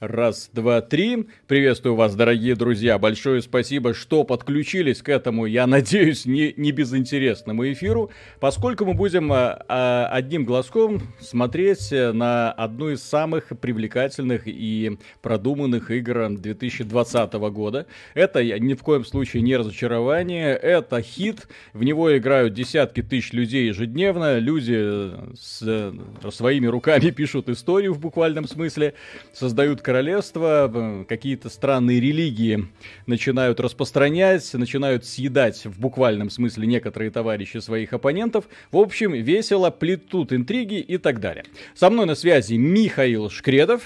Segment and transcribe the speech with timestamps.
[0.00, 1.26] Раз, два, три.
[1.46, 2.98] Приветствую вас, дорогие друзья.
[2.98, 8.10] Большое спасибо, что подключились к этому, я надеюсь, не, не безинтересному эфиру,
[8.40, 15.90] поскольку мы будем а, а, одним глазком смотреть на одну из самых привлекательных и продуманных
[15.90, 17.84] игр 2020 года.
[18.14, 21.46] Это ни в коем случае не разочарование, это хит.
[21.74, 24.38] В него играют десятки тысяч людей ежедневно.
[24.38, 25.92] Люди с
[26.30, 28.94] своими руками пишут историю в буквальном смысле,
[29.34, 32.68] создают королевства, какие-то странные религии
[33.06, 38.44] начинают распространять, начинают съедать в буквальном смысле некоторые товарищи своих оппонентов.
[38.70, 41.44] В общем, весело плетут интриги и так далее.
[41.74, 43.82] Со мной на связи Михаил Шкредов.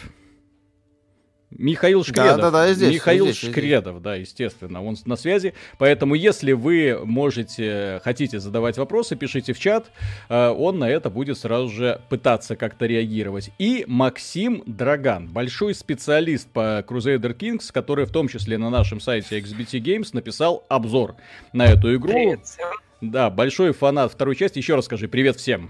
[1.57, 2.37] Михаил Шкредов.
[2.37, 2.95] Да, да, да, здесь.
[2.95, 4.03] Михаил здесь, Шкредов, здесь.
[4.03, 5.55] да, естественно, он на связи.
[5.79, 9.91] Поэтому, если вы можете, хотите задавать вопросы, пишите в чат.
[10.29, 13.51] Э, он на это будет сразу же пытаться как-то реагировать.
[13.59, 19.39] И Максим Драган, большой специалист по Crusader Kings, который в том числе на нашем сайте
[19.39, 21.17] XBT Games написал обзор
[21.53, 22.13] на эту игру.
[22.13, 22.69] Привет всем.
[23.01, 24.59] Да, большой фанат второй части.
[24.59, 25.69] Еще раз скажи привет всем.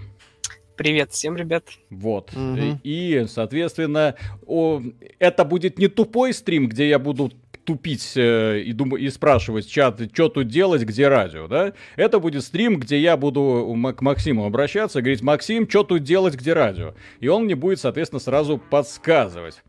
[0.75, 1.65] Привет всем, ребят.
[1.89, 2.31] Вот.
[2.33, 2.79] Угу.
[2.83, 4.81] И, соответственно, о,
[5.19, 7.31] это будет не тупой стрим, где я буду
[7.63, 11.73] тупить э, и, дум- и спрашивать чат, что тут делать, где радио, да?
[11.95, 16.53] Это будет стрим, где я буду к Максиму обращаться, говорить, Максим, что тут делать, где
[16.53, 16.93] радио?
[17.19, 19.63] И он мне будет, соответственно, сразу подсказывать.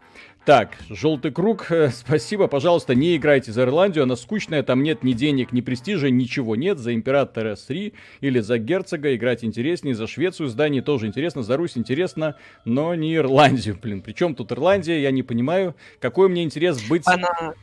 [0.47, 5.13] Так, желтый круг, э, спасибо, пожалуйста, не играйте за Ирландию, она скучная, там нет ни
[5.13, 6.79] денег, ни престижа, ничего нет.
[6.79, 11.77] За императора S3 или за герцога играть интереснее, за Швецию здание тоже интересно, за Русь
[11.77, 14.03] интересно, но не Ирландию, блин.
[14.03, 17.03] Причем тут Ирландия, я не понимаю, какой мне интерес быть...
[17.07, 17.55] Она...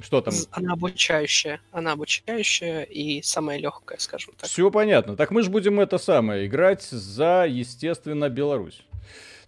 [0.00, 0.32] Что там?
[0.52, 4.48] Она обучающая, она обучающая и самая легкая, скажем так.
[4.48, 5.14] Все понятно.
[5.14, 8.82] Так мы же будем это самое играть за, естественно, Беларусь.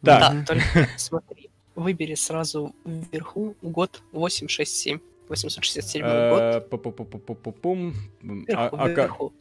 [0.03, 0.21] Так.
[0.21, 4.99] Да, только смотри выбери сразу вверху год 867.
[5.29, 7.61] 867 год.
[7.61, 7.95] Пум.
[8.23, 9.33] Вверху,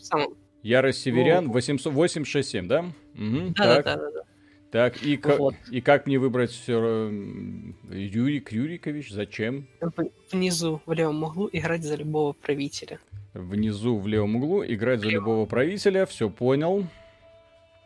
[0.63, 2.85] Ярость Северян, 867, да?
[3.13, 4.22] Да, да, да, да.
[4.72, 5.55] Так, и, вот.
[5.69, 7.11] и как мне выбрать э,
[7.89, 9.11] Юрик Юрикович?
[9.11, 9.67] Зачем?
[10.31, 13.00] Внизу в левом углу играть за любого правителя.
[13.34, 16.88] Внизу в левом углу играть за любого правителя, все понял.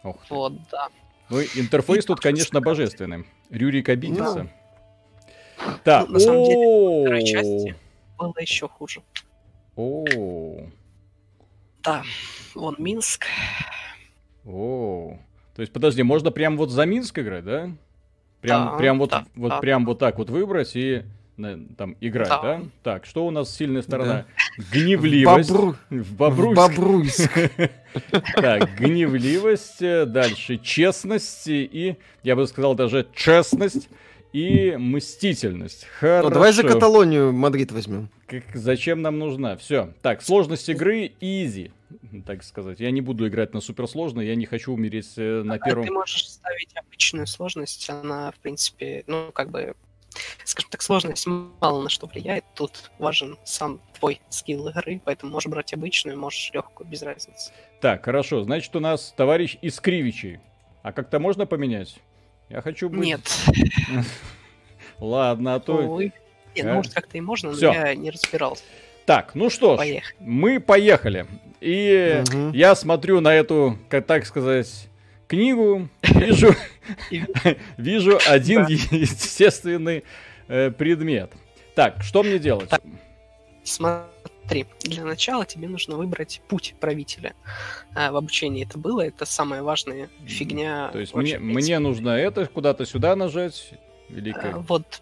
[0.04, 0.18] Ох.
[0.30, 0.90] Вот, да.
[1.32, 3.26] Ну, интерфейс тут, конечно, божественный.
[3.50, 4.48] Рюрик обиделся.
[5.58, 7.76] Ну, так, на самом деле, второй части
[8.18, 9.02] было еще хуже.
[9.76, 10.06] О.
[11.84, 12.04] Да,
[12.54, 13.26] вон Минск.
[14.46, 15.18] О.
[15.56, 17.72] То есть, подожди, можно прям вот за Минск играть, да?
[18.42, 19.60] Прям, да, прям вот, да, вот да.
[19.60, 21.04] прям вот так вот выбрать и
[21.36, 22.42] там играть, да.
[22.42, 22.62] да?
[22.84, 24.26] Так, что у нас сильная сторона?
[24.58, 24.64] Да.
[24.72, 25.52] Гневливость.
[25.52, 25.76] Бобру...
[25.90, 26.52] В Бобруйск.
[26.52, 27.32] В Бобруйск.
[28.36, 33.88] Так, гневливость, э, дальше честность и, я бы сказал, даже честность
[34.34, 35.86] и мстительность.
[35.98, 36.30] Хорошо.
[36.30, 38.10] Давай за Каталонию Мадрид возьмем.
[38.28, 39.56] Как, зачем нам нужна?
[39.56, 39.94] Все.
[40.02, 41.72] Так, сложность игры easy,
[42.26, 42.82] так сказать.
[42.82, 45.84] Я не буду играть на суперсложно, я не хочу умереть э, на первом...
[45.84, 49.74] А ты можешь ставить обычную сложность, она, в принципе, ну, как бы
[50.44, 52.44] скажем так, сложность мало на что влияет.
[52.54, 57.52] Тут важен сам твой скилл игры, поэтому можешь брать обычную, можешь легкую, без разницы.
[57.82, 58.44] Так, хорошо.
[58.44, 60.40] Значит, у нас товарищ из Кривичей.
[60.84, 61.98] А как-то можно поменять?
[62.50, 63.00] Я хочу быть...
[63.00, 63.22] Нет.
[65.00, 65.76] Ладно, а то...
[65.76, 66.14] Ой.
[66.56, 66.74] Нет, а?
[66.74, 67.74] может, как-то и можно, но Всё.
[67.74, 68.64] я не разбирался.
[69.06, 70.16] Так, ну что ж, поехали.
[70.20, 71.28] мы поехали.
[71.62, 72.52] И угу.
[72.52, 74.88] я смотрю на эту, как так сказать,
[75.36, 76.56] книгу, вижу,
[77.78, 80.04] вижу один естественный
[80.48, 81.32] э, предмет.
[81.76, 82.70] Так, что мне делать?
[83.64, 87.34] Смотри, для начала тебе нужно выбрать путь правителя.
[87.94, 90.90] А в обучении это было, это самая важная фигня.
[90.92, 93.74] То есть мне, мне нужно это куда-то сюда нажать?
[94.10, 94.60] Или а?
[94.60, 95.02] Вот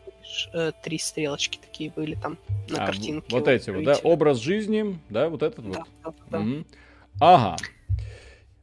[0.53, 2.38] э, три стрелочки такие были там
[2.69, 3.27] на а, картинке.
[3.29, 3.97] Вот эти вот, да?
[4.03, 6.16] Образ жизни, да, вот этот да, вот.
[6.29, 6.39] Да, да.
[6.39, 6.66] Угу.
[7.19, 7.57] Ага.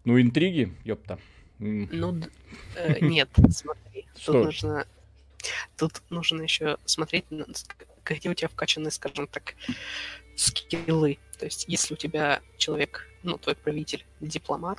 [0.05, 1.19] Ну, интриги, ёпта.
[1.61, 2.21] Ну,
[2.75, 4.07] э, нет, смотри.
[4.25, 4.87] Тут нужно...
[5.77, 7.25] Тут нужно еще смотреть,
[8.05, 9.55] где у тебя вкачаны, скажем так,
[10.37, 11.19] скиллы.
[11.39, 14.79] То есть, если у тебя человек, ну, твой правитель, дипломат,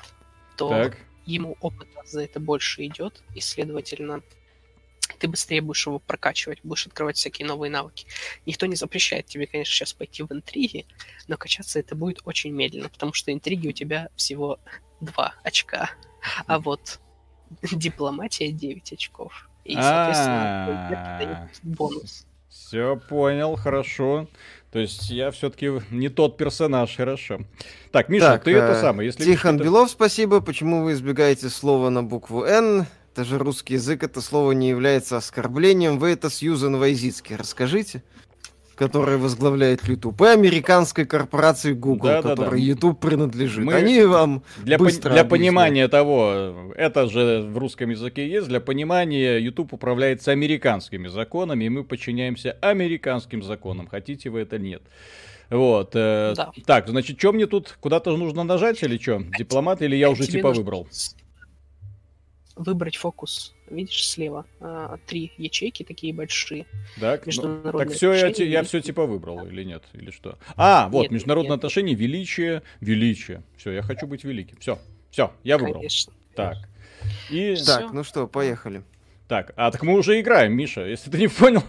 [0.58, 0.98] то так.
[1.26, 4.22] ему опыта за это больше идет, и, следовательно,
[5.20, 8.06] ты быстрее будешь его прокачивать, будешь открывать всякие новые навыки.
[8.46, 10.86] Никто не запрещает тебе, конечно, сейчас пойти в интриги,
[11.28, 14.60] но качаться это будет очень медленно, потому что интриги у тебя всего
[15.00, 15.92] два очка
[16.48, 17.00] а вот
[17.72, 19.50] дипломатия 9 очков.
[19.64, 22.26] И, соответственно, бонус.
[22.50, 24.28] Все понял, хорошо.
[24.72, 27.42] То есть я все-таки не тот персонаж, хорошо.
[27.92, 29.08] Так, Миша, так, ты это э, самое.
[29.08, 30.42] Если Тихон Белов, спасибо.
[30.42, 32.86] Почему вы избегаете слова на букву Н?
[33.14, 36.00] Это же русский язык, это слово не является оскорблением.
[36.00, 38.04] Вы это Сьюзен Вайзицки расскажите
[38.82, 42.58] который возглавляет YouTube, и американской корпорации Google, да, которой да, да.
[42.58, 43.64] YouTube принадлежит.
[43.64, 48.60] Мы Они вам для, быстро для понимания того, это же в русском языке есть, для
[48.60, 54.82] понимания YouTube управляется американскими законами, и мы подчиняемся американским законам, хотите вы это нет.
[55.52, 55.92] Вот.
[55.94, 56.52] Э, да.
[56.66, 57.78] Так, значит, что мне тут?
[57.82, 59.22] Куда-то нужно нажать или что?
[59.38, 60.88] Дипломат или я уже Тебе типа выбрал?
[62.56, 66.66] Выбрать фокус видишь, слева а, три ячейки такие большие.
[67.00, 70.38] Так, ну, так все, я, я все типа выбрал или нет, или что?
[70.56, 71.60] А, вот, нет, международные нет.
[71.60, 73.44] отношения, величие, величие.
[73.58, 74.58] Все, я хочу быть великим.
[74.58, 74.80] Все,
[75.10, 75.76] все, я выбрал.
[75.76, 76.14] Конечно.
[76.36, 76.58] Так.
[77.30, 77.56] И...
[77.66, 78.84] Так, ну что, поехали.
[79.28, 81.64] Так, а так мы уже играем, Миша, если ты не понял.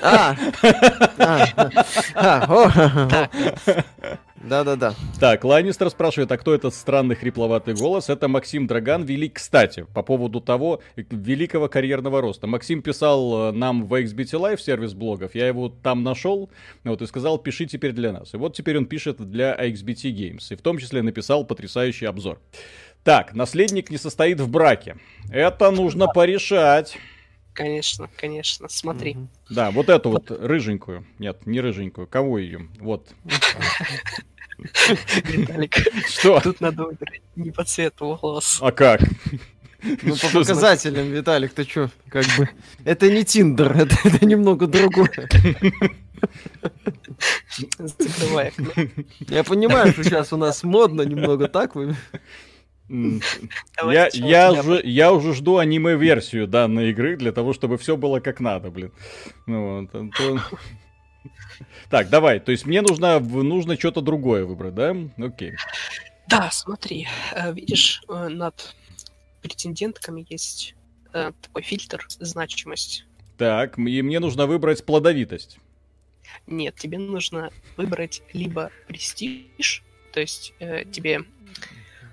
[0.00, 0.36] А,
[4.48, 4.94] да-да-да.
[5.18, 8.08] Так, Ланнистер спрашивает, а кто этот странный хрипловатый голос?
[8.10, 9.36] Это Максим Драган Велик.
[9.36, 12.46] Кстати, по поводу того великого карьерного роста.
[12.46, 16.50] Максим писал э, нам в XBT Live сервис блогов, я его там нашел,
[16.84, 18.34] вот, и сказал, пиши теперь для нас.
[18.34, 22.40] И вот теперь он пишет для XBT Games, и в том числе написал потрясающий обзор.
[23.02, 24.96] Так, наследник не состоит в браке.
[25.30, 26.98] Это нужно порешать.
[27.54, 29.12] Конечно, конечно, смотри.
[29.12, 29.28] Угу.
[29.50, 31.06] Да, вот эту вот рыженькую.
[31.18, 32.06] Нет, не рыженькую.
[32.08, 32.68] Кого ее?
[32.80, 33.14] Вот.
[35.24, 35.74] Виталик.
[36.08, 36.40] Что?
[36.40, 38.58] Тут надо выбирать не по цвету волос.
[38.60, 39.00] А как?
[40.02, 41.90] Ну, по показателям, Виталик, ты чё?
[42.08, 42.48] Как бы...
[42.84, 45.28] Это не Тиндер, это, это немного другое.
[49.28, 51.74] Я понимаю, что сейчас у нас модно немного так.
[51.74, 51.94] Вы...
[52.88, 58.40] Я, я, уже, я уже жду аниме-версию данной игры для того, чтобы все было как
[58.40, 58.92] надо, блин.
[59.46, 60.38] Ну, вот, то...
[61.90, 64.96] Так, давай, то есть мне нужно, нужно что-то другое выбрать, да?
[65.18, 65.54] Окей.
[66.26, 68.74] Да, смотри, э, видишь, э, над
[69.42, 70.74] претендентками есть
[71.12, 73.06] э, такой фильтр значимость.
[73.36, 75.58] Так, и мне нужно выбрать плодовитость.
[76.46, 79.82] Нет, тебе нужно выбрать либо престиж,
[80.12, 81.20] то есть э, тебе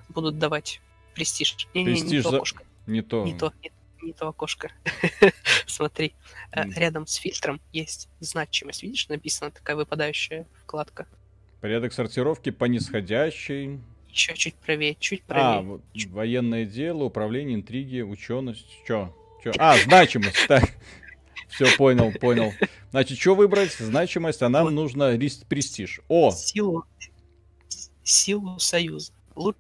[0.10, 0.82] будут давать
[1.16, 1.68] престиж.
[1.74, 2.64] Не, не, престиж не, не то окошко.
[2.88, 3.26] Не то.
[3.26, 4.72] Не то, не, не то окошко.
[5.66, 6.14] Смотри,
[6.54, 6.74] mm.
[6.76, 8.84] рядом с фильтром есть значимость.
[8.84, 11.08] Видишь, написана такая выпадающая вкладка.
[11.62, 13.80] Порядок сортировки по нисходящей.
[14.10, 15.60] Еще чуть правее, чуть а, правее.
[15.60, 18.68] А, вот, военное дело, управление, интриги, ученость.
[18.86, 19.14] Че?
[19.44, 19.54] Че?
[19.58, 20.38] А, значимость.
[20.48, 20.70] Так.
[21.48, 22.54] Все, понял, понял.
[22.92, 23.74] Значит, что выбрать?
[23.74, 24.72] Значимость, а нам вот.
[24.72, 25.18] нужно
[25.50, 26.00] престиж.
[26.08, 26.32] О!
[26.32, 26.86] Силу.
[28.04, 29.12] Силу союза.
[29.36, 29.60] Лучше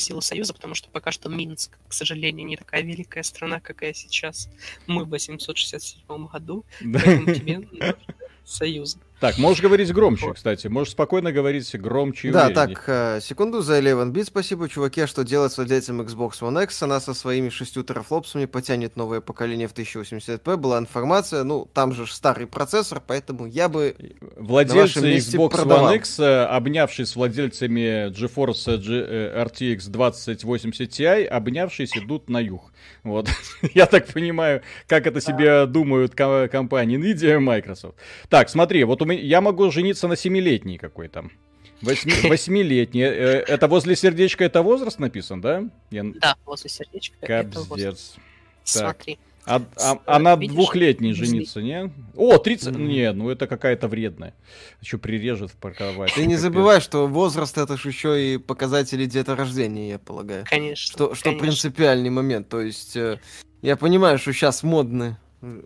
[0.00, 4.48] силы Союза, потому что пока что Минск, к сожалению, не такая великая страна, какая сейчас.
[4.86, 7.66] Мы в 867 году, поэтому тебе
[8.44, 8.98] Союз.
[9.22, 10.66] Так, можешь говорить громче, кстати.
[10.66, 12.74] Можешь спокойно говорить громче и Да, увереннее.
[12.74, 14.26] так, э, секунду за 11 бит.
[14.26, 15.00] Спасибо, чуваки.
[15.00, 16.82] А что делать с владельцем Xbox One X?
[16.82, 20.56] Она со своими шестью терафлопсами потянет новое поколение в 1080p.
[20.56, 21.44] Была информация.
[21.44, 23.94] Ну, там же старый процессор, поэтому я бы
[24.34, 25.92] Владельцы Xbox продавал.
[25.92, 32.40] One X, э, обнявшись с владельцами GeForce G э, RTX 2080 Ti, обнявшись, идут на
[32.40, 32.72] юг.
[33.04, 33.28] Вот.
[33.74, 37.94] я так понимаю, как это себе думают компании NVIDIA и Microsoft.
[38.28, 41.30] Так, смотри, вот у меня, я могу жениться на семилетней какой-то.
[41.82, 43.02] Восьмилетний.
[43.02, 45.64] Э, это возле сердечка это возраст написан, да?
[45.90, 46.04] Я...
[46.04, 48.16] Да, возле сердечка это возраст.
[48.64, 49.18] Смотри.
[49.44, 51.92] А, а, а на двухлетней жениться, не?
[52.14, 52.74] О, 30...
[52.74, 52.82] Mm.
[52.82, 54.34] Не, ну это какая-то вредная.
[54.80, 56.14] Еще прирежет в парковать.
[56.14, 60.44] Ты не забывай, что возраст это же еще и показатели деторождения, я полагаю.
[60.48, 60.92] Конечно.
[60.92, 61.46] Что, что конечно.
[61.46, 62.48] принципиальный момент.
[62.48, 63.18] То есть э,
[63.62, 65.16] я понимаю, что сейчас модны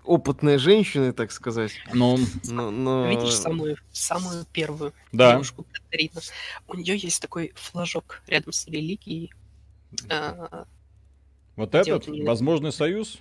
[0.05, 1.73] опытные женщины, так сказать.
[1.93, 2.19] Но...
[2.45, 3.09] но, но...
[3.09, 5.33] Видишь самую, самую первую да.
[5.33, 6.21] девушку Катарину?
[6.67, 9.33] У нее есть такой флажок рядом с религией.
[10.09, 10.65] А,
[11.57, 12.07] вот этот?
[12.07, 13.19] Вот Возможный союз?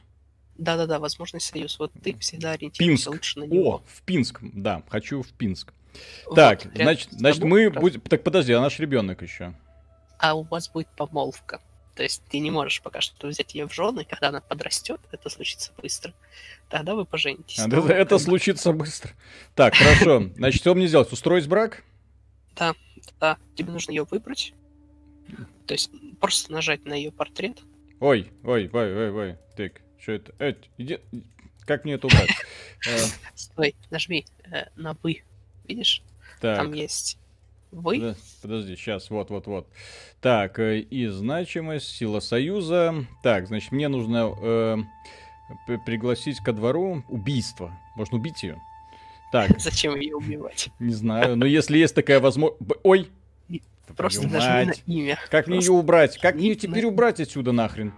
[0.57, 1.77] Да-да-да, возможный союз.
[1.79, 3.75] Вот ты всегда ориентируешься лучше на него.
[3.75, 5.73] О, в Пинск, да, хочу в Пинск.
[6.25, 8.01] Вот, так, значит, значит мы будем...
[8.01, 9.53] Так, подожди, а наш ребенок еще?
[10.17, 11.61] А у вас будет помолвка.
[11.95, 15.29] То есть ты не можешь пока что взять ее в жены, когда она подрастет, это
[15.29, 16.13] случится быстро.
[16.69, 17.59] Тогда вы поженитесь.
[17.59, 19.11] А, это, это случится быстро.
[19.55, 20.29] Так, хорошо.
[20.35, 21.11] Значит, что мне сделать?
[21.11, 21.83] Устроить брак?
[22.55, 22.75] Да,
[23.19, 23.37] да.
[23.55, 24.53] Тебе нужно ее выбрать.
[25.65, 27.61] То есть просто нажать на ее портрет.
[28.01, 29.37] Ой, ой, ой, ой, ой.
[29.55, 30.33] Так, что это?
[30.39, 30.99] Эй, иди.
[31.65, 32.29] Как мне это убрать?
[32.87, 32.99] Э.
[33.33, 35.23] Стой, нажми э, на вы.
[35.67, 36.03] Видишь?
[36.39, 37.17] Там есть
[37.81, 38.15] вы?
[38.41, 39.67] Подожди, сейчас, вот-вот-вот.
[40.21, 43.05] Так, э, и значимость, сила союза.
[43.23, 44.77] Так, значит, мне нужно э,
[45.85, 47.77] пригласить ко двору убийство.
[47.95, 48.61] Можно убить ее.
[49.31, 49.51] Так.
[49.59, 50.69] Зачем ее убивать?
[50.79, 52.61] Не знаю, но если есть такая возможность...
[52.83, 53.09] Ой!
[53.95, 55.19] Просто нажми на имя.
[55.29, 56.17] Как мне ее убрать?
[56.17, 57.93] Как мне теперь убрать отсюда нахрен?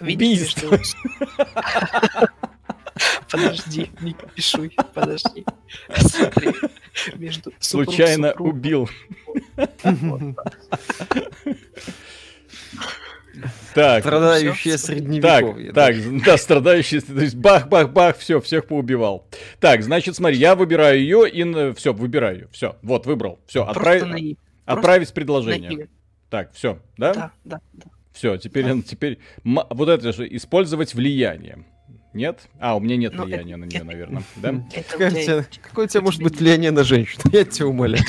[0.00, 0.78] Между...
[3.30, 5.44] Подожди, не пишуй, подожди.
[5.96, 6.52] Смотри,
[7.14, 8.48] между Случайно супруг...
[8.48, 8.90] убил.
[13.74, 14.02] Так.
[14.02, 15.72] Страдающие средневековье.
[15.72, 19.26] Так, так, да, страдающие, то есть бах-бах-бах, все, всех поубивал.
[19.58, 22.48] Так, значит, смотри, я выбираю ее и все, выбираю ее.
[22.52, 23.40] Все, вот, выбрал.
[23.46, 25.88] Все, отправить, отправить предложение.
[26.28, 27.14] Так, все, да?
[27.14, 27.86] Да, да, да.
[28.12, 28.82] Все, теперь, да.
[28.82, 31.64] теперь вот это же использовать влияние.
[32.14, 32.40] Нет?
[32.58, 34.54] А, у меня нет Но ну, влияния это, на нее, наверное, да?
[34.90, 37.22] Какое у тебя, какое у тебя может быть влияние на женщину?
[37.32, 38.04] Я тебя умоляю.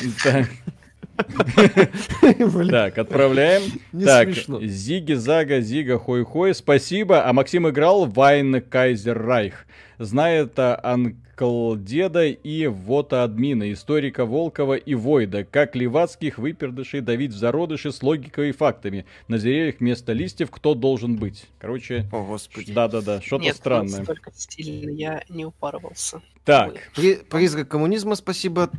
[2.70, 3.62] Так, отправляем.
[4.04, 7.24] Так, Зиги, Зага, Зига, Хой-Хой, спасибо.
[7.24, 9.66] А Максим играл Вайн Кайзер Райх.
[9.98, 17.36] Знает Анкл Деда и Вота Админа, историка Волкова и Войда, как левацких выпердышей давить в
[17.36, 19.06] зародыши с логикой и фактами.
[19.28, 21.46] На деревьях вместо листьев кто должен быть?
[21.58, 22.72] Короче, О, господи.
[22.72, 23.98] Да-да-да, что-то Нет, странное.
[23.98, 26.22] Нет, столько стильно, я не упарывался.
[26.44, 26.74] Так.
[26.94, 28.70] При, призрак коммунизма, спасибо.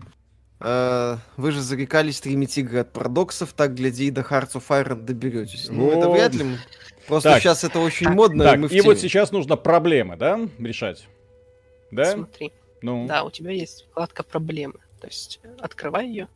[0.60, 5.02] Э, вы же зарекались стримить игры от парадоксов, так, гляди, и до Hearts of Iron
[5.02, 5.68] доберетесь.
[5.70, 6.46] Ну, это вряд ли.
[7.08, 8.44] Просто так, сейчас это очень модно.
[8.44, 11.08] Так, и, мы и вот сейчас нужно проблемы, да, решать?
[11.96, 12.14] Да?
[12.14, 12.52] Смотри.
[12.82, 13.08] Ну.
[13.08, 14.80] Да, у тебя есть вкладка проблемы.
[15.00, 16.28] То есть открывай ее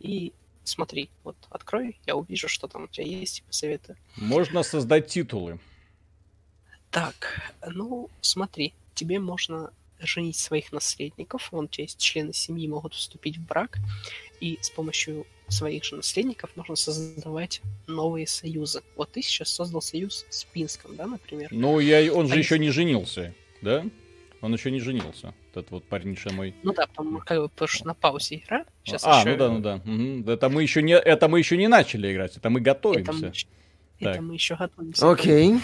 [0.00, 0.32] и
[0.64, 1.10] смотри.
[1.24, 3.96] Вот открой, я увижу, что там у тебя есть, и посоветую.
[4.16, 5.58] Можно создать титулы.
[6.90, 9.70] Так, ну смотри, тебе можно
[10.00, 13.78] женить своих наследников, вон у тебя есть члены семьи, могут вступить в брак,
[14.40, 18.82] и с помощью своих же наследников можно создавать новые союзы.
[18.96, 21.48] Вот ты сейчас создал союз с Пинском, да, например?
[21.50, 22.64] Ну, я, он же а еще если...
[22.66, 23.84] не женился, да?
[24.40, 26.54] Он еще не женился, этот вот парниша мой.
[26.62, 28.64] Ну да, потому, как бы, потому что на паузе игра.
[28.84, 29.30] Сейчас а, еще...
[29.30, 29.74] ну да, ну да.
[29.76, 30.30] Угу.
[30.30, 33.10] Это мы еще не, это мы еще не начали играть, это мы готовимся.
[33.10, 33.32] Это мы,
[34.00, 34.14] так.
[34.14, 35.10] Это мы еще готовимся.
[35.10, 35.54] Окей.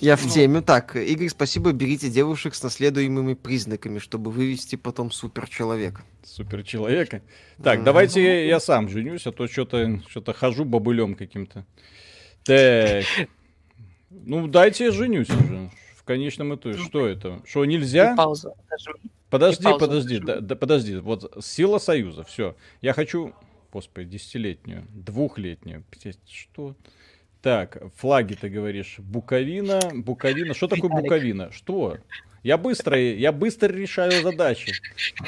[0.00, 0.62] Я в теме.
[0.62, 1.70] Так, Игорь, спасибо.
[1.72, 6.02] Берите девушек с наследуемыми признаками, чтобы вывести потом суперчеловека.
[6.24, 7.22] Суперчеловека?
[7.62, 11.64] Так, давайте я сам женюсь, а то что-то что хожу бобылем каким-то.
[12.44, 13.04] Так.
[14.10, 15.70] Ну, дайте я женюсь уже.
[15.96, 16.78] В конечном итоге.
[16.78, 17.42] Что это?
[17.44, 18.14] Что, нельзя?
[18.16, 18.54] Пауза.
[19.30, 20.96] Подожди, подожди, да, да, подожди.
[20.96, 22.56] Вот сила союза, все.
[22.80, 23.34] Я хочу
[23.72, 25.84] господи, десятилетнюю, двухлетнюю.
[26.26, 26.74] Что?
[27.42, 28.96] Так, флаги ты говоришь.
[28.98, 30.54] Буковина, Буковина.
[30.54, 31.52] Что такое Буковина?
[31.52, 31.98] Что?
[32.42, 34.72] Я быстро, я быстро решаю задачи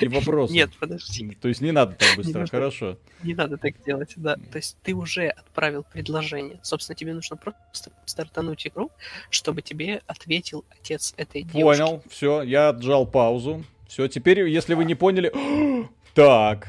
[0.00, 0.52] и вопросы.
[0.52, 1.36] Нет, подожди.
[1.40, 2.86] То есть не надо так быстро, не хорошо.
[2.86, 4.36] Нужно, не надо так делать, да.
[4.36, 6.60] То есть ты уже отправил предложение.
[6.62, 8.90] Собственно, тебе нужно просто стартануть игру,
[9.30, 11.80] чтобы тебе ответил отец этой девушки.
[11.82, 13.64] Понял, все, я отжал паузу.
[13.88, 15.32] Все, теперь, если вы не поняли...
[16.14, 16.68] так,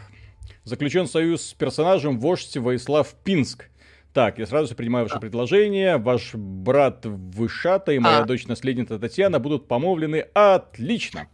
[0.64, 3.66] Заключен союз с персонажем вождь Воислав Пинск.
[4.14, 5.98] Так, я сразу же принимаю ваше предложение.
[5.98, 8.26] Ваш брат Вышата и моя а.
[8.26, 11.28] дочь наследница Татьяна будут помолвлены отлично.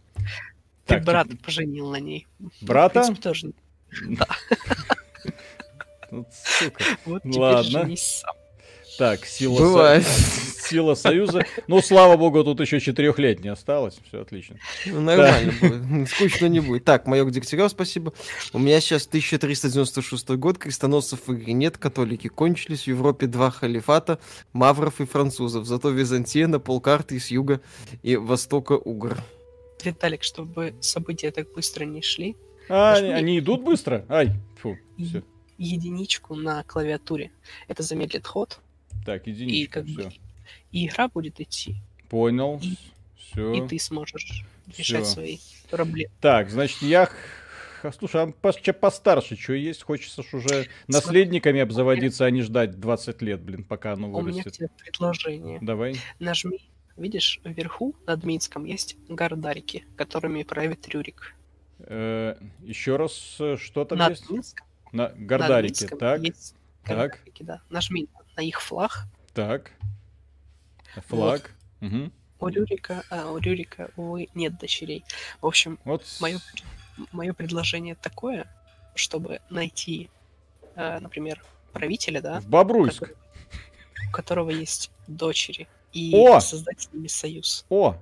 [0.86, 1.44] Ты так, брата тип...
[1.44, 2.26] поженил на ней.
[2.62, 3.02] Брата?
[3.02, 3.52] В принципе, тоже.
[6.10, 6.24] Да.
[6.30, 6.84] сука.
[7.04, 7.62] Вот Ладно.
[7.62, 8.34] женись сам.
[8.98, 10.04] Так, сила, Бывает.
[10.04, 10.60] Со...
[10.68, 11.46] сила союза.
[11.68, 14.00] Ну, слава богу, тут еще четырехлет не осталось.
[14.08, 14.56] Все отлично.
[14.86, 15.68] Ну, нормально да.
[15.68, 16.10] будет.
[16.10, 16.84] Скучно не будет.
[16.84, 18.12] Так, Майор Дегтярев, спасибо.
[18.52, 24.18] У меня сейчас 1396 год, крестоносцев в игре нет, католики кончились, в Европе два халифата,
[24.52, 25.64] мавров и французов.
[25.66, 27.60] Зато Византия на полкарты с юга
[28.02, 29.16] и востока угр.
[29.84, 32.36] Виталик, чтобы события так быстро не шли.
[32.68, 34.04] А, они, они идут быстро?
[34.08, 35.22] Ай, фу, все
[35.58, 37.32] единичку на клавиатуре.
[37.66, 38.60] Это замедлит ход,
[39.04, 40.08] так, единичка, и как все.
[40.08, 40.12] Бы,
[40.72, 41.76] и игра будет идти.
[42.08, 42.60] Понял.
[42.62, 42.76] И,
[43.16, 43.54] все.
[43.54, 44.44] И ты сможешь
[44.76, 45.14] решать все.
[45.14, 45.38] свои
[45.70, 46.10] проблемы.
[46.20, 47.08] Так, значит, я...
[47.96, 49.84] Слушай, а постарше что есть?
[49.84, 54.32] Хочется ж уже наследниками обзаводиться, а не ждать 20 лет, блин, пока оно вырастет.
[54.32, 55.58] У меня тебе предложение.
[55.62, 55.94] Давай.
[56.18, 56.60] Нажми.
[56.96, 61.36] Видишь, вверху над Минском есть гардарики, которыми правит Рюрик.
[61.78, 64.28] Э, еще раз, э, что там над есть?
[64.28, 66.20] Минском, на гардарики, так.
[66.20, 67.20] Есть так.
[67.40, 67.60] да.
[67.70, 69.06] Нажми на их флаг.
[69.34, 69.72] Так.
[71.08, 71.52] Флаг.
[71.80, 71.90] Вот.
[71.90, 72.10] Угу.
[72.40, 75.04] У Рюрика, а, у Рюрика, увы, нет дочерей.
[75.40, 76.04] В общем, вот.
[76.20, 76.38] мое,
[77.10, 78.46] мое предложение такое,
[78.94, 80.08] чтобы найти,
[80.76, 82.40] э, например, правителя, да?
[82.40, 83.02] В Бобруйск.
[83.02, 85.66] У, у которого есть дочери.
[85.92, 86.38] И О!
[86.38, 87.66] создать с ними союз.
[87.68, 87.96] О!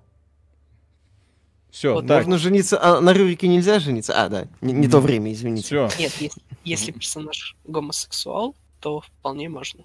[1.70, 2.24] Все, вот, так.
[2.24, 4.12] Можно жениться, а на Рюрике нельзя жениться?
[4.22, 5.64] А, да, не, не то время, извините.
[5.64, 5.88] Все.
[5.98, 9.84] Нет, если, если персонаж гомосексуал, то вполне можно.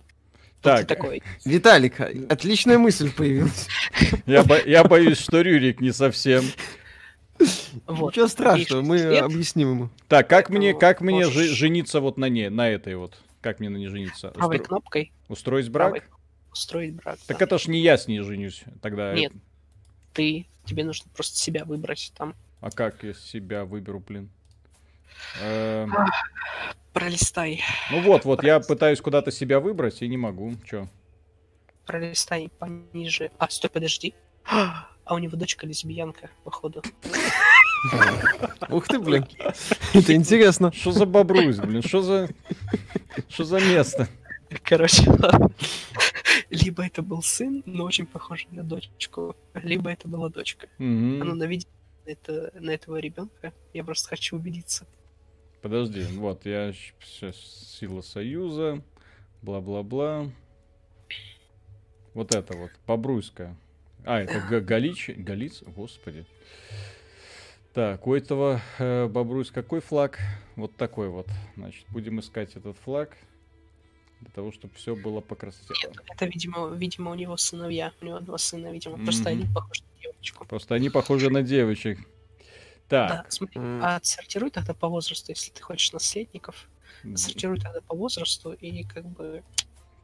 [0.61, 1.23] Так, такой.
[1.43, 1.99] Виталик,
[2.29, 3.67] отличная мысль появилась.
[4.25, 6.43] Я, бо- я боюсь, что Рюрик не совсем.
[7.87, 8.11] Вот.
[8.13, 9.23] Ничего страшного, мы лет.
[9.23, 9.89] объясним ему.
[10.07, 13.17] Так, как мне, как мне ж- жениться вот на ней, на этой вот?
[13.41, 14.29] Как мне на ней жениться?
[14.29, 15.89] Правой Устро- кнопкой Устроить брак?
[15.93, 16.03] правой
[16.51, 17.17] устроить брак.
[17.25, 17.45] Так да.
[17.45, 19.13] это ж не я с ней женюсь тогда.
[19.13, 19.31] Нет.
[20.13, 22.35] Ты, тебе нужно просто себя выбрать там.
[22.59, 24.29] А как я себя выберу, блин?
[25.41, 25.93] Эм,
[26.93, 30.55] Пролистай, Ну вот, вот, я пытаюсь куда-то себя выбрать и не могу.
[30.65, 30.87] Чё?
[31.91, 33.31] пролистай пониже.
[33.37, 34.13] А, стой, подожди.
[34.45, 36.81] А у него дочка лесбиянка, походу.
[38.69, 39.25] Ух ты, блин.
[39.93, 40.71] Это интересно.
[40.71, 41.81] Что за бобрусь, блин?
[41.81, 42.29] Что за...
[43.27, 44.07] Что за место?
[44.63, 45.51] Короче, ладно.
[46.49, 50.67] Либо это был сын, но очень похож на дочку, либо это была дочка.
[50.77, 51.67] А ну наведи
[52.05, 53.53] это, на этого ребенка.
[53.73, 54.85] Я просто хочу убедиться.
[55.61, 57.35] Подожди, вот, я сейчас
[57.79, 58.81] сила союза,
[59.41, 60.27] бла-бла-бла.
[62.13, 63.55] Вот это вот, Бобруйская.
[64.03, 66.25] А, это Га- Галич, Галиц, господи.
[67.73, 70.19] Так, у этого э, Бобруйс какой флаг?
[70.55, 71.27] Вот такой вот.
[71.55, 73.15] Значит, будем искать этот флаг.
[74.19, 75.73] Для того, чтобы все было по красоте.
[76.11, 77.93] Это, видимо, видимо, у него сыновья.
[78.01, 78.97] У него два сына, видимо.
[78.97, 79.27] Просто Мгм.
[79.29, 80.45] они похожи на девочку.
[80.45, 81.99] Просто они похожи на девочек.
[82.91, 83.31] Да, Так.
[83.31, 83.59] смотри.
[83.59, 83.81] М.
[83.81, 86.67] А отсортируй тогда по возрасту, если ты хочешь наследников.
[87.15, 89.43] Сортируй тогда по возрасту и как бы...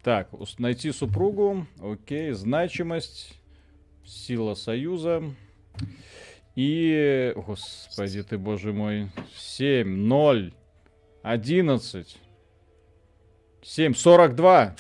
[0.04, 3.38] Так, найти супругу, окей, значимость,
[4.06, 5.22] сила союза.
[6.56, 10.54] И, господи ты, боже мой, 7, 0,
[11.24, 12.18] 11,
[13.62, 14.76] 7, 42.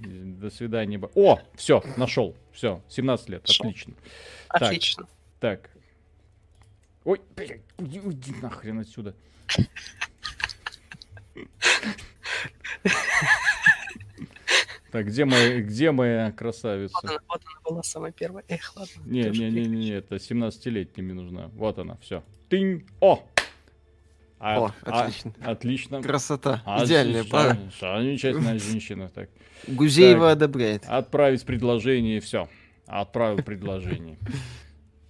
[0.00, 1.00] До свидания.
[1.14, 2.36] О, все, нашел.
[2.52, 3.94] Все, 17 лет, отлично.
[4.48, 5.08] Отлично.
[5.40, 5.70] Так.
[7.04, 9.14] Ой, блядь, уйди, уйди нахрен отсюда.
[14.90, 16.94] Так, где моя, где моя красавица?
[17.02, 18.42] Вот она, вот она была самая первая.
[18.48, 18.92] Эх, ладно.
[19.04, 21.48] Не, не, не, не, это 17-летней мне нужна.
[21.54, 22.24] Вот она, все.
[22.48, 22.86] Тынь.
[23.00, 23.22] О!
[24.40, 25.32] А- О, а- отлично.
[25.44, 26.02] отлично.
[26.02, 26.62] Красота.
[26.64, 27.58] А, Идеальная пара.
[27.80, 29.10] Замечательная женщина.
[29.10, 29.28] Так.
[29.66, 30.36] Гузеева Так.
[30.36, 30.84] одобряет.
[30.86, 32.48] Отправить предложение, все.
[32.86, 34.16] Отправил предложение.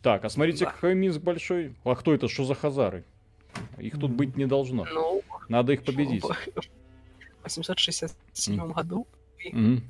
[0.03, 0.71] Так, а смотрите, Да.
[0.71, 1.75] какой Минск большой.
[1.85, 2.29] А кто это?
[2.29, 3.05] Что за хазары?
[3.79, 4.85] Их тут быть не должно.
[4.93, 6.23] Ну, Надо их победить.
[6.23, 6.37] в
[7.43, 9.07] 867 году
[9.53, 9.83] Мгм.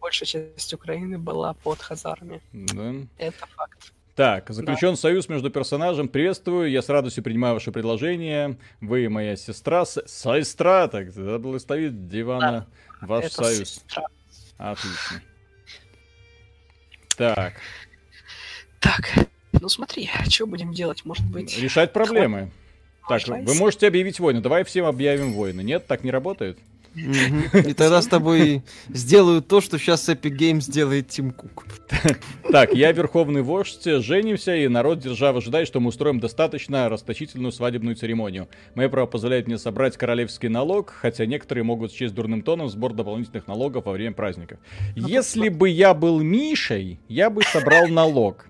[0.00, 2.40] большая часть Украины была под хазарами.
[2.52, 2.94] Да.
[3.18, 3.92] Это факт.
[4.14, 6.06] Так, заключен союз между персонажем.
[6.08, 8.58] Приветствую, я с радостью принимаю ваше предложение.
[8.82, 9.84] Вы моя сестра.
[9.86, 10.02] С...
[10.06, 12.66] Сестра, так, благословит дивана
[13.00, 13.68] ваш это союз.
[13.70, 14.04] сестра.
[14.58, 15.22] Отлично.
[17.16, 17.54] Так,
[18.80, 19.28] Так,
[19.62, 21.04] ну смотри, что будем делать?
[21.04, 21.56] Может быть...
[21.56, 22.50] решать проблемы.
[23.08, 24.40] Так, вы можете объявить войну.
[24.40, 25.60] Давай всем объявим войны.
[25.62, 26.58] Нет, так не работает.
[26.94, 31.64] И тогда с тобой сделают то, что сейчас Epic Games делает Тим Кук.
[32.50, 37.96] Так, я верховный вождь, женимся, и народ держав ожидает, что мы устроим достаточно расточительную свадебную
[37.96, 38.48] церемонию.
[38.74, 43.46] Мое право позволяет мне собрать королевский налог, хотя некоторые могут счесть дурным тоном сбор дополнительных
[43.46, 44.58] налогов во время праздников.
[44.96, 48.46] Если бы я был Мишей, я бы собрал налог.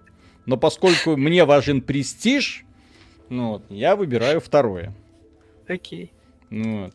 [0.46, 2.64] Но поскольку мне важен престиж,
[3.28, 4.94] ну вот, я выбираю второе.
[5.68, 6.12] Окей.
[6.50, 6.94] Ну вот.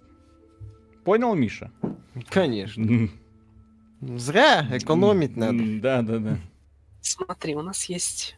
[1.03, 1.71] Понял, Миша?
[2.29, 3.09] Конечно.
[4.01, 5.63] Зря экономить надо.
[5.81, 6.37] Да, да, да.
[7.01, 8.37] Смотри, у нас есть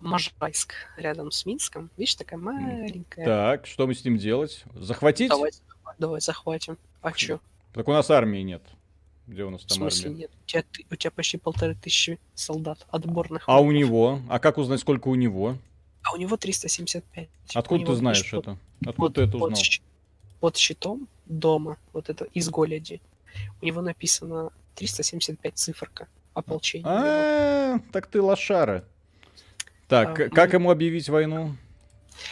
[0.00, 1.90] Можайск рядом с Минском.
[1.96, 3.24] Видишь, такая маленькая.
[3.24, 4.64] Так, что мы с ним делать?
[4.74, 5.28] Захватить?
[5.28, 5.50] Давай,
[5.98, 6.78] давай захватим.
[7.02, 7.40] А чё?
[7.72, 8.62] Так у нас армии нет.
[9.26, 10.20] Где у нас В там смысле армия?
[10.22, 10.30] нет?
[10.42, 13.44] У тебя, ты- у тебя почти полторы тысячи солдат отборных.
[13.46, 13.80] А у воинов.
[13.88, 14.20] него?
[14.28, 15.56] А как узнать, сколько у него?
[16.02, 17.28] А у него 375.
[17.54, 18.58] У Откуда него, ты знаешь под- это?
[18.86, 19.56] Откуда ты это под узнал?
[19.62, 19.82] щ-
[20.38, 23.00] Под щитом дома, вот это из Голеди,
[23.60, 26.84] у него написано 375 циферка ополчения.
[26.86, 28.84] А, так ты лошара.
[29.88, 31.56] Так, А, как мы- ему объявить войну?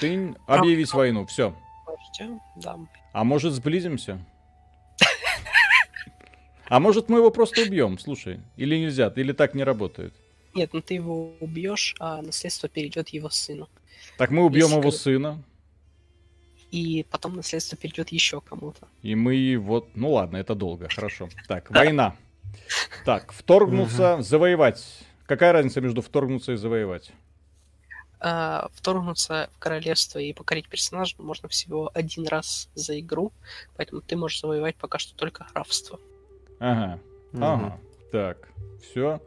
[0.01, 1.57] Ты объявить войну, все.
[2.57, 2.79] Да.
[3.13, 4.25] А может сблизимся?
[6.67, 8.41] А может мы его просто убьем, слушай.
[8.57, 10.15] Или нельзя, или так не работает.
[10.55, 13.69] Нет, ну ты его убьешь, а наследство перейдет его сыну.
[14.17, 15.43] Так мы убьем Если его сына,
[16.71, 18.87] И потом наследство перейдет еще кому-то.
[19.03, 19.89] и мы вот...
[19.95, 21.29] Ну ладно, это долго, хорошо.
[21.49, 22.17] Так, война.
[23.05, 24.85] Так, вторгнуться, завоевать.
[25.27, 27.11] Какая разница между вторгнуться и завоевать?
[28.21, 33.33] А, вторгнуться в королевство и покорить персонажа можно всего один раз за игру,
[33.77, 35.99] поэтому ты можешь завоевать пока что только графство.
[36.65, 36.99] Ага,
[37.33, 37.45] Мгм.
[37.45, 37.79] ага.
[38.11, 38.49] Так,
[38.83, 39.21] все.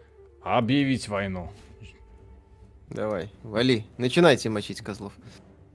[0.43, 1.49] Объявить войну.
[2.89, 3.85] Давай, вали.
[3.97, 5.13] Начинайте мочить козлов.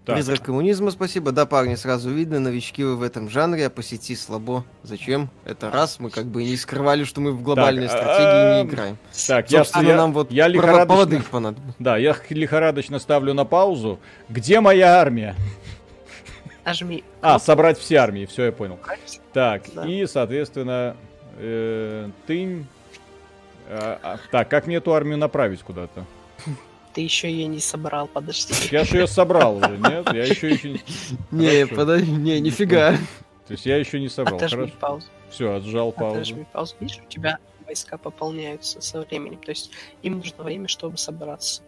[0.05, 1.31] Так, Призрак коммунизма, спасибо.
[1.31, 4.65] Да, парни, сразу видно, новички вы в этом жанре, а по сети слабо.
[4.83, 5.31] Зачем?
[5.45, 8.67] Это раз, мы как бы и не скрывали, что мы в глобальной Так, стратегии эм,
[8.67, 8.99] не играем.
[9.29, 11.77] так я, Собственно, я- нам вот я лихорадочно, понадобится.
[11.79, 14.01] да, я лихорадочно ставлю на паузу.
[14.29, 15.37] Где моя армия?
[16.65, 17.05] нажми.
[17.21, 18.79] А, собрать все армии, все, я понял.
[19.33, 19.87] Так, Да.
[19.87, 20.97] и, соответственно,
[21.37, 22.67] э, тынь.
[23.69, 26.05] А, а, так, как мне эту армию направить куда-то?
[26.93, 28.55] Ты еще ее не собрал, подожди.
[28.71, 30.13] Я же ее собрал уже, нет?
[30.13, 30.79] Я еще, еще...
[31.31, 31.77] Не, Хорошо.
[31.77, 32.93] подожди, не, нифига.
[33.47, 34.37] То есть я еще не собрал.
[34.37, 34.77] Отожми Хорошо.
[34.79, 35.07] паузу.
[35.31, 36.17] Все, отжал паузу.
[36.17, 36.75] Отожми паузу.
[36.81, 39.39] Видишь, у тебя войска пополняются со временем.
[39.39, 39.71] То есть
[40.03, 41.63] им нужно время, чтобы собраться.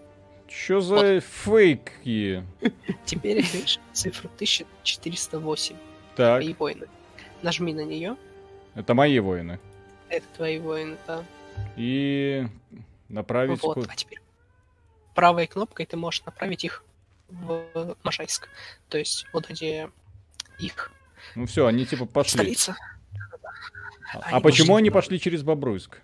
[0.46, 2.44] Что за фейки?
[3.06, 5.76] Теперь видишь цифру 1408.
[6.16, 6.86] Так, Твои воины.
[7.42, 8.16] Нажми на нее.
[8.74, 9.58] Это мои воины.
[10.08, 11.24] Это твои воины, да.
[11.76, 12.46] И
[13.08, 13.62] направить...
[13.62, 14.20] Вот, ку- а теперь
[15.14, 16.84] правой кнопкой ты можешь направить их
[17.28, 18.48] в Можайск.
[18.88, 19.90] То есть вот где
[20.58, 20.92] их
[21.34, 22.32] Ну все, они типа пошли.
[22.38, 22.76] столица.
[24.12, 24.78] А, Они а почему пошли.
[24.82, 26.00] они пошли через Бобруйск?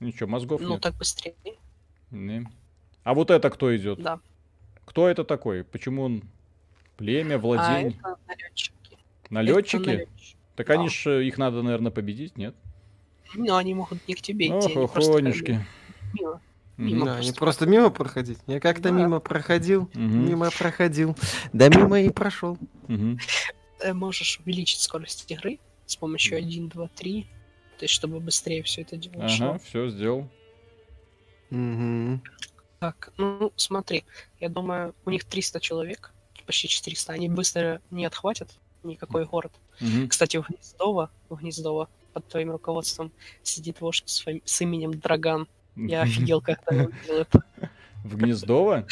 [0.00, 0.80] Ничего, мозгов Ну нет.
[0.82, 1.34] так быстрее.
[2.10, 2.46] Не.
[3.04, 4.00] А вот это кто идет?
[4.02, 4.20] Да.
[4.84, 5.64] Кто это такой?
[5.64, 6.22] Почему он
[6.96, 7.98] племя, А владение?
[7.98, 8.98] это налетчики.
[9.30, 9.76] Налетчики?
[9.82, 10.33] Это налетчики.
[10.56, 10.74] Так да.
[10.74, 12.54] они ж э, их надо, наверное, победить, нет?
[13.34, 15.66] Но они могут не к тебе Ох, идти, просто бы охонюшки.
[16.78, 17.04] мимо.
[17.06, 18.38] Да, не просто просто мимо проходить.
[18.46, 18.90] Я как-то Да.
[18.90, 20.28] мимо проходил, Мгм.
[20.28, 21.16] мимо проходил.
[21.52, 22.58] Да мимо и прошел.
[23.78, 27.26] Ты можешь увеличить скорость игры с помощью 1, 2, 3.
[27.78, 29.48] То есть, чтобы быстрее все это дело шло.
[29.50, 30.28] Ага, все сделал.
[31.50, 32.22] Мгм.
[32.78, 34.04] Так, ну смотри,
[34.40, 36.12] я думаю, у них 300 человек,
[36.46, 38.50] почти 400, они быстро не отхватят
[38.82, 39.52] никакой город.
[39.80, 40.08] Мгм.
[40.08, 43.10] Кстати, в Гнездово, в Гнездово под твоим руководством
[43.42, 45.48] сидит вождь с, фами- с именем Драган.
[45.76, 47.44] Я офигел, когда я увидел это.
[48.04, 48.86] В Гнездово?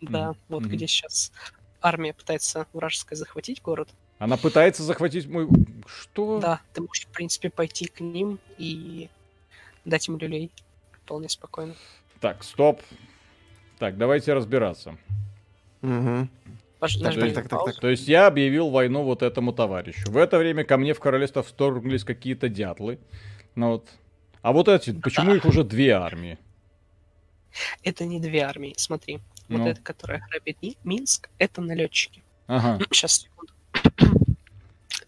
[0.00, 1.32] Да, вот где сейчас
[1.80, 3.88] армия пытается вражеская захватить город.
[4.18, 5.46] Она пытается захватить мой...
[5.86, 6.40] Что?
[6.40, 9.10] Да, ты можешь, в принципе, пойти к ним и
[9.84, 10.50] дать им люлей.
[11.04, 11.74] Вполне спокойно.
[12.20, 12.80] Так, стоп.
[13.78, 14.96] Так, давайте разбираться.
[15.82, 16.30] Мгм.
[16.80, 17.80] Пож- Так, так, на так, паузу.
[17.80, 20.10] То есть я объявил войну вот этому товарищу.
[20.10, 22.98] В это время ко мне в королевство вторглись какие-то дятлы.
[23.54, 23.88] Ну вот.
[24.42, 26.38] А вот эти, почему их уже две армии?
[27.82, 29.20] Это не две армии, смотри.
[29.48, 29.68] Вот Ну.
[29.68, 32.22] эта, которая грабит Ми- Минск, это налетчики.
[32.46, 32.78] Ага.
[32.92, 33.52] Сейчас, секунду.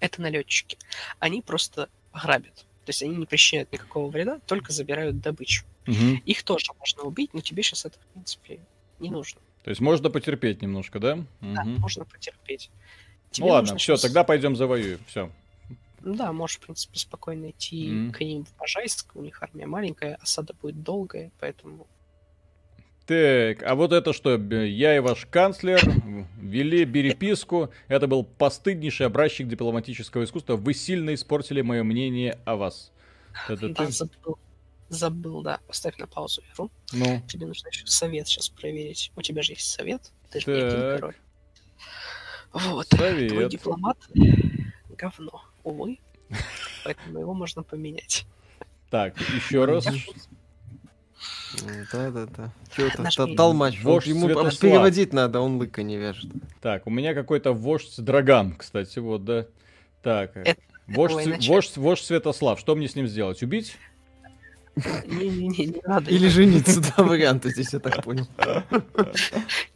[0.00, 0.78] Это налетчики.
[1.18, 2.54] Они просто грабят.
[2.84, 5.64] То есть они не причиняют никакого вреда, только забирают добычу.
[5.86, 6.22] Мгм.
[6.24, 8.60] Их тоже можно убить, но тебе сейчас это, в принципе,
[8.98, 9.40] не нужно.
[9.64, 11.16] То есть можно потерпеть немножко, да?
[11.40, 11.80] Да, Мгм.
[11.80, 12.70] можно потерпеть.
[13.30, 15.00] Тебе Ну ладно, все, тогда пойдем завоюем.
[15.06, 15.30] Все.
[16.00, 18.12] Ну Да, можешь, в принципе, спокойно идти Мгм.
[18.12, 19.14] к ним в Можайск.
[19.14, 21.86] У них армия маленькая, осада будет долгая, поэтому...
[23.04, 24.36] Так, а вот это что?
[24.36, 25.80] Я и ваш канцлер
[26.42, 27.70] вели переписку.
[27.88, 30.56] Это был постыднейший образчик дипломатического искусства.
[30.56, 32.92] Вы сильно испортили мое мнение о вас.
[33.48, 33.92] Это Да, ты?
[33.92, 34.38] забыл.
[34.88, 35.60] Забыл, да.
[35.66, 36.70] Поставь на паузу игру.
[36.92, 39.12] Ну, Тебе нужно еще совет сейчас проверить.
[39.16, 40.12] У тебя же есть совет.
[40.30, 41.00] Ты же не один Так.
[41.00, 41.16] король.
[42.52, 42.88] Вот.
[42.88, 43.50] Твой совет.
[43.50, 43.98] дипломат
[44.88, 45.98] говно, увы.
[46.84, 48.26] Поэтому его можно поменять.
[48.90, 49.86] Так, еще раз.
[51.92, 52.52] Да-да-да.
[52.74, 53.02] Чё это?
[53.02, 53.26] Нажми.
[53.26, 53.82] Та- Толмач.
[53.82, 56.30] Вождь Ему переводить надо, он лыка не вяжет.
[56.60, 59.46] Так, у меня какой-то вождь Драган, кстати, вот, да.
[60.02, 60.34] Так,
[60.86, 63.42] вождь, твой вождь, вождь Святослав, что мне с ним сделать?
[63.42, 63.76] Убить?
[65.06, 66.10] Не-не-не, не надо.
[66.10, 68.26] Или жениться, два варианта здесь, я так понял.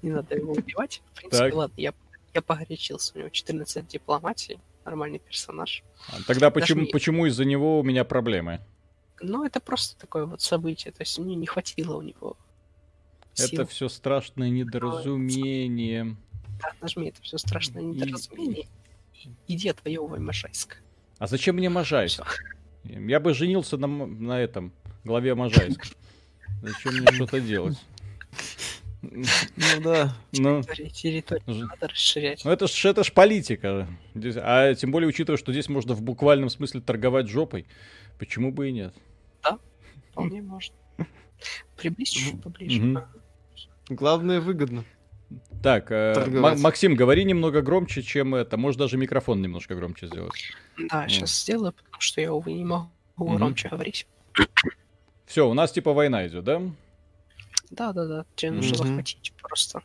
[0.02, 1.02] Не надо его убивать.
[1.12, 1.92] В принципе, ладно, я,
[2.34, 3.12] я погорячился.
[3.14, 4.58] У него 14 дипломатии.
[4.84, 5.84] Нормальный персонаж.
[6.08, 8.60] А, Тогда почему, почему из-за него у меня проблемы?
[9.20, 10.92] Но это просто такое вот событие.
[10.92, 12.36] То есть мне не хватило у него
[13.34, 13.48] сил.
[13.52, 16.16] Это все страшное недоразумение.
[16.60, 18.66] Да, нажми, это все страшное недоразумение.
[19.46, 20.78] Иди отвоевывай Можайск.
[21.18, 22.42] А зачем мне Можайск?
[22.84, 24.72] Я бы женился на, на этом,
[25.04, 25.86] главе Можайска.
[26.62, 27.76] Зачем мне что-то делать?
[29.02, 30.16] Ну да.
[30.32, 32.44] Ну, Территорию, надо расширять.
[32.44, 33.88] ну это ж, это ж политика.
[34.14, 37.66] Здесь- А тем более, учитывая, что здесь можно в буквальном смысле торговать жопой.
[38.18, 38.94] Почему бы и нет?
[40.12, 40.74] Вполне можно.
[41.76, 43.04] Приблизь чуть поближе.
[43.88, 44.84] Главное, выгодно.
[45.62, 46.56] Так, э, Торговать.
[46.58, 48.56] Ма- Максим, говори немного громче, чем это.
[48.58, 50.32] Может, даже микрофон немножко громче сделать.
[50.90, 53.36] Да, сейчас сделаю, потому что я, увы, не могу Мгм.
[53.36, 54.06] громче говорить.
[55.32, 56.60] Все, у нас типа война идет, да?
[57.70, 58.24] Да, да, да.
[58.36, 58.86] Тебе нужно Мгм.
[58.86, 59.80] захватить просто.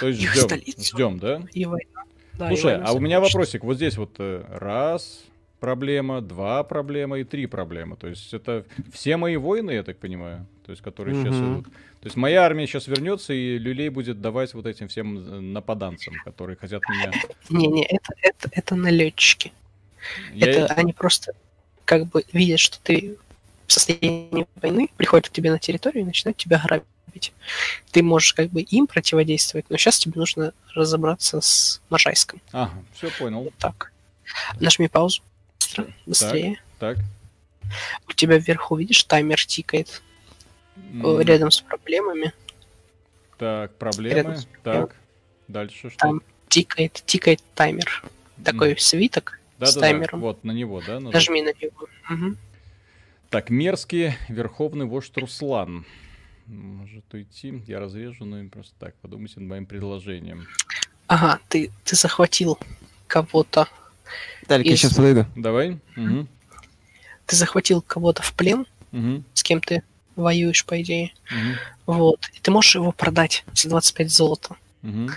[0.00, 1.42] То есть ждем, ждем, да?
[1.54, 2.02] И война.
[2.34, 3.64] Да, и Слушай, война а у меня вопросик.
[3.64, 5.24] Вот здесь вот э, раз
[5.60, 7.96] проблема, два проблема и три проблемы.
[7.96, 11.60] То есть это все мои воины, я так понимаю, то есть которые сейчас Мгм.
[11.60, 11.64] идут.
[11.64, 16.12] То есть моя армия сейчас вернется и люлей будет давать вот этим всем э, нападанцам,
[16.22, 17.14] которые хотят меня.
[17.48, 19.54] Не-не, это, это, это налетчики.
[20.34, 21.32] Я- Это они просто
[21.86, 23.16] как бы видят, что ты
[23.68, 27.32] в состоянии войны, приходят к тебе на территорию и начинают тебя грабить.
[27.92, 32.40] Ты можешь как бы им противодействовать, но сейчас тебе нужно разобраться с Можайском.
[32.52, 33.42] Ага, все понял.
[33.44, 33.92] Вот так.
[34.58, 35.22] Нажми паузу.
[36.06, 36.60] Быстрее.
[36.78, 36.96] Так.
[38.08, 40.02] У тебя вверху, видишь, таймер тикает
[40.76, 42.32] М, рядом с проблемами.
[43.36, 44.38] Так, проблемы.
[44.38, 44.96] с Так.
[45.46, 45.98] Дальше что?
[45.98, 48.02] Там тикает, тикает таймер.
[48.42, 50.20] Такой свиток да, с да, таймером.
[50.20, 51.00] Вот, на него, да?
[51.00, 51.14] нажать?
[51.14, 51.88] Нажми на него.
[52.08, 52.38] Мгм.
[53.30, 55.84] Так, мерзкий верховный вождь Руслан.
[56.46, 60.46] Может уйти, я разрежу, но им просто так, подумайте над моим предложением.
[61.06, 62.58] Ага, ты, ты захватил
[63.06, 63.68] кого-то.
[64.48, 65.26] Я Из- сейчас подойду.
[65.36, 65.78] Давай.
[65.96, 66.26] Угу.
[67.26, 69.22] Ты захватил кого-то в плен, Угу.
[69.34, 69.82] с кем ты
[70.16, 71.12] воюешь, по идее.
[71.30, 71.94] Угу.
[71.94, 72.30] Вот.
[72.34, 74.56] И ты можешь его продать за 25 золота.
[74.82, 75.10] Угу.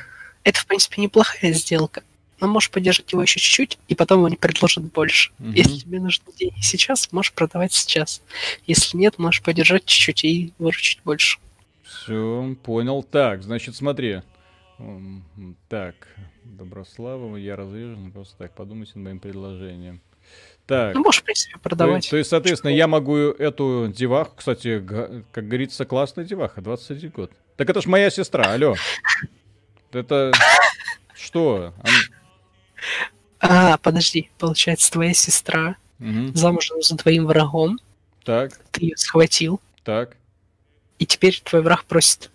[0.44, 2.04] Это, в принципе, неплохая сделка.
[2.42, 5.32] Но можешь подержать его еще чуть-чуть, и потом они предложат больше.
[5.38, 5.54] Мгм.
[5.54, 8.22] Если тебе нужны деньги сейчас, можешь продавать сейчас.
[8.66, 11.38] Если нет, можешь подержать чуть-чуть и выручить больше.
[11.84, 13.04] Все, понял.
[13.04, 14.22] Так, значит, смотри.
[15.70, 15.96] Так,
[16.44, 20.02] Доброслава, я разрежу, ну, просто так, подумайте над моим предложением.
[20.66, 22.10] Так, Ну, можешь, в принципе, то, продавать.
[22.10, 24.80] то есть, соответственно, я могу эту деваху, кстати,
[25.32, 27.32] как говорится, классная деваха, 21 год.
[27.58, 28.76] Так это ж моя сестра, алло.
[29.92, 30.32] Это
[31.14, 31.74] что?
[33.40, 36.36] А, подожди, получается, твоя сестра Мгм.
[36.36, 37.80] замужем за твоим врагом,
[38.24, 40.16] Так, ты ее схватил, так.
[41.00, 42.30] и теперь твой враг просит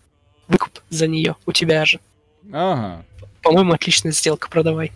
[0.49, 2.01] выкуп за нее у тебя же.
[2.53, 3.05] Ага.
[3.43, 4.93] По-моему, отличная сделка, продавай.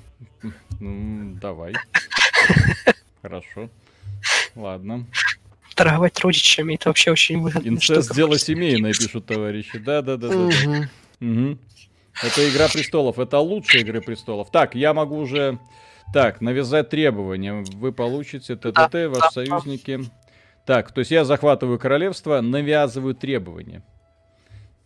[0.81, 1.75] Ну, давай.
[3.23, 3.69] Хорошо.
[4.57, 5.07] Ладно.
[5.75, 7.69] Торговать родичами это вообще очень выгодно.
[7.69, 9.79] Инцест дело семейное, пишут товарищи.
[9.79, 10.17] Да, да,
[12.23, 13.19] Это Игра престолов.
[13.19, 14.51] Это лучшая Игры престолов.
[14.51, 15.59] Так, я могу уже...
[16.13, 17.65] Так, навязать требования.
[17.75, 20.01] Вы получите ТТТ, ваши союзники.
[20.67, 23.83] Так, то есть я захватываю королевство, навязываю требования.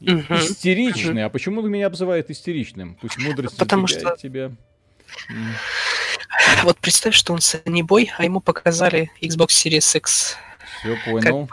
[0.01, 1.25] Истеричный.
[1.25, 2.97] А почему он меня обзывает истеричным?
[3.01, 4.53] Пусть мудрость Потому что- тебя.
[6.63, 10.37] Вот представь, что он санебой, а ему показали Xbox Series X,
[10.81, 11.49] Все понял.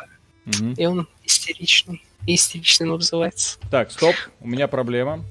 [0.45, 0.73] Мгм.
[0.73, 2.03] и он истеричный.
[2.27, 3.57] И истеричным обзывается.
[3.71, 5.23] Так, стоп, у меня проблема.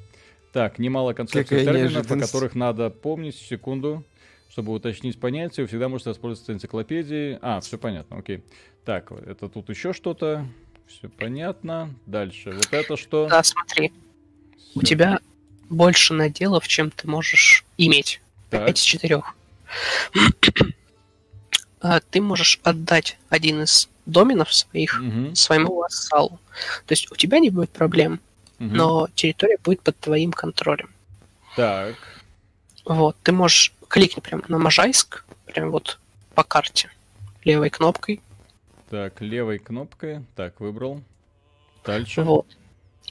[0.53, 4.05] Так, немало концепций Какая терминов, о которых надо помнить секунду,
[4.49, 5.65] чтобы уточнить понятие.
[5.65, 7.39] Вы всегда можете воспользоваться энциклопедией.
[7.41, 8.43] А, все понятно, окей.
[8.85, 10.47] Так, это тут еще что-то.
[10.89, 11.95] Все понятно.
[12.07, 12.51] Дальше.
[12.51, 13.29] Вот это что?
[13.29, 13.93] Да, смотри,
[14.75, 14.87] у Всё.
[14.89, 15.21] тебя
[15.69, 18.21] больше наделов, чем ты можешь иметь.
[18.51, 19.23] Так, 5 из 4.
[22.11, 26.41] Ты можешь отдать один из доменов своих мгм, своему вассалу.
[26.87, 28.19] То есть у тебя не будет проблем,
[28.61, 30.91] но территория будет под твоим контролем.
[31.57, 31.97] Так,
[32.85, 35.99] Вот, ты можешь кликнуть прям на Можайск, прям вот
[36.35, 36.91] по карте,
[37.45, 38.21] левой кнопкой.
[38.89, 40.25] так, левой кнопкой.
[40.37, 41.03] Так, выбрал.
[41.85, 42.23] Дальше.
[42.23, 42.47] Вот.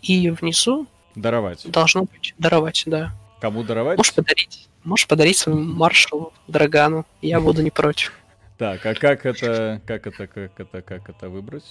[0.02, 1.70] И внизу Даровать.
[1.70, 3.12] должно быть даровать, да.
[3.42, 3.98] Кому даровать?
[3.98, 4.70] Можешь подарить.
[4.84, 7.06] Можешь подарить своему маршалу Драгану.
[7.22, 8.14] Я буду не против.
[8.58, 11.66] Так, а как это, как это, как это, как это выбрать?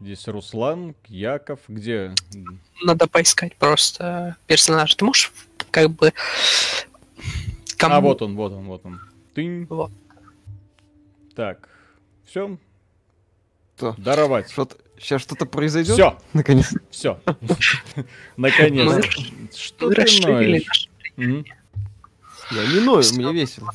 [0.00, 2.14] Здесь Руслан, Яков, где?
[2.82, 4.96] Надо поискать просто персонажа.
[4.96, 5.32] Ты можешь
[5.70, 6.12] как бы...
[7.76, 7.94] Кому...
[7.94, 9.00] А, вот он, вот он, вот он.
[9.34, 9.66] Тынь.
[9.66, 9.90] Вот.
[11.34, 11.68] Так,
[12.24, 12.58] все.
[13.76, 13.94] Что?
[13.98, 14.50] Даровать.
[14.50, 14.76] Что-то...
[14.98, 15.94] Сейчас что-то произойдет?
[15.94, 16.74] Все, Наконец.
[16.90, 17.20] все.
[18.36, 19.04] Наконец.
[19.54, 20.88] Что ты ноешь?
[21.16, 23.70] Я не ною, мне весело.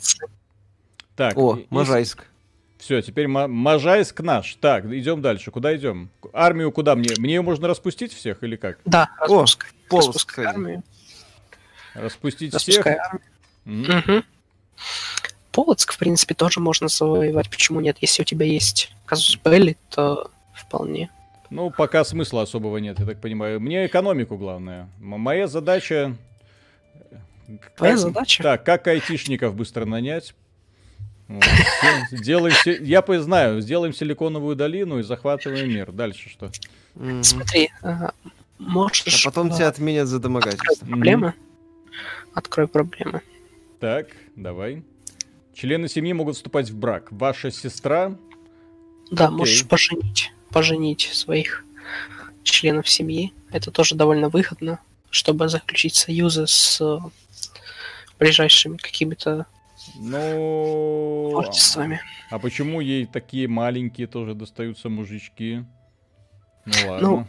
[1.16, 1.38] Так.
[1.38, 2.26] О, Можайск.
[2.84, 4.56] Все, теперь Можайск наш.
[4.56, 5.52] Так, идем дальше.
[5.52, 6.10] Куда идем?
[6.34, 7.12] Армию куда мне?
[7.18, 8.78] Мне ее можно распустить всех или как?
[8.84, 9.10] Да.
[9.88, 10.84] Полоск, армию.
[11.94, 12.86] Распустить всех?
[12.86, 13.24] Распускай армию.
[13.64, 13.98] Мгм.
[14.00, 14.24] Мгм.
[15.54, 17.50] Полоцк, в принципе, тоже можно завоевать.
[17.50, 18.00] Почему нет?
[18.02, 21.10] Если у тебя есть казус белли, то вполне.
[21.50, 23.62] Ну, пока смысла особого нет, я так понимаю.
[23.62, 24.90] Мне экономику главное.
[25.00, 26.18] М- моя задача...
[27.48, 28.44] э, Твоя как- задача?
[28.44, 30.36] Так, как айтишников быстро нанять.
[31.28, 31.44] Вот.
[32.12, 35.92] Делаем, я знаю, сделаем силиконовую долину и захватываем мир.
[35.92, 36.52] Дальше что?
[37.22, 38.14] Смотри, ага,
[38.60, 39.26] можешь...
[39.26, 40.86] А потом а, тебя отменят за домогательство.
[40.86, 41.34] проблемы.
[42.34, 43.22] Открой проблемы.
[43.80, 44.84] Так, давай.
[45.54, 47.12] Члены семьи могут вступать в брак.
[47.12, 48.18] Ваша сестра...
[49.12, 49.38] Да, Окей.
[49.38, 50.34] можешь поженить.
[50.50, 51.64] Поженить своих
[52.44, 53.34] членов семьи.
[53.52, 56.98] Это тоже довольно выгодно, чтобы заключить союзы с э,
[58.20, 59.46] ближайшими какими-то
[59.96, 61.30] Ну...
[61.32, 62.02] творчествами.
[62.30, 65.64] А почему ей такие маленькие тоже достаются мужички?
[66.66, 67.08] Ну ладно.
[67.08, 67.28] Ну,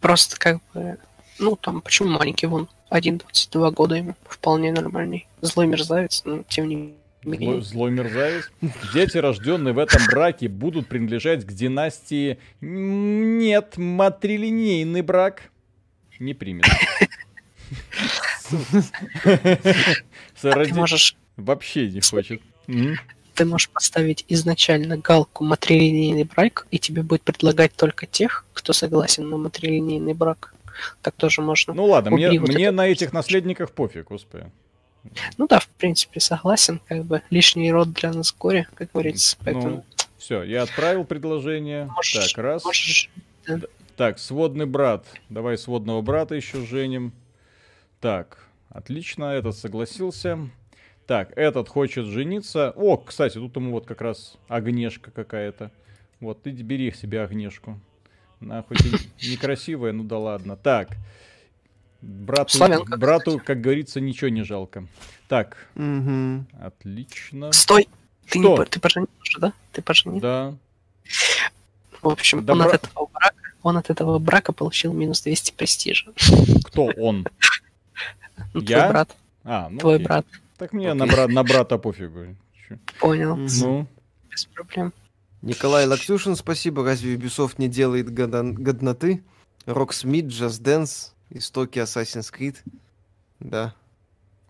[0.00, 0.98] Просто как бы...
[1.38, 2.46] Ну, там, почему маленький?
[2.46, 4.14] Вон, 1-22 года ему.
[4.24, 5.26] Вполне нормальный.
[5.40, 8.52] Злой мерзавец, но тем не Злой, злой мерзавец.
[8.94, 12.38] Дети, рожденные в этом браке, будут принадлежать к династии...
[12.60, 15.50] Нет, матрилинейный брак
[16.20, 16.66] не примет.
[20.40, 21.15] Ты можешь...
[21.36, 22.40] Вообще не хочет.
[23.34, 29.28] Ты можешь поставить изначально галку матрилинейный брак, и тебе будет предлагать только тех, кто согласен
[29.28, 30.54] на матрилинейный брак.
[31.02, 31.74] Так тоже можно.
[31.74, 34.50] Ну ладно, мне, мне на этих наследниках пофиг, господи.
[35.36, 36.80] Ну да, в принципе, согласен.
[36.86, 39.36] Как бы лишний род для нас горе, как говорится.
[39.44, 39.68] Поэтому...
[39.68, 39.84] Ну,
[40.18, 41.86] все, я отправил предложение.
[41.86, 42.64] Можешь, так, раз.
[42.64, 43.10] Можешь,
[43.46, 43.60] да.
[43.96, 45.06] Так, сводный брат.
[45.28, 47.12] Давай сводного брата еще женим.
[48.00, 50.50] Так, отлично, этот согласился.
[51.06, 52.72] Так, этот хочет жениться.
[52.76, 55.70] О, кстати, тут ему вот как раз огнешка какая-то.
[56.20, 57.78] Вот, ты бери себе огнешку.
[58.40, 60.56] Она хоть и некрасивая, ну да ладно.
[60.56, 60.90] Так,
[62.02, 63.46] Брату, Славянка, брату кстати.
[63.46, 64.86] как говорится, ничего не жалко.
[65.28, 66.44] Так, угу.
[66.60, 67.52] отлично.
[67.52, 67.88] Стой!
[68.28, 68.58] Ты, Что?
[68.58, 69.52] не, ты поженил уже, да?
[69.72, 70.20] Ты поженил?
[70.20, 70.54] Да.
[72.02, 72.68] В общем, да он, бра...
[72.68, 76.12] от этого брака, он от этого брака получил минус 200 престижа.
[76.64, 77.26] Кто он?
[78.52, 78.80] Ну, Я?
[78.80, 79.16] Твой брат.
[79.44, 80.06] А, ну Твой окей.
[80.06, 80.26] брат.
[80.58, 82.36] Так мне на, брат, на брата пофигу.
[82.98, 83.36] Понял.
[83.36, 83.86] Ну?
[84.30, 84.92] Без проблем.
[85.42, 86.82] Николай Лактюшин, спасибо.
[86.84, 89.22] Разве Ubisoft не делает годноты?
[89.66, 92.56] Rocksmith, Just Dance, Истоки Assassin's Creed.
[93.40, 93.74] Да.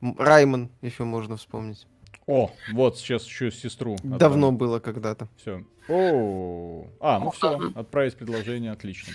[0.01, 1.87] Раймон еще можно вспомнить.
[2.27, 3.97] О, вот сейчас еще сестру.
[4.03, 4.59] Давно отдам.
[4.59, 5.29] было когда-то.
[5.37, 5.64] Все.
[5.88, 9.12] О, а, ну все, отправить предложение, отлично.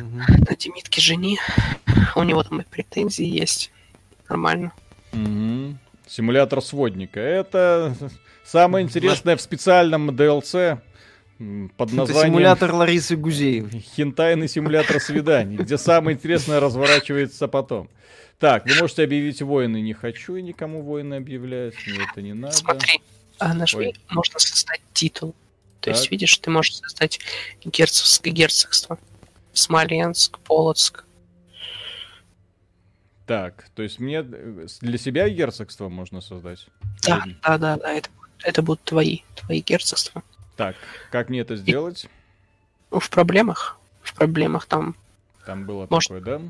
[0.00, 1.38] На Демитке жени.
[2.16, 3.70] У него там и претензии есть.
[4.28, 4.72] Нормально.
[5.12, 5.76] Угу.
[6.12, 7.20] Симулятор сводника.
[7.20, 7.96] Это
[8.44, 10.78] самое интересное в специальном DLC
[11.78, 12.04] под названием...
[12.04, 13.80] Это симулятор Ларисы Гузеевой.
[13.80, 17.88] Хентайный симулятор свиданий, где самое интересное разворачивается потом.
[18.38, 19.80] Так, вы можете объявить войны.
[19.80, 21.76] Не хочу и никому войны объявлять.
[21.86, 22.56] Мне это не надо.
[22.56, 23.00] Смотри,
[23.38, 23.94] а нажми, Ой.
[24.10, 25.34] можно создать титул.
[25.80, 25.96] То так.
[25.96, 27.20] есть, видишь, ты можешь создать
[27.64, 28.98] герцогское герцогство.
[29.54, 31.06] Смоленск, Полоцк.
[33.26, 36.66] Так, то есть мне для себя герцогство можно создать?
[37.06, 38.08] Да, да, да, да, это,
[38.42, 40.22] это будут твои, твои герцогства.
[40.56, 40.76] Так,
[41.10, 42.08] как мне это сделать?
[42.90, 43.78] И, в проблемах.
[44.02, 44.96] В проблемах там.
[45.46, 46.42] Там было может, такое, да?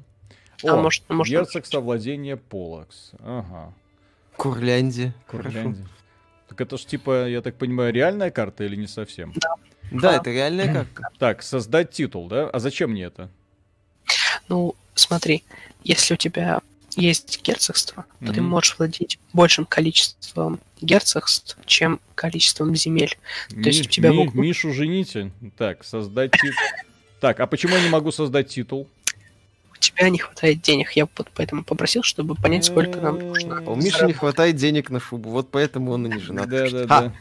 [0.63, 3.13] О, а, может, может, герцогство владения Полакс.
[3.21, 3.73] Ага.
[4.37, 5.15] Курляндия.
[5.27, 5.87] Курляндия.
[6.49, 9.33] Так это ж типа, я так понимаю, реальная карта или не совсем?
[9.37, 9.55] Да.
[9.91, 10.17] Да, а.
[10.17, 11.09] это реальная карта.
[11.19, 12.49] Так, создать титул, да?
[12.49, 13.29] А зачем мне это?
[14.49, 15.45] Ну, смотри,
[15.85, 16.61] если у тебя
[16.97, 18.35] есть герцогство, то mm-hmm.
[18.35, 23.17] ты можешь владеть большим количеством герцогств, чем количеством земель.
[23.51, 24.37] Ми- то есть у тебя ми- в...
[24.37, 25.31] Мишу жените.
[25.57, 26.51] Так, создать титул.
[27.21, 28.89] Так, а почему я не могу создать титул?
[29.73, 30.93] У тебя не хватает денег.
[30.93, 33.63] Я вот поэтому попросил, чтобы понять, сколько нам нужно.
[33.65, 36.49] А у Миши не хватает денег на шубу, вот поэтому он и не женат.
[36.49, 37.13] Да, да, да.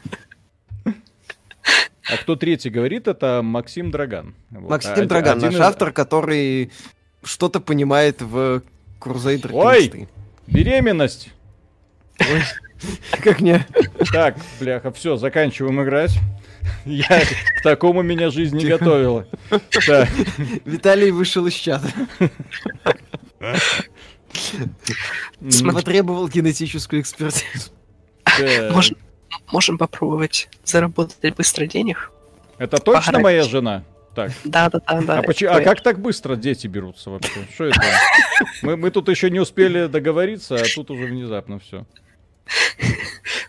[2.12, 4.36] А кто третий говорит, это Максим Драган.
[4.50, 6.72] Максим а, Драган, наш автор, который
[7.24, 8.62] что-то понимает в
[9.00, 10.08] Crusader Ой!
[10.48, 11.30] Беременность!
[12.20, 12.44] Ой,
[13.24, 13.66] как не?
[14.12, 16.18] Так, бляха, все, заканчиваем играть.
[16.86, 17.22] Я
[17.58, 19.28] к такому меня жизнь не готовила.
[20.66, 21.88] Виталий вышел из чата.
[25.74, 27.72] Потребовал генетическую экспертизу.
[29.52, 32.12] Можем попробовать заработать быстро денег.
[32.58, 33.84] Это точно моя жена?
[34.14, 34.32] Так.
[34.44, 35.20] Да, да, да, да.
[35.20, 35.44] А, поч...
[35.44, 37.48] а как так быстро дети берутся вообще?
[37.54, 37.82] Что это?
[38.62, 41.86] Мы, мы тут еще не успели договориться, а тут уже внезапно все.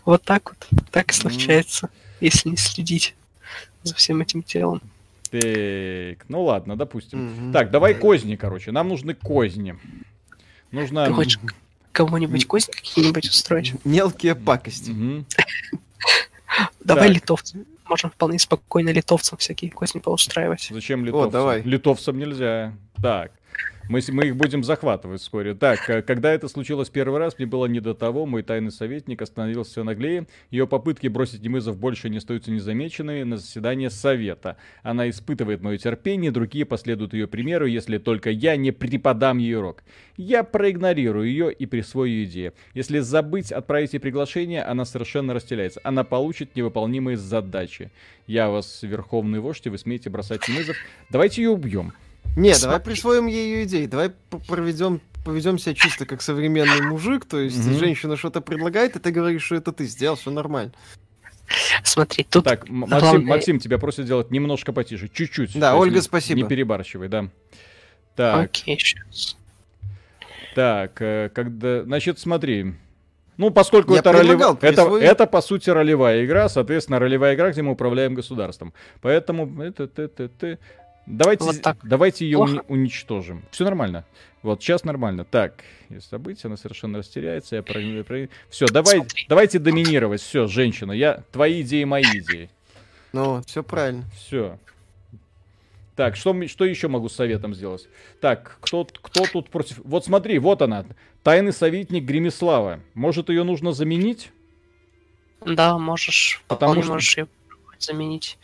[0.05, 0.67] Вот так вот.
[0.91, 1.89] Так и случается,
[2.21, 3.15] если не следить
[3.83, 4.81] за всем этим телом.
[5.31, 7.51] Так, ну ладно, допустим.
[7.51, 8.71] Так, давай козни, короче.
[8.71, 9.77] Нам нужны козни.
[10.71, 11.05] Нужно...
[11.07, 11.39] Ты хочешь
[11.91, 13.73] кого-нибудь козни какие-нибудь устроить?
[13.83, 14.95] Мелкие пакости.
[16.79, 20.67] Давай литовцы можем вполне спокойно литовцам всякие козни поустраивать.
[20.71, 21.29] Зачем литовцам?
[21.29, 21.61] О, давай.
[21.61, 22.73] Литовцам нельзя.
[22.99, 23.31] Так.
[23.89, 25.55] Мы, мы их будем захватывать вскоре.
[25.55, 28.25] Так, э, когда это случилось первый раз, мне было не до того.
[28.25, 30.25] Мой тайный советник остановился наглее.
[30.51, 34.55] Ее попытки бросить Немызов больше не остаются незамеченными на заседание совета.
[34.83, 39.83] Она испытывает мое терпение, другие последуют ее примеру, если только я не преподам ей урок.
[40.15, 42.51] Я проигнорирую ее и присвою ее идеи.
[42.73, 45.81] Если забыть отправить ей приглашение, она совершенно растеряется.
[45.83, 47.91] Она получит невыполнимые задачи.
[48.27, 50.77] Я вас верховный вождь, и вы смеете бросать Немызов.
[51.09, 51.93] Давайте ее убьем.
[52.35, 53.85] Не, давай присвоим ее идеи.
[53.85, 54.11] Давай
[54.47, 57.79] проведем поведем себя чисто как современный мужик, то есть mm-hmm.
[57.79, 60.73] женщина что-то предлагает, и ты говоришь, что это ты сделал, все нормально.
[61.83, 62.45] Смотри, тут...
[62.45, 63.27] Так, Максим, главное...
[63.27, 65.57] Максим, тебя просят делать немножко потише, чуть-чуть.
[65.57, 66.41] Да, Ольга, не, спасибо.
[66.41, 67.29] Не перебарщивай, да.
[68.15, 68.45] Так.
[68.45, 69.37] Окей, сейчас.
[70.55, 71.83] Так, э, когда...
[71.83, 72.73] Значит, смотри.
[73.37, 74.27] Ну, поскольку Я это, ролев...
[74.27, 78.73] предлагал это, это, по сути, ролевая игра, соответственно, ролевая игра, где мы управляем государством.
[79.01, 80.59] Поэтому это, ты, ты, ты.
[81.05, 81.77] Давайте, Вот так.
[81.83, 82.63] давайте ее Плохо?
[82.67, 83.43] уничтожим.
[83.51, 84.05] Все нормально.
[84.41, 85.25] Вот сейчас нормально.
[85.25, 87.55] Так, есть событие, она совершенно растеряется.
[87.57, 87.79] Я про...
[88.49, 89.25] Все, давай, Смотри.
[89.27, 90.21] давайте доминировать.
[90.21, 92.49] Все, женщина, я твои идеи, мои идеи.
[93.11, 94.03] Ну, все правильно.
[94.15, 94.57] Все.
[95.95, 97.87] Так, что, что еще могу с советом сделать?
[98.19, 99.79] Так, кто, кто тут против...
[99.83, 100.85] Вот смотри, вот она.
[101.21, 102.79] Тайный советник Гремислава.
[102.95, 104.31] Может, ее нужно заменить?
[105.45, 107.27] Да, можешь, Потому что- можешь ее
[107.77, 108.39] заменить.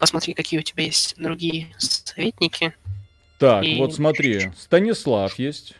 [0.00, 2.74] Посмотри, какие у тебя есть другие советники.
[3.38, 4.50] Так, И- вот смотри.
[4.58, 5.74] Станислав есть.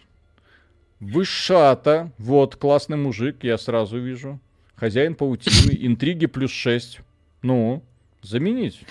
[1.01, 2.13] Вышата.
[2.19, 4.39] Вот, классный мужик, я сразу вижу.
[4.77, 5.75] Хозяин паутины.
[5.87, 7.01] Интриги плюс 6.
[7.43, 7.83] Ну,
[8.23, 8.83] заменить.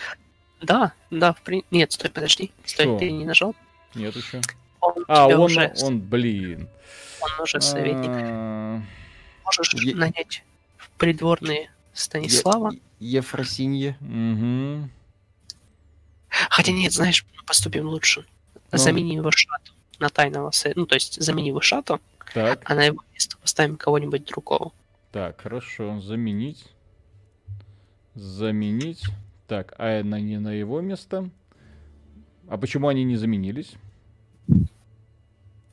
[0.61, 2.51] Да, да, в при- Нет, стой, подожди.
[2.65, 2.97] Стой, Что?
[2.97, 3.55] ты не нажал.
[3.93, 4.41] Нет еще.
[4.81, 6.67] Он А, он, уже, он, блин.
[7.21, 8.09] он уже советник.
[8.11, 8.81] А,
[9.45, 10.43] Можешь Е- нанять
[10.77, 12.71] в придворные Станислава.
[12.71, 12.79] Е-
[13.19, 13.95] Ефросинье.
[13.99, 14.89] мгм.
[16.49, 18.25] Хотя нет, знаешь, поступим лучше.
[18.71, 18.77] Ну.
[18.77, 20.51] Замени Вышату на тайного.
[20.75, 21.99] Ну, то есть замени Вышату,
[22.33, 22.61] Так.
[22.69, 24.71] а на его место поставим кого-нибудь другого.
[25.11, 25.99] Так, хорошо.
[26.01, 26.65] Заменить.
[28.15, 29.03] Заменить.
[29.47, 31.29] Так, а на, не на его место.
[32.47, 33.73] А почему они не заменились?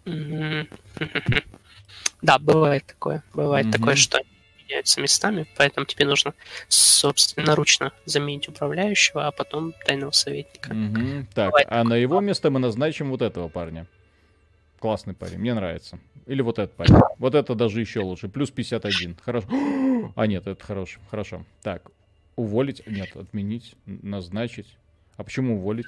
[2.23, 3.23] Да, бывает такое.
[3.35, 3.73] Бывает Мгм.
[3.75, 4.29] такое, что они
[4.69, 6.35] меняются местами, поэтому тебе нужно
[6.69, 10.75] собственноручно заменить управляющего, а потом тайного советника.
[10.75, 11.27] Мгм.
[11.35, 13.87] Так, Бывает а на его место мы назначим вот этого парня.
[14.79, 15.99] Классный парень, мне нравится.
[16.27, 16.95] Или вот этот парень.
[17.19, 18.29] Вот это даже еще лучше.
[18.29, 19.17] Плюс 51.
[19.23, 19.49] Хорошо.
[20.15, 21.01] А нет, это хорошо.
[21.11, 21.45] Хорошо.
[21.63, 21.91] Так,
[22.35, 22.83] уволить?
[22.87, 24.77] Нет, отменить, назначить.
[25.17, 25.87] А почему уволить?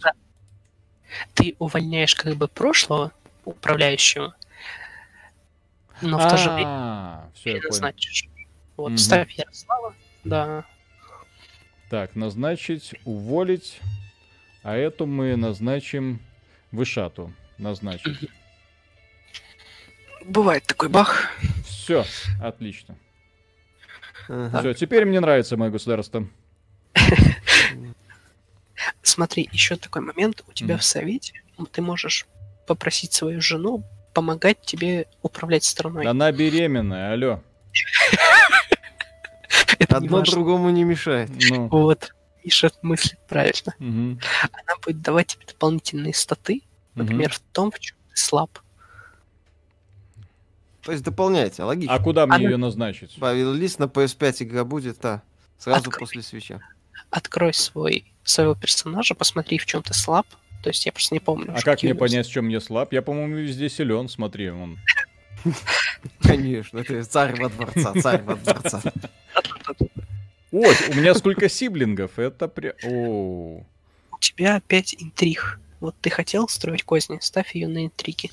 [1.35, 3.13] Ты увольняешь как бы прошлого
[3.45, 4.35] управляющего,
[6.03, 7.93] но в то же время А, все, я понял.
[8.79, 8.99] Вот, Мгм.
[8.99, 10.65] ставь Ярослава, да.
[11.91, 13.81] Так, назначить, уволить.
[14.63, 16.21] А эту мы назначим
[16.71, 17.33] Вышату.
[17.59, 18.31] Назначить.
[20.25, 21.33] Бывает такой бах.
[21.67, 22.05] Все,
[22.41, 22.97] отлично.
[24.29, 24.61] Ага.
[24.61, 26.29] Все, теперь мне нравится мое государство.
[29.03, 30.45] Смотри, еще такой момент.
[30.47, 30.81] У тебя Мгм.
[30.81, 32.27] в совете ты можешь
[32.69, 33.83] попросить свою жену
[34.15, 36.07] помогать тебе управлять страной.
[36.07, 37.43] Она беременная, алло.
[39.79, 41.31] Это Одно другому не мешает.
[41.51, 42.15] Ну, Вот.
[42.45, 43.75] Миша мыслит правильно.
[43.79, 46.63] Она будет давать тебе дополнительные статы,
[46.95, 48.59] например, в том, в чем ты слаб.
[50.83, 51.95] То есть дополняйте, логично.
[51.95, 53.15] А куда мне Она- ее назначить?
[53.17, 55.23] Добавил лист на PS5 игра будет, да.
[55.59, 56.01] Сразу Открой.
[56.01, 56.61] после свеча.
[57.11, 60.27] Открой свой своего персонажа, посмотри, в чем ты слаб.
[60.63, 61.53] То есть я просто не помню.
[61.57, 62.93] А как мне понять, в чем я слаб?
[62.93, 64.09] Я, по-моему, везде силен.
[64.09, 64.79] Смотри, он.
[66.21, 68.83] Конечно, ты царь во дворца, царь во дворца.
[70.51, 72.19] Ой, у меня сколько сиблингов.
[72.19, 72.75] Это прям...
[72.85, 73.65] У
[74.21, 75.61] тебя опять интриг.
[75.81, 78.31] Вот ты хотел строить козни, ставь ее на интриги.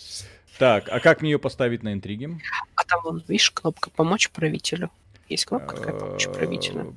[0.58, 2.39] Так, а как мне ее поставить на интриги?
[2.76, 4.89] А там, вон, видишь, кнопка «Помочь правителю».
[5.28, 6.95] Есть кнопка такая «Помочь правителю».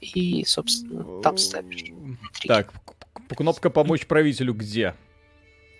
[0.00, 2.48] И, собственно, там ставишь интриги.
[2.48, 2.72] Так,
[3.28, 4.94] кнопка «Помочь правителю» где?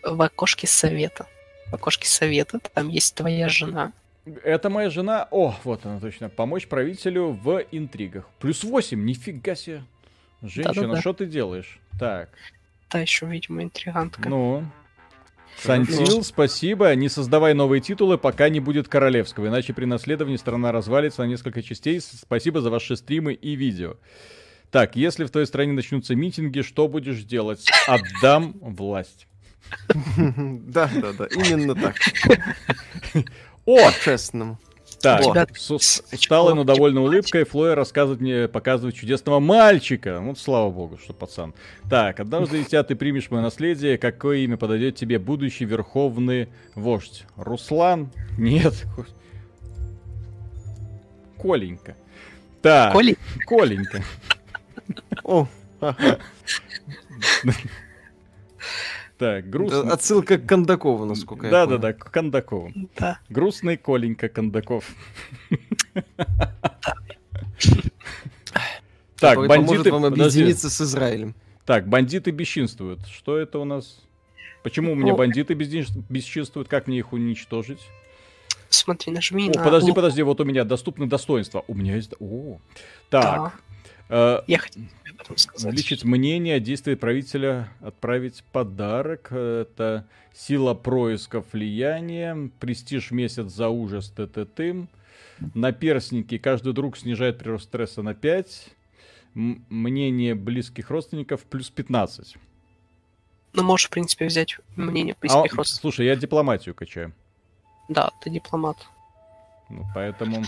[0.04, 1.26] В окошке совета.
[1.72, 3.94] В окошке совета там есть твоя жена.
[4.44, 5.26] Это моя жена.
[5.30, 6.28] О, вот она точно.
[6.28, 8.28] Помочь правителю в интригах.
[8.40, 9.82] Плюс 8, нифига себе.
[10.42, 11.80] Женщина, что ты делаешь?
[11.98, 12.28] Так,
[12.88, 14.28] Та еще, видимо, интригантка.
[14.28, 14.64] ну...
[15.56, 16.94] Сантил, спасибо.
[16.94, 19.48] Не создавай новые титулы, пока не будет королевского.
[19.48, 22.00] Иначе при наследовании страна развалится на несколько частей.
[22.00, 23.96] Спасибо за ваши стримы и видео.
[24.70, 27.66] Так, если в твоей стране начнутся митинги, что будешь делать?
[27.86, 29.26] Отдам власть.
[30.16, 31.96] Да, да, да, именно так.
[33.64, 34.58] О, По-честному.
[35.00, 36.74] Так, тебя с- с усталой, но чего?
[36.74, 40.20] довольной улыбкой Флоя рассказывает мне, показывает чудесного мальчика.
[40.20, 41.54] Вот слава богу, что пацан.
[41.90, 43.98] Так, однажды, дитя, ты примешь мое наследие.
[43.98, 47.24] Какое имя подойдет тебе будущий верховный вождь?
[47.36, 48.12] Руслан?
[48.38, 48.84] Нет.
[51.40, 51.96] Коленька.
[52.60, 54.04] Так, Коли, Коленька.
[55.24, 55.48] О,
[55.80, 56.20] ага.
[59.22, 59.92] Это грустно.
[59.92, 61.66] Отсылка к Кондакову, насколько я понял.
[61.66, 62.72] Да-да-да, к Кондакову.
[62.98, 63.20] да.
[63.28, 64.84] Грустный Коленька Кондаков.
[69.22, 69.92] Так, Который поможет бандиты...
[69.92, 71.36] вам объединиться с Израилем.
[71.64, 73.06] Так, бандиты бесчинствуют.
[73.06, 74.00] Что это у нас?
[74.64, 76.66] Почему у меня бандиты бесчинствуют?
[76.66, 77.78] Как мне их уничтожить?
[78.68, 81.62] Смотри, нажми О, на подожди, подожди, вот у меня доступны достоинства.
[81.68, 82.14] У меня есть...
[82.18, 82.58] О,
[83.10, 83.52] так.
[84.12, 86.04] Э, Я хотел тебе об этом сказать.
[86.04, 89.32] Мнение о действии правителя, отправить подарок.
[89.32, 94.88] Это сила происков влияния, престиж месяц за ужас ТТТ.
[95.54, 96.38] Наперстники.
[96.38, 98.68] Каждый друг снижает прирост стресса на 5.
[99.34, 102.36] М- мнение близких родственников плюс 15.
[103.54, 105.68] Ну, можешь, в принципе, взять мнение А, близких родственников.
[105.68, 107.12] слушай, я дипломатию качаю.
[107.88, 108.76] Да, ты дипломат.
[109.68, 110.42] Ну, поэтому...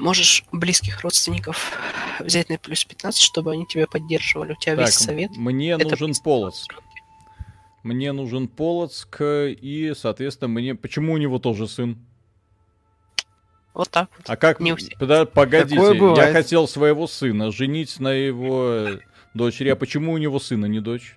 [0.00, 1.72] Можешь близких родственников
[2.20, 4.52] взять на плюс 15, чтобы они тебя поддерживали.
[4.52, 5.30] У тебя Так, весь совет.
[5.36, 6.74] мне это нужен Полоцк.
[7.82, 10.74] Мне нужен Полоцк, и, соответственно, мне...
[10.74, 11.98] Почему у него тоже сын?
[13.74, 14.28] Вот так вот.
[14.28, 14.60] А как...
[14.60, 14.72] Не.
[14.72, 15.76] Подо- Погодите,
[16.16, 18.86] я хотел своего сына женить на его
[19.34, 19.68] дочери.
[19.68, 21.16] А почему у него сын, а не дочь?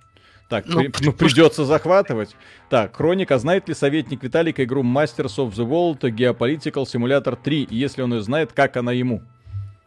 [0.53, 2.35] Так, Ну, при- ну, придется захватывать.
[2.69, 7.63] Так, Хроника, знает ли советник Виталика игру Masters of the World Geopolitical Simulator 3?
[7.63, 9.23] И если он ее знает, как она ему?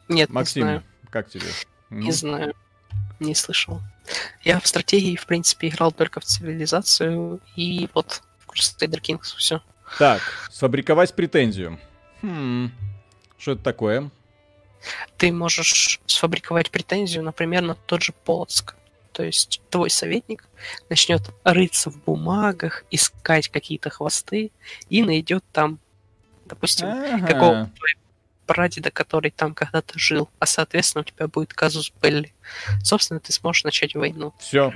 [0.09, 0.83] Нет, Максим, не знаю.
[1.11, 1.47] как тебе?
[1.91, 2.55] Не знаю.
[3.21, 3.81] Не слышал.
[4.43, 9.37] Я в стратегии, в принципе, играл только в цивилизацию и вот в Crusader Kings.
[9.37, 9.63] Все.
[10.01, 11.79] Так, сфабриковать претензию.
[12.23, 12.73] Хм,
[13.39, 14.11] что это такое?
[15.17, 18.75] Ты можешь сфабриковать претензию, например, на тот же Полоцк.
[19.17, 20.45] То есть твой советник
[20.91, 24.51] начнет рыться в бумагах, искать какие-то хвосты
[24.91, 25.79] и найдет там,
[26.45, 27.27] допустим, Ага.
[27.27, 27.71] какого
[28.45, 32.35] прадеда, который там когда-то жил, а соответственно у тебя будет казус Белли.
[32.85, 34.35] Собственно, ты сможешь начать войну.
[34.39, 34.75] Все.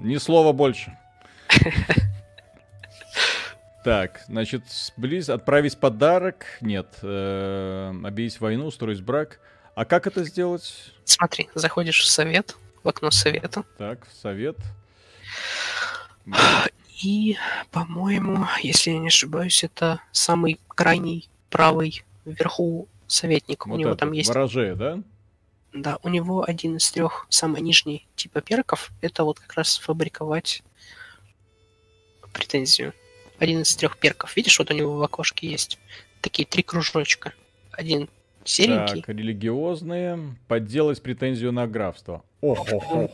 [0.00, 0.98] Ни слова больше.
[3.84, 4.64] Так, значит,
[4.96, 6.46] близ отправить подарок.
[6.60, 6.88] Нет.
[7.02, 9.38] э, Объявить войну, устроить брак.
[9.76, 10.92] А как это сделать?
[11.04, 14.56] Смотри, заходишь в совет, в окно совета, Так, совет.
[17.02, 17.36] и,
[17.70, 23.66] по-моему, если я не ошибаюсь, это самый крайний правый вверху советник.
[23.66, 24.98] у Вот него это, там есть ворожея, да?
[25.72, 28.90] Да, у него один из трех самый нижний типа перков.
[29.00, 30.62] Это вот как раз фабриковать
[32.32, 32.92] претензию.
[33.38, 34.36] Один из трех перков.
[34.36, 35.78] Видишь, вот у него в окошке есть
[36.20, 37.32] такие три кружочка.
[37.72, 38.08] Один
[38.44, 39.02] серенький.
[39.02, 40.36] Так, религиозные.
[40.48, 42.22] Подделать претензию на графство.
[42.40, 43.10] Ох-ох-ох.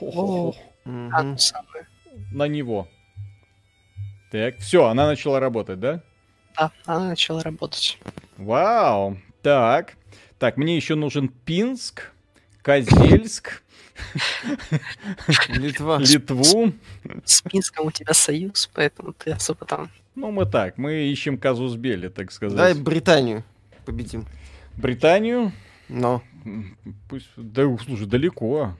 [0.00, 1.86] Самое.
[2.32, 2.88] На него.
[4.30, 6.02] Так, все, она начала работать, да?
[6.56, 7.98] Да, она начала работать.
[8.36, 9.18] Вау.
[9.42, 9.96] Так.
[10.38, 12.12] Так, мне еще нужен Пинск,
[12.62, 13.62] Козельск,
[15.48, 15.98] Литва.
[15.98, 16.72] Литву.
[17.24, 19.90] С Минском у тебя союз, поэтому ты особо там...
[20.14, 22.80] Ну, мы так, мы ищем казус Белли, так Дай сказать.
[22.80, 23.44] Британию
[23.84, 24.26] победим.
[24.76, 25.52] Британию.
[25.88, 26.22] Но.
[27.08, 28.74] Пусть, да, слушай, далеко.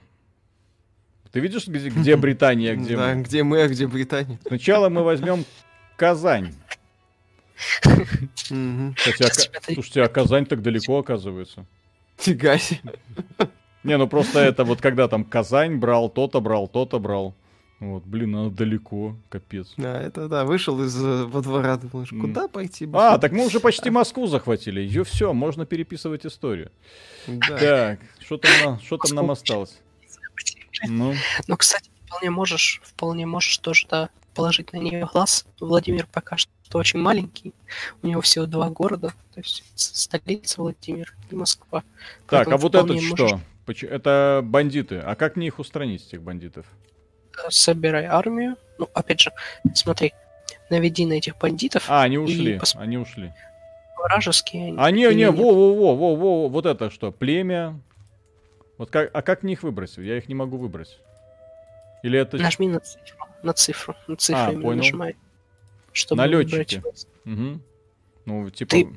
[1.31, 3.23] Ты видишь, где, где Британия, где да, мы?
[3.23, 4.39] где мы, а где Британия?
[4.45, 5.45] Сначала мы возьмем
[5.95, 6.53] Казань.
[7.55, 11.65] Кстати, а слушайте, а Казань так далеко оказывается.
[12.17, 12.93] Фига себе.
[13.83, 17.35] Не, ну просто это вот когда там Казань брал, то-то брал, то-то брал.
[17.79, 19.73] Вот, блин, она далеко, капец.
[19.75, 22.87] Да, это да, вышел из э, во двора, думаешь, куда пойти?
[22.93, 24.79] А, так мы уже почти Москву захватили.
[24.79, 26.71] Ее все, можно переписывать историю.
[27.27, 27.57] Да.
[27.57, 29.79] Так, что там, на- что там нам осталось?
[30.87, 31.13] Ну,
[31.47, 35.45] Ну, кстати, вполне можешь, вполне можешь тоже, да, положить на нее глаз.
[35.59, 37.53] Владимир пока что очень маленький.
[38.01, 39.09] У него всего два города.
[39.33, 41.81] То есть столица Владимир и Москва.
[42.27, 43.41] так, Поэтому а вот этот можешь, что?
[43.87, 44.99] Это бандиты.
[44.99, 46.65] А как мне их устранить, этих бандитов?
[47.37, 48.55] Э, Собирай армию.
[48.77, 49.31] Ну, опять же,
[49.75, 50.13] смотри,
[50.69, 51.85] наведи на этих бандитов.
[51.89, 53.31] А, они ушли, пос- они ушли.
[53.97, 54.77] Вражеские они.
[54.79, 55.35] А, не, или не, нет.
[55.35, 57.79] во-во-во-во-во, вот это что, племя?
[58.77, 59.99] Вот как, а как мне их выбросить?
[59.99, 60.99] Я их не могу выбросить.
[62.01, 62.37] Или это...
[62.37, 63.25] Нажми на цифру.
[63.43, 63.95] На цифру.
[64.07, 64.77] На цифру А, понял.
[64.77, 65.15] нажимай.
[65.93, 66.81] Чтобы Налетчики.
[67.23, 67.61] Мгм.
[68.25, 68.71] Ну, типа...
[68.71, 68.87] Ты-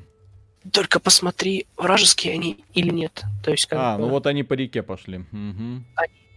[0.73, 3.23] Только посмотри, вражеские они или нет.
[3.43, 5.23] То есть, как А, бы, ну вот они по реке пошли.
[5.31, 5.85] Мгм.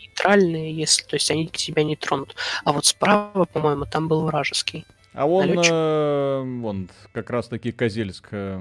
[0.01, 2.35] Нейтральные, если, то есть они тебя не тронут.
[2.65, 4.87] А вот справа, по-моему, там был вражеский.
[5.13, 5.73] А он, Налетчик.
[5.73, 8.61] э, вон, как раз таки Козельск э,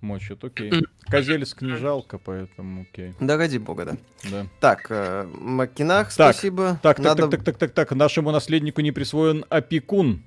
[0.00, 0.72] мочит, окей.
[1.08, 3.96] Козельск не жалко, поэтому окей, Да ради бога, да.
[4.30, 4.46] да.
[4.60, 6.78] Так, э, Макинах, Так, спасибо.
[6.82, 10.22] Так, так, Надо- так, так, так, так, так, нашему наследнику не присвоен опекун.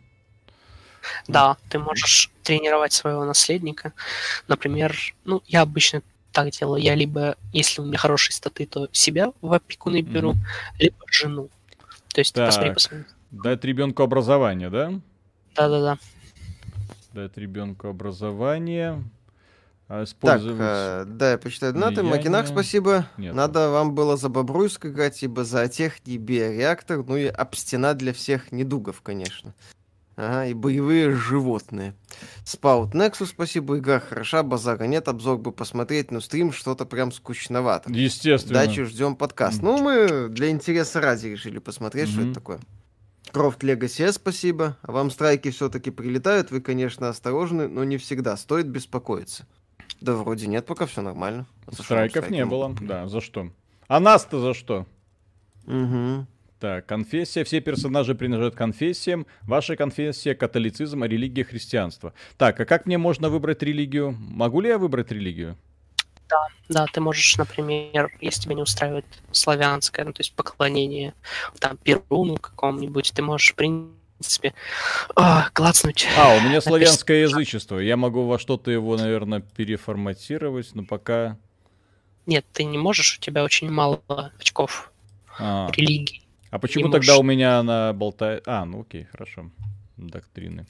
[1.30, 3.94] Да, ты можешь тренировать своего наследника.
[4.50, 6.02] Например, ну, я обычно
[6.32, 6.82] так делаю.
[6.82, 10.42] Я либо, если у меня хорошие статы, то себя в опекуны беру, Мгм.
[10.80, 11.50] либо жену.
[12.14, 12.76] То есть, ты посмотри, Так.
[12.76, 13.06] посмотри.
[13.32, 14.94] Дать ребенку образование, да?
[15.56, 15.98] Да-да-да.
[17.14, 19.04] Дать ребенку образование.
[19.88, 22.04] А Так, э, да, я почитаю донаты.
[22.04, 23.08] Макинах, спасибо.
[23.18, 23.34] Нет.
[23.34, 28.14] Надо вам было за Бобруйск играть, ибо за тех не биореактор, ну и обстена для
[28.14, 29.56] всех недугов, конечно.
[30.22, 31.96] Ага, и боевые животные.
[32.44, 37.90] Спаут Nexus, спасибо, игра хороша, базара нет, обзор бы посмотреть, но стрим что-то прям скучновато.
[37.94, 38.56] Естественно.
[38.56, 39.62] Дачу ждем подкаст.
[39.62, 42.32] Ну, мы для интереса ради решили посмотреть, что Мгм.
[42.32, 42.60] это такое.
[43.32, 44.76] Крофт Legacy, спасибо.
[44.82, 48.36] А вам страйки все-таки прилетают, вы, конечно, осторожны, но не всегда.
[48.36, 49.48] Стоит беспокоиться.
[50.02, 51.48] Да вроде нет, пока все нормально.
[51.66, 53.52] А Страйков не было, да, за что?
[53.88, 54.86] А нас-то за что?
[55.66, 56.28] Угу.
[56.60, 57.46] Так, конфессия.
[57.46, 59.26] Все персонажи принадлежат конфессиям.
[59.44, 62.14] Ваша конфессия— католицизм, религия— христианство.
[62.38, 64.14] Так, а как мне можно выбрать религию?
[64.20, 65.56] Могу ли я выбрать религию?
[66.28, 71.14] Да, да, ты можешь, например, если тебя не устраивает славянское, ну, то есть поклонение,
[71.60, 74.54] там, Перуну какому-нибудь, ты можешь, в принципе,
[75.16, 76.08] а, клацнуть.
[76.18, 77.80] А, у меня славянское язычество.
[77.80, 81.38] Я могу во что-то его, наверное, переформатировать, но пока...
[82.26, 84.02] Нет, ты не можешь, у тебя очень мало
[84.38, 84.92] очков
[85.40, 85.72] а.
[85.72, 86.22] религии.
[86.52, 87.20] А почему не тогда можешь...
[87.20, 88.44] у меня она болтает...
[88.48, 89.52] А, ну окей, хорошо.
[89.98, 90.66] Доктрины.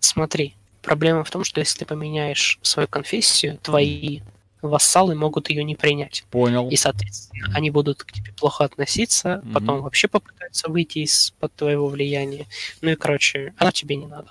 [0.00, 4.20] Смотри, проблема в том, что если ты поменяешь свою конфессию, твои
[4.62, 6.24] вассалы могут ее не принять.
[6.30, 6.68] Понял.
[6.70, 11.88] И, соответственно, они будут к тебе плохо относиться, mm потом вообще попытаются выйти из-под твоего
[11.88, 12.46] влияния.
[12.80, 14.30] Ну и, короче, оно тебе не надо.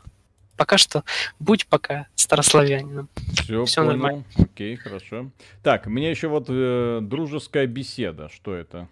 [0.57, 1.03] Пока что
[1.39, 3.09] будь пока старославянином.
[3.33, 3.91] Все, Все понял.
[3.91, 4.23] нормально.
[4.37, 5.31] Окей, хорошо.
[5.63, 8.29] Так, меня еще вот э, дружеская беседа.
[8.29, 8.87] Что это?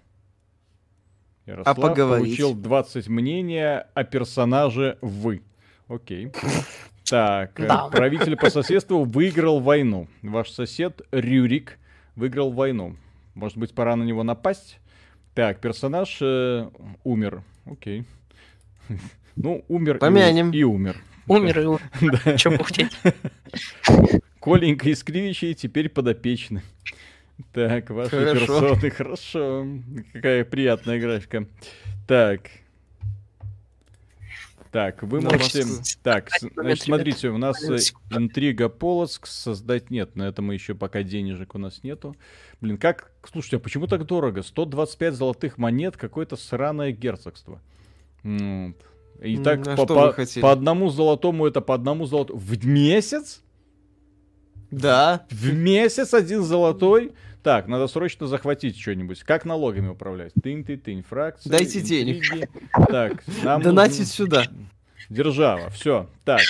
[1.45, 2.27] Ярослав а поговорить?
[2.27, 5.41] получил 20 мнения о персонаже «Вы».
[5.87, 6.31] Окей.
[7.09, 7.87] Так, э, да.
[7.87, 10.07] правитель по соседству выиграл войну.
[10.21, 11.77] Ваш сосед Рюрик
[12.15, 12.95] выиграл войну.
[13.33, 14.79] Может быть, пора на него напасть?
[15.33, 16.69] Так, персонаж э,
[17.03, 17.43] умер.
[17.65, 18.05] Окей.
[19.35, 20.51] Ну, умер Помянем.
[20.51, 21.01] И, и умер.
[21.27, 21.81] Умер и умер.
[22.25, 22.37] Да.
[22.37, 22.97] Че бухтеть?
[24.39, 26.63] Коленька Кривичей теперь подопечны.
[27.53, 28.39] Так, ваши хорошо.
[28.39, 29.67] персоны, хорошо.
[30.13, 31.47] Какая приятная графика.
[32.07, 32.41] Так,
[34.71, 35.65] так, вы да, можете...
[36.01, 37.77] Так, значит, смотрите, у нас э,
[38.09, 42.15] интрига Полоцк создать нет, на это мы еще пока денежек у нас нету.
[42.61, 43.11] Блин, как...
[43.29, 44.43] Слушайте, а почему так дорого?
[44.43, 47.61] 125 золотых монет, какое-то сраное герцогство.
[48.23, 52.39] И так а по, по, по одному золотому это по одному золотому.
[52.39, 53.43] В месяц?
[54.71, 55.25] Да.
[55.29, 57.11] В месяц один золотой?
[57.43, 59.23] Так, надо срочно захватить что-нибудь.
[59.23, 60.31] Как налогами управлять?
[60.41, 61.49] Тынь-ты-тынь, фракции.
[61.49, 61.87] Дайте интриги.
[61.87, 62.49] денег.
[62.87, 64.13] Так, нам Донатить нужно...
[64.13, 64.43] сюда.
[65.09, 66.07] Держава, все.
[66.23, 66.41] Так.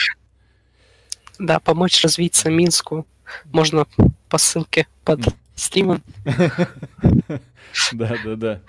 [1.40, 3.08] Да, помочь развиться Минску
[3.46, 3.88] можно
[4.30, 5.22] по ссылке под
[5.56, 6.04] стримом.
[7.94, 8.62] Да, да, да.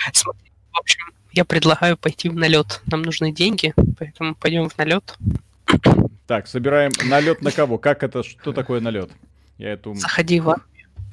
[0.73, 1.01] В общем,
[1.33, 2.81] я предлагаю пойти в налет.
[2.87, 5.19] Нам нужны деньги, поэтому пойдем в налет.
[6.29, 7.79] Так, собираем налет на кого?
[7.79, 8.23] Как это?
[8.23, 9.11] Что такое налет?
[9.59, 9.95] Я эту...
[9.95, 10.55] Заходи в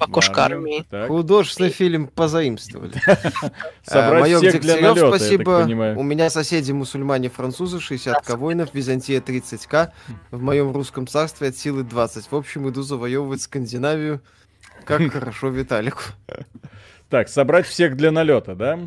[0.00, 0.84] Окошко армии.
[1.06, 2.94] Художественный фильм позаимствовали.
[3.82, 5.94] Собрать Майор Дегтярев, спасибо.
[5.96, 9.90] У меня соседи мусульмане-французы, 60к воинов, Византия 30к.
[10.30, 12.30] В моем русском царстве от силы 20.
[12.30, 14.22] В общем, иду завоевывать Скандинавию.
[14.84, 16.02] Как хорошо Виталику.
[17.08, 18.78] Так, собрать всех для налета, да?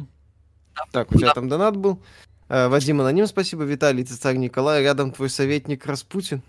[0.91, 2.01] Так, у тебя там донат был.
[2.49, 3.64] Э, Вадим Аноним, спасибо.
[3.64, 4.82] Виталий, ты царь Николай.
[4.82, 6.41] Рядом твой советник Распутин.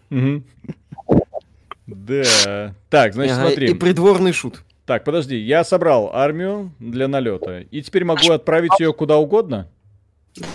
[2.07, 2.75] Да.
[2.91, 3.71] Так, значит, ага, смотри.
[3.71, 4.63] И придворный шут.
[4.87, 7.61] Так, подожди, я собрал армию для налета.
[7.61, 9.69] И теперь могу отправить ее куда угодно?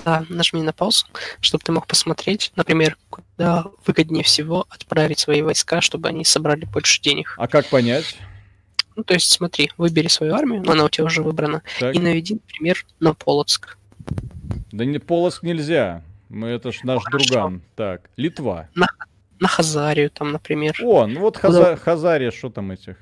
[0.06, 1.06] Да, нажми на паузу,
[1.40, 7.02] чтобы ты мог посмотреть, например, куда выгоднее всего отправить свои войска, чтобы они собрали больше
[7.02, 7.34] денег.
[7.38, 8.18] А как понять?
[8.96, 11.96] Ну, то есть, смотри, выбери свою армию, но она у тебя уже выбрана, так.
[11.96, 13.78] и наведи, например, на Полоцк.
[14.74, 16.04] Да не Полоцк нельзя.
[16.28, 17.28] Мы это ж наш Хорошо.
[17.30, 17.62] друган.
[17.76, 18.68] Так, Литва.
[18.76, 18.88] На
[19.40, 20.76] на Хазарию там, например.
[20.82, 21.76] О, ну вот Хаза...
[21.76, 22.98] Хазария, что там этих?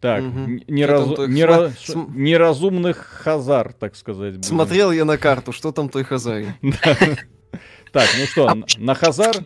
[0.00, 0.60] Так, угу.
[0.68, 1.26] неразу...
[1.26, 1.70] нера...
[1.78, 2.14] См...
[2.14, 4.34] неразумных хазар, так сказать.
[4.34, 4.42] Будем.
[4.42, 6.54] Смотрел я на карту, что там той хазари.
[7.92, 9.36] Так, ну что, а на хазар?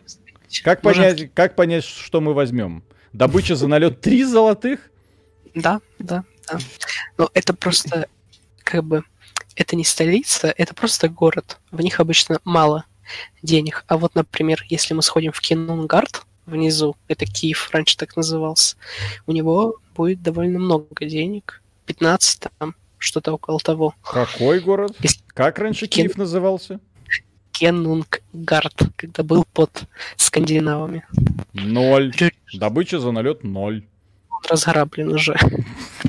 [0.65, 2.83] Как понять, как понять, что мы возьмем?
[3.13, 4.91] Добыча за налет три золотых?
[5.55, 6.59] Да, да, да.
[7.19, 8.09] Но это просто,
[8.65, 9.05] как бы,
[9.55, 11.59] это не столица, это просто город.
[11.71, 12.87] В них обычно мало
[13.43, 13.85] денег.
[13.89, 18.77] А вот, например, если мы сходим в Кинунгард, внизу, это Киев раньше так назывался,
[19.27, 21.63] у него будет довольно много денег.
[21.87, 23.95] 15 там, что-то около того.
[24.03, 24.97] Какой город?
[25.01, 25.21] Если...
[25.29, 26.07] Как раньше Кен...
[26.07, 26.81] Киев назывался?
[27.53, 29.85] Кенунгард, когда был под
[30.17, 31.05] скандинавами.
[31.55, 32.15] Ноль.
[32.55, 33.85] Добыча за налет ноль.
[34.49, 35.37] разграблен уже.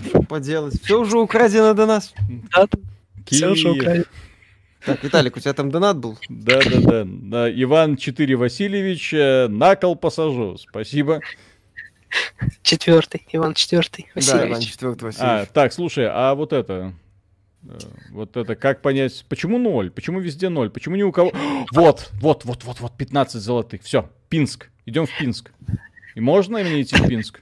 [0.07, 0.81] Что поделать?
[0.83, 2.13] Все уже украдено до нас.
[2.53, 2.67] Да,
[3.25, 4.05] Все уже украдено.
[4.85, 6.17] Так, Виталик, у тебя там донат был?
[6.29, 7.03] Да, да, да.
[7.05, 7.51] да.
[7.63, 10.57] Иван 4 Васильевич, на кол посажу.
[10.57, 11.21] Спасибо.
[12.63, 14.41] Четвертый, Иван четвертый Васильевич.
[14.41, 15.47] Да, Иван четвертый Васильевич.
[15.49, 16.93] А, так, слушай, а вот это,
[17.63, 17.77] э,
[18.11, 19.91] вот это, как понять, почему ноль?
[19.91, 20.69] Почему везде ноль?
[20.69, 21.31] Почему ни у кого...
[21.71, 23.83] Вот, вот, вот, вот, вот, 15 золотых.
[23.83, 24.69] Все, Пинск.
[24.85, 25.51] Идем в Пинск.
[26.15, 27.41] И можно мне идти в Пинск?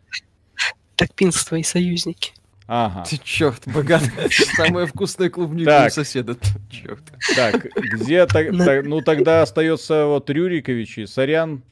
[0.96, 2.34] Так Пинск твои союзники.
[2.68, 3.06] Ага.
[3.10, 4.12] Ты черт, богатый.
[4.56, 6.36] Самая вкусная клубника у соседа.
[6.70, 7.02] Черт.
[7.36, 8.52] Так, где так,
[8.84, 11.64] ну тогда остается вот Рюриковичи, Сорян.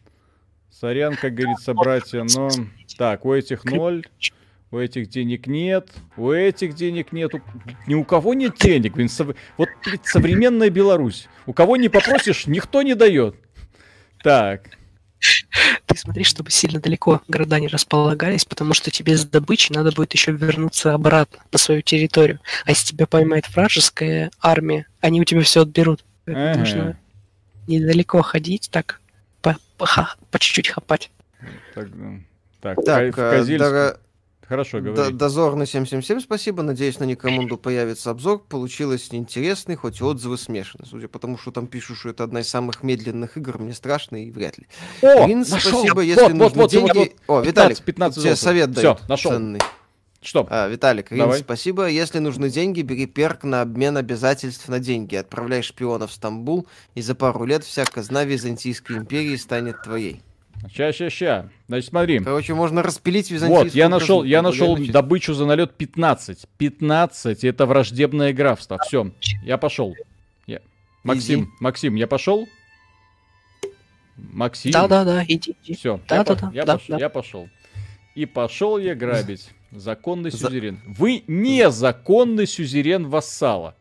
[0.72, 2.50] Сорян, как говорится, братья, но...
[2.98, 4.04] Так, у этих ноль,
[4.72, 7.42] у этих денег нет, у этих денег нет, у-
[7.88, 11.28] ни у кого нет денег, блин, сов- вот блин, современная Беларусь.
[11.46, 13.36] У кого не попросишь, никто не дает.
[14.22, 14.70] Так,
[15.86, 20.14] Ты смотри, чтобы сильно далеко города не располагались, потому что тебе с добычей надо будет
[20.14, 22.40] еще вернуться обратно на свою территорию.
[22.66, 26.04] А если тебя поймает вражеская армия, они у тебя все отберут.
[26.28, 26.60] Ага.
[26.60, 27.00] нужно
[27.68, 29.00] недалеко ходить, так
[29.42, 29.88] по, по,
[30.32, 31.12] по чуть-чуть хапать.
[31.74, 31.88] так,
[32.62, 34.00] так, Так, в э, дора-
[34.48, 35.14] Хорошо, Д- говори.
[35.14, 36.62] Дозорный 777, спасибо.
[36.64, 38.40] Надеюсь, на Никомунду появится обзор.
[38.40, 40.86] Получилось интересный, хоть и отзывы смешаны.
[40.86, 44.24] Судя по тому, что там пишут, что это одна из самых медленных игр, мне страшно
[44.24, 44.68] и вряд ли.
[45.02, 45.60] О, Рин, нашел!
[45.82, 47.14] спасибо, Вот, если вот, нужны вот, деньги...
[47.28, 49.32] вот, О, 15, Виталик, 15 тут тебе совет дают нашел.
[49.32, 49.60] ценный.
[50.22, 50.48] Что?
[50.50, 51.40] А, Виталик, Рин, Давай.
[51.40, 51.88] спасибо.
[51.88, 55.16] Если нужны деньги, бери перк на обмен обязательств на деньги.
[55.16, 60.24] Отправляй шпиона в Стамбул, и за пару лет вся казна Византийской империи станет твоей.
[60.72, 61.50] Ща, ща, ща.
[61.68, 62.20] Значит, смотри.
[62.20, 66.46] Короче, можно распилить Византийскую Вот, я нашел, я нашел добычу за налет 15.
[66.58, 68.78] 15 это враждебное графство.
[68.86, 69.12] Все,
[69.44, 69.94] я пошел.
[70.48, 70.60] Я...
[71.04, 72.48] Максим, Максим, я пошел?
[74.18, 74.72] Максим.
[74.72, 75.76] Да-да-да, иди, иди.
[75.76, 76.98] Все, Да, я, да, по- да, я да, пош- да.
[76.98, 77.50] я пошел.
[78.16, 80.80] И пошел я грабить законный За- сюзерен.
[80.86, 83.76] Вы незаконный сюзерен вассала.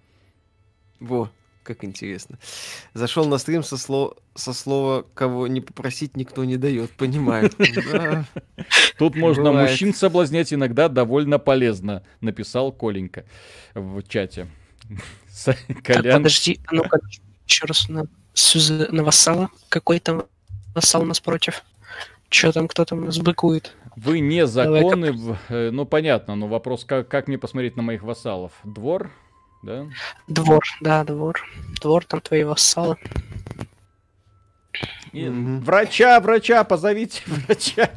[0.99, 1.31] Во,
[1.65, 2.39] как интересно.
[2.93, 6.91] Зашел на стрим со, сло- со слова «кого не попросить, никто не дает».
[6.93, 7.51] Понимаю.
[8.99, 13.25] Тут можно мужчин соблазнять иногда довольно полезно, написал Коленька
[13.75, 14.47] в чате.
[15.85, 17.01] Подожди, а ну-ка,
[17.47, 19.49] еще раз на, сюзе- на вассала.
[19.69, 20.25] Какой там
[20.75, 21.65] вассал у нас против?
[22.29, 23.75] Че там, кто там нас быкует?
[23.97, 28.53] вы незаконны, в- э, ну понятно, но вопрос, как, как мне посмотреть на моих вассалов?
[28.65, 29.11] Двор,
[29.65, 29.87] да?
[30.29, 31.41] Двор, да, двор.
[31.81, 32.97] Двор, там твои вассалы.
[35.13, 35.61] И Мгм.
[35.61, 37.91] Врача, врача, позовите врача.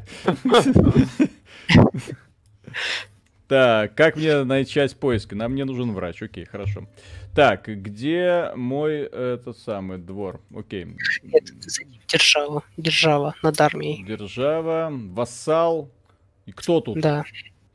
[3.48, 5.34] Так, как мне начать поиск?
[5.34, 6.88] Нам не нужен врач, окей, хорошо.
[7.34, 10.42] Так, где мой этот самый двор?
[10.56, 10.98] Окей.
[11.32, 11.54] Это
[12.08, 14.04] держава, держава над армией.
[14.04, 15.90] Держава, вассал.
[16.46, 17.00] И кто тут?
[17.00, 17.24] Да.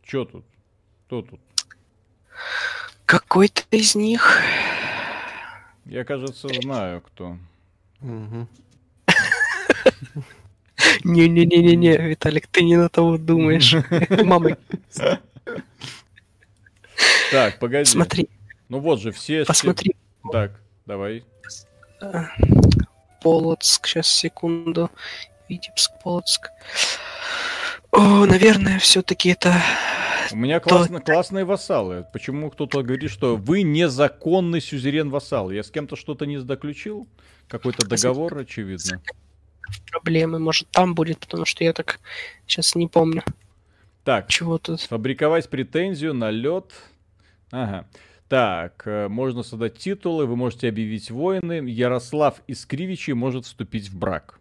[0.03, 0.45] Чё тут?
[1.07, 1.41] Кто тут?
[3.13, 4.41] Какой-то из них.
[5.85, 7.37] Я, кажется, знаю, кто.
[11.05, 13.75] Не-не-не-не-не, Виталик, ты не на того думаешь.
[14.25, 14.57] Мама,
[17.31, 17.85] Так, погоди.
[17.85, 18.31] смотри,
[18.71, 19.45] Ну вот же, все...
[19.45, 19.95] посмотри.
[20.33, 20.53] Так,
[20.87, 21.23] давай.
[23.21, 24.91] Полоцк, сейчас, секунду.
[25.51, 26.51] Витебск, Полоцк.
[27.93, 29.55] О, наверное, все-таки это...
[30.33, 32.07] У меня То- классно, классные вассалы.
[32.13, 35.51] Почему кто-то говорит, что вы незаконный сюзерен вассал?
[35.51, 37.07] Я с кем-то что-то не заключил?
[37.49, 39.03] Какой-то договор, очевидно.
[39.91, 40.39] проблемы.
[40.39, 42.01] Может, там будет, потому что я так
[42.47, 43.23] сейчас не помню,
[44.05, 44.81] Так, чего тут.
[44.81, 46.73] Фабриковать претензию на лед.
[47.51, 47.87] Ага.
[48.29, 51.63] Так, э, можно создать титулы, вы можете объявить войны.
[51.69, 54.41] Ярослав Искривичи может вступить в брак.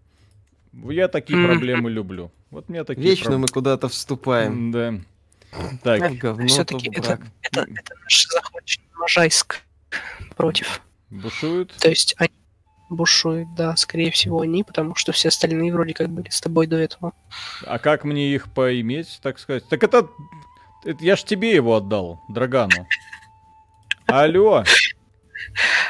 [0.73, 2.31] Я такие проблемы люблю.
[2.49, 4.71] Вот мне такие Вечно проб- мы куда-то вступаем.
[4.71, 4.93] Да.
[5.83, 9.61] Так, Говно, Все-таки то это, это, это наш захваченный Можайск
[10.37, 10.81] против.
[11.09, 11.73] бушуют.
[11.73, 12.31] То есть они
[12.89, 16.77] бушуют, да, скорее всего они, потому что все остальные вроде как были с тобой до
[16.77, 17.13] этого.
[17.65, 19.67] А как мне их поиметь, так сказать?
[19.67, 20.07] Так это...
[20.85, 22.87] это я ж тебе его отдал, Драгану.
[24.07, 24.63] Алло.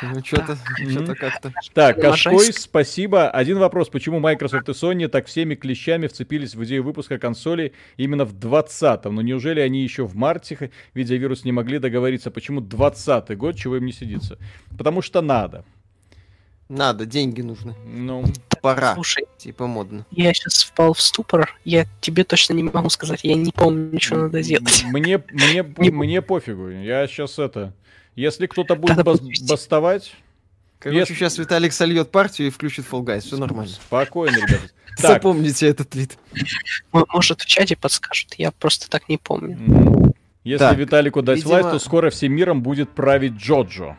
[0.02, 1.16] Ну, что-то Мгм.
[1.16, 1.54] как-то...
[1.74, 2.00] Так.
[2.02, 3.30] Кашкой, спасибо.
[3.30, 3.90] Один вопрос.
[3.90, 9.16] Почему Microsoft и Sony так всеми клещами вцепились в идею выпуска консолей именно в 20-м?
[9.16, 12.32] Ну неужели они еще в марте, видя вирус, не могли договориться?
[12.32, 14.38] Почему 20-й год, чего им не сидится?
[14.78, 15.64] Потому что надо.
[16.70, 17.76] Надо, деньги нужны.
[17.86, 18.24] Ну,
[18.62, 18.94] Пора.
[18.94, 20.06] Слушай, Типа модно.
[20.12, 24.16] я сейчас впал в ступор, я тебе точно не могу сказать, я не помню, что
[24.16, 24.84] надо делать.
[24.86, 26.70] мне, мне, Не- мне пофигу.
[26.70, 27.74] Я сейчас это...
[28.16, 30.14] Если кто-то будет Надо бас- бастовать,
[30.80, 33.20] Короче, Если- сейчас Виталик сольет партию и включит Fall Guys.
[33.22, 33.72] Все нормально.
[33.72, 34.64] спокойно, ребята.
[34.98, 36.18] Так, Запомните этот твит.
[36.92, 40.14] М- Может, в чате подскажут, я просто так не помню.
[40.44, 43.96] Если Так, Виталику дать видимо- власть, то скоро всем миром будет править Джоджо.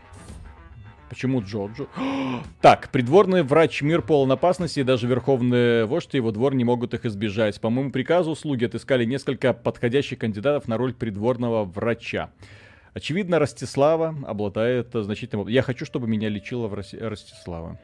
[1.09, 1.87] Почему Джоджо?
[2.61, 6.95] Так, придворный врач мир полон опасности, и даже верховный вождь и его двор не могут
[6.95, 7.61] их избежать.
[7.61, 12.31] По моему приказу слуги отыскали несколько подходящих кандидатов на роль придворного врача.
[12.95, 15.49] Очевидно, Ростислава обладает значительным...
[15.49, 17.79] Я хочу, чтобы меня лечила в Рос- Ростислава.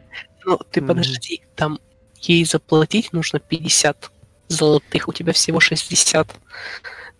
[0.44, 1.78] Ну, ты подожди, там
[2.20, 4.12] ей заплатить нужно 50
[4.48, 6.34] золотых, у тебя всего 60.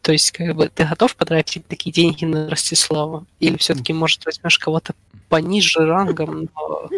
[0.03, 3.27] То есть, как бы, ты готов потратить такие деньги на Ростиславу?
[3.41, 4.95] Или все-таки, может, возьмешь кого-то
[5.29, 6.89] пониже рангом, но...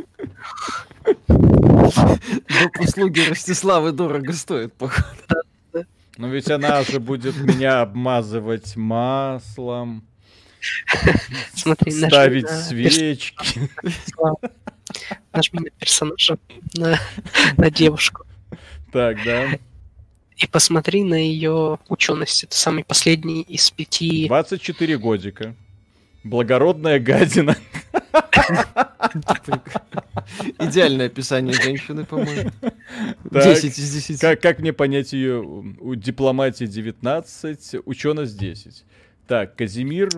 [1.28, 2.80] Доп.
[2.80, 5.06] услуги Ростиславы дорого стоят, походу.
[6.16, 10.06] Но ведь она же будет меня обмазывать маслом,
[11.54, 13.70] Смотри, ставить свечки.
[15.32, 16.38] Нажми на персонажа,
[16.76, 16.98] на,
[17.56, 18.24] на девушку.
[18.92, 19.48] Так, да.
[20.36, 22.44] И посмотри на ее ученость.
[22.44, 24.26] Это самый последний из пяти.
[24.26, 25.54] 24 годика.
[26.24, 27.56] Благородная гадина.
[30.58, 32.50] Идеальное описание женщины, по-моему.
[33.30, 34.20] Так, 10 из 10.
[34.20, 35.40] Как, как мне понять ее?
[35.42, 38.84] У дипломатии 19, ученость 10.
[39.30, 40.08] Так, Казимир.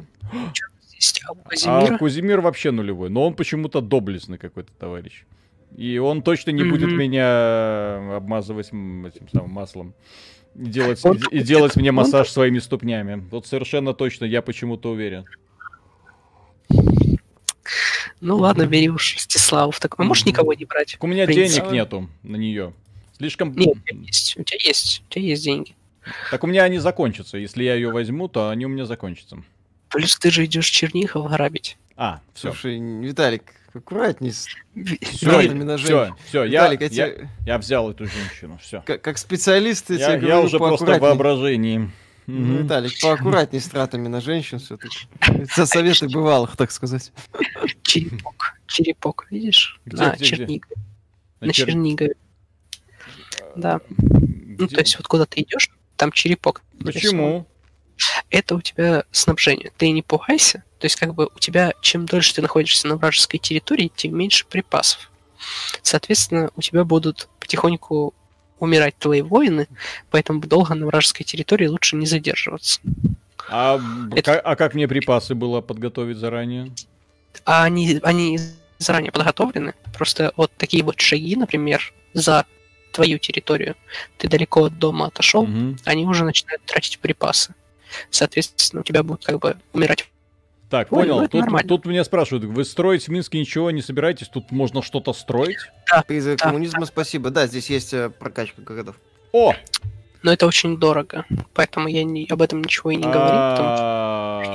[1.66, 3.10] А Кузимир вообще нулевой.
[3.10, 5.24] Но он почему-то доблестный какой-то товарищ.
[5.76, 9.92] И он точно не будет меня обмазывать м, этим самым маслом.
[10.54, 13.22] И делать, Он и делать мне он массаж своими ступнями.
[13.30, 15.26] Вот совершенно точно, я почему-то уверен.
[18.22, 19.74] Ну ладно, бери уж Ростиславу.
[19.78, 20.92] Так, а можешь никого не брать?
[20.92, 22.72] Так у меня В денег нету на нее.
[23.18, 23.52] Слишком...
[23.54, 24.38] Нет, у тебя есть.
[24.38, 25.02] У тебя есть.
[25.06, 25.74] У тебя есть деньги.
[26.30, 27.38] Так у меня они закончатся.
[27.38, 29.42] Если я ее возьму, то они у меня закончатся.
[29.88, 31.76] Плюс ты же идешь Чернихов грабить.
[31.96, 32.50] А, все.
[32.52, 33.42] Слушай, Виталик,
[33.74, 34.46] аккуратней с
[35.02, 36.14] Все, на все, женщин.
[36.26, 38.82] все, я, Виталик, я я, тебе- я взял эту женщину, все.
[38.86, 41.90] Как, как специалист, я, Я, тебе я говорю уже просто в воображении.
[42.26, 42.62] Ну, Мгм.
[42.62, 44.96] Виталик, поаккуратней с тратами на женщин все-таки.
[45.20, 47.12] Это советы бывалых, так сказать.
[47.82, 48.54] Черепок.
[48.66, 49.80] Черепок, видишь?
[49.84, 50.36] Где, на где, где?
[50.36, 50.76] Чернигове.
[51.40, 52.14] На На чер- Чернигове.
[53.56, 53.80] Да.
[53.98, 55.68] Ну, Где- то есть вот куда ты идешь,
[56.02, 56.62] там черепок.
[56.84, 57.46] Почему?
[58.28, 59.70] Это у тебя снабжение.
[59.76, 60.64] Ты не пугайся.
[60.80, 64.44] То есть, как бы у тебя, чем дольше ты находишься на вражеской территории, тем меньше
[64.46, 65.12] припасов.
[65.82, 68.14] Соответственно, у тебя будут потихоньку
[68.58, 69.68] умирать твои воины,
[70.10, 72.80] поэтому долго на вражеской территории лучше не задерживаться.
[73.48, 73.80] А,
[74.16, 76.72] Это- а как мне припасы было подготовить заранее?
[77.44, 78.40] А они, они
[78.78, 79.74] заранее подготовлены.
[79.94, 82.44] Просто вот такие вот шаги, например, за
[82.92, 83.74] твою территорию.
[84.18, 85.78] Ты далеко от дома отошел, Мгм.
[85.84, 87.54] они уже начинают тратить припасы.
[88.10, 90.08] Соответственно, у тебя будут как бы умирать.
[90.70, 91.20] Так, Ой, понял.
[91.20, 91.68] ну Тут, нормально.
[91.68, 94.28] тут меня спрашивают, вы строить в Минске ничего не собираетесь?
[94.28, 95.58] Тут можно что-то строить?
[96.06, 96.46] Призрак Да.
[96.46, 97.28] коммунизма, спасибо.
[97.30, 98.96] Да, здесь есть э, прокачка городов.
[99.32, 99.54] О!
[100.22, 101.26] Но это очень дорого.
[101.52, 103.74] Поэтому я не, об этом ничего и не говорю, потому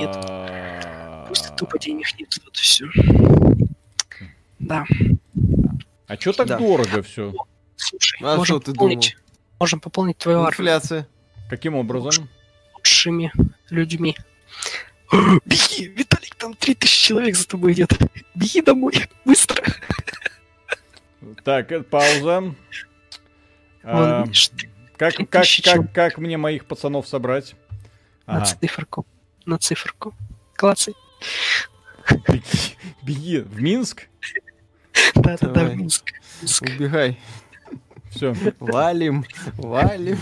[0.00, 2.34] что А, просто тупо денег нет.
[2.44, 2.86] Вот и все.
[4.58, 4.84] Да.
[6.08, 6.58] А чё так Да.
[6.58, 7.32] дорого все?
[7.78, 9.16] Слушай, А можем что ты пополнить,
[9.58, 11.08] можем пополнить твою армию Инфляция.
[11.48, 12.28] Каким образом?
[12.74, 13.32] лучшими
[13.70, 14.16] людьми.
[15.44, 17.90] Беги, Виталик, там 3000 человек за тобой идет.
[18.34, 19.64] Беги домой, быстро.
[21.44, 22.54] Так, э, пауза.
[23.90, 24.24] А,
[24.98, 27.54] как, как, как, как мне моих пацанов собрать?
[28.26, 28.44] на Ага.
[28.44, 29.06] циферку.
[29.46, 30.14] На циферку.
[30.54, 30.94] Клацай.
[32.28, 34.08] Беги, беги в Минск.
[35.14, 35.74] Да-да-да, в.
[35.76, 36.04] Минск.
[36.60, 37.18] Убегай.
[38.10, 38.34] Все.
[38.60, 39.24] Валим,
[39.56, 40.18] валим.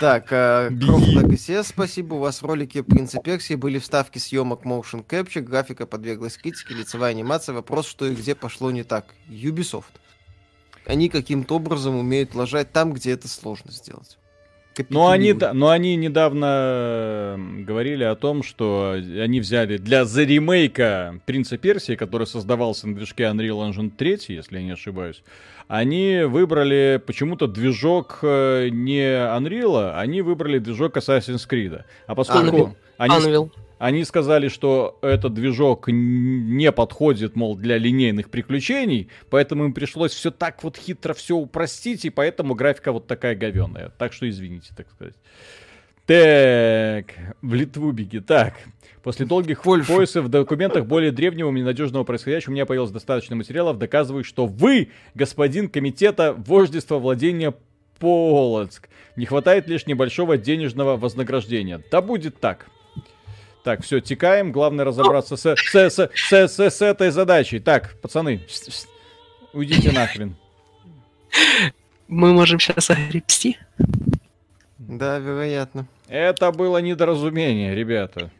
[0.00, 0.70] Так, э.
[0.80, 2.14] Крофт GCS, спасибо.
[2.14, 7.12] У вас в ролике «Принцип Персии» были вставки съемок Motion Capture, графика подверглась критике, лицевая
[7.12, 7.54] анимация.
[7.54, 9.14] Вопрос, что и где пошло не так.
[9.28, 9.84] Ubisoft.
[10.86, 14.18] Они каким-то образом умеют лажать там, где это сложно сделать.
[14.88, 21.56] Но они, но они недавно говорили о том, что они взяли для за ремейка Принца
[21.58, 25.22] Персии, который создавался на движке Unreal Engine 3, если я не ошибаюсь,
[25.68, 31.82] они выбрали почему-то движок э, не Unreal, они выбрали движок Assassin's Creed.
[32.06, 32.74] А поскольку Unreal.
[32.98, 33.50] они, Unreal.
[33.78, 40.30] Они сказали, что этот движок не подходит, мол, для линейных приключений, поэтому им пришлось все
[40.30, 43.92] так вот хитро все упростить, и поэтому графика вот такая говенная.
[43.98, 45.14] Так что извините, так сказать.
[46.06, 47.06] Так,
[47.42, 48.20] в Литву беги.
[48.20, 48.54] Так,
[49.02, 49.92] после долгих Польшу.
[49.92, 54.46] поисков в документах более древнего и ненадежного происходящего у меня появилось достаточно материалов, доказывающих, что
[54.46, 57.54] вы, господин комитета вождества владения
[57.98, 61.82] Полоцк, не хватает лишь небольшого денежного вознаграждения.
[61.90, 62.68] Да будет так.
[63.66, 64.52] Так, все, текаем.
[64.52, 67.58] Главное разобраться с, с, с, с, с- с этой задачей.
[67.58, 68.46] Так, пацаны,
[69.52, 70.36] уйдите нахрен.
[72.06, 73.58] Мы можем сейчас огребсти.
[74.78, 75.88] Да, вероятно.
[76.06, 78.30] Это было недоразумение, ребята.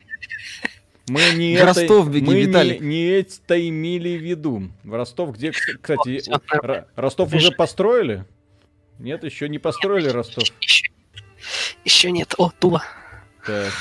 [1.08, 2.80] Мы не В это, Ростов беги, мы не, Виталик.
[2.80, 4.70] не это имели в виду.
[4.84, 6.22] В Ростов где, кс- кстати.
[6.64, 8.24] Р- Ростов уже построили?
[9.00, 10.44] Нет, еще не построили Ростов.
[10.60, 10.84] Еще,
[11.84, 12.32] еще нет.
[12.38, 12.84] О, Тула.
[13.44, 13.72] Так,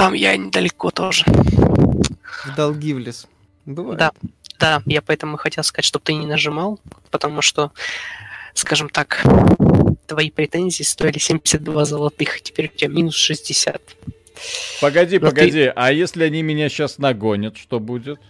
[0.00, 1.26] Там я недалеко тоже.
[1.26, 3.26] В долги влез.
[3.66, 3.98] Бывает.
[3.98, 4.12] Да.
[4.58, 6.80] Да, я поэтому хотел сказать, чтобы ты не нажимал,
[7.10, 7.70] потому что,
[8.54, 9.22] скажем так,
[10.06, 13.82] твои претензии стоили 72 золотых, а теперь у тебя минус 60.
[14.80, 15.68] Погоди, Но погоди, ты...
[15.68, 18.20] а если они меня сейчас нагонят, что будет?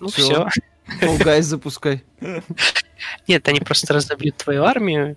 [0.00, 0.46] Ну все.
[1.00, 2.04] Fall запускай.
[3.26, 5.16] Нет, они просто разобьют твою армию,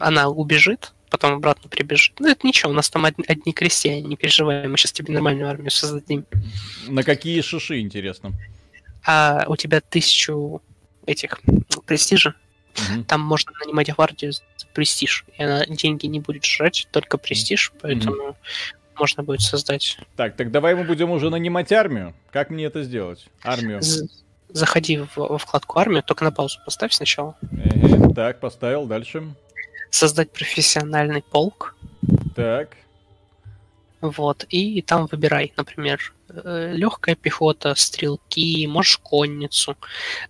[0.00, 2.18] она убежит, потом обратно прибежит.
[2.18, 5.48] Ну, это ничего, у нас там одни, одни крестьяне, не переживай, мы сейчас тебе нормальную
[5.48, 6.24] армию создадим.
[6.88, 8.32] На какие шиши, интересно?
[9.04, 10.62] А у тебя тысячу
[11.06, 11.40] этих
[11.86, 12.34] престижа,
[12.74, 13.04] угу.
[13.04, 14.42] там можно нанимать гвардию за
[14.74, 18.36] престиж, и она деньги не будет жрать, только престиж, поэтому угу.
[18.98, 19.98] можно будет создать.
[20.16, 22.14] Так, так давай мы будем уже нанимать армию.
[22.30, 23.28] Как мне это сделать?
[23.44, 23.80] Армию.
[24.48, 27.36] Заходи в, во вкладку армию, только на паузу поставь сначала.
[27.42, 29.34] Э-э, так, поставил, дальше
[29.90, 31.74] создать профессиональный полк.
[32.34, 32.76] Так.
[34.00, 39.76] Вот, и там выбирай, например, э, легкая пехота, стрелки, можешь конницу.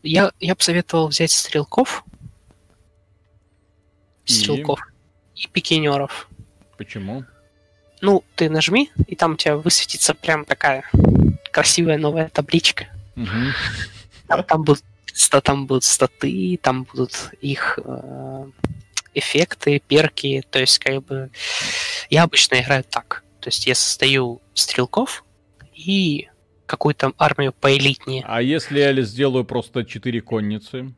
[0.02, 2.04] Я, я бы советовал взять стрелков.
[4.24, 4.32] И?
[4.32, 4.80] Стрелков.
[5.34, 6.28] И пикинеров.
[6.78, 7.24] Почему?
[8.00, 10.84] Ну, ты нажми, и там у тебя высветится прям такая
[11.52, 12.86] красивая новая табличка.
[13.16, 13.26] Угу.
[14.28, 14.84] Там, там, будут,
[15.42, 18.46] там будут статы, там будут их э,
[19.16, 21.30] эффекты, перки, то есть как бы
[22.10, 23.24] я обычно играю так.
[23.40, 25.24] То есть я состою стрелков
[25.74, 26.28] и
[26.66, 28.24] какую-то армию поэлитнее.
[28.26, 30.92] А если я сделаю просто четыре конницы?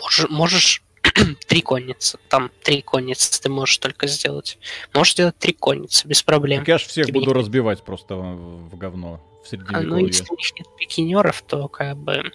[0.00, 0.82] Можешь, можешь
[1.48, 2.18] три конницы.
[2.28, 4.58] Там три конницы ты можешь только сделать.
[4.94, 6.60] Можешь сделать три конницы, без проблем.
[6.60, 7.38] Так я же всех Тебе буду не...
[7.38, 12.32] разбивать просто в говно в А, ну, если у них нет пикинеров, то как бы...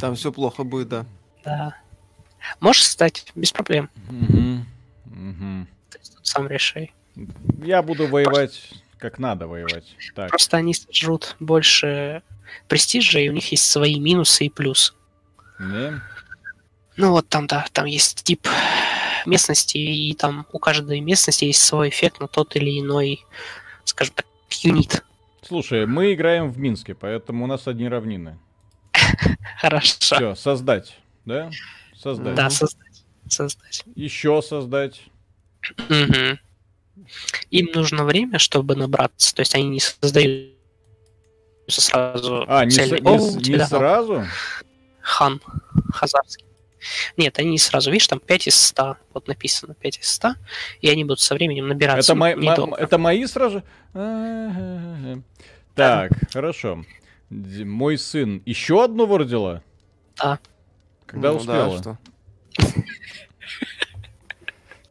[0.00, 1.06] Там все плохо будет, да.
[1.44, 1.76] Да.
[2.60, 3.90] Можешь стать, без проблем.
[4.08, 4.64] Угу.
[5.06, 5.66] Угу.
[5.90, 6.92] Тут сам решай.
[7.62, 8.98] Я буду воевать Просто...
[8.98, 9.96] как надо воевать.
[10.14, 10.30] Так.
[10.30, 12.22] Просто они сожрут больше
[12.68, 14.92] престижа, и у них есть свои минусы и плюсы.
[15.58, 16.02] Да.
[16.96, 18.46] Ну вот там, да, там есть тип
[19.26, 23.24] местности, и там у каждой местности есть свой эффект на тот или иной,
[23.84, 25.04] скажем так, юнит.
[25.42, 28.38] Слушай, мы играем в Минске, поэтому у нас одни равнины.
[29.60, 29.96] Хорошо.
[29.98, 31.50] Все, создать, да?
[32.04, 32.34] Создать.
[32.34, 33.04] Да, создать.
[33.26, 33.82] Создать.
[33.94, 35.00] Еще создать.
[35.88, 36.38] Угу.
[37.50, 39.34] Им нужно время, чтобы набраться.
[39.34, 40.52] То есть они не создают
[41.66, 42.44] сразу.
[42.46, 42.98] А, не, цельный.
[42.98, 44.26] с, не, не сразу?
[45.00, 45.40] Хан.
[45.94, 46.44] Хазарский.
[47.16, 47.90] Нет, они не сразу.
[47.90, 48.98] Видишь, там 5 из 100.
[49.14, 50.34] Вот написано 5 из 100.
[50.82, 52.12] И они будут со временем набираться.
[52.12, 53.62] Это, мои, это мои сразу?
[55.74, 56.84] Так, хорошо.
[57.30, 59.62] Мой сын еще одну родила?
[60.16, 60.38] Да.
[61.06, 61.80] Когда ну, успела?
[61.82, 61.98] Да,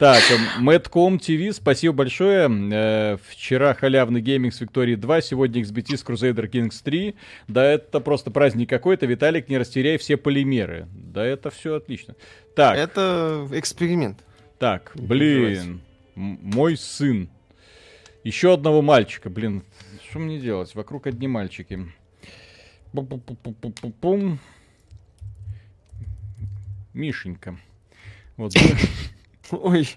[0.03, 0.21] Так,
[0.59, 2.49] Madcom TV, спасибо большое.
[2.73, 7.15] Э, вчера халявный гейминг с Виктории 2, сегодня XBT с Crusader Kings 3.
[7.47, 9.05] Да это просто праздник какой-то.
[9.05, 10.87] Виталик, не растеряй все полимеры.
[10.93, 12.15] Да это все отлично.
[12.53, 12.75] Так.
[12.77, 14.19] Это эксперимент.
[14.59, 15.81] Так, блин,
[16.15, 17.29] мой сын.
[18.25, 19.63] Еще одного мальчика, блин.
[20.09, 20.75] Что мне делать?
[20.75, 21.79] Вокруг одни мальчики.
[22.91, 24.39] Пум-пум-пум-пум-пум.
[26.93, 27.57] Мишенька.
[28.37, 28.53] Вот.
[29.51, 29.89] Ой.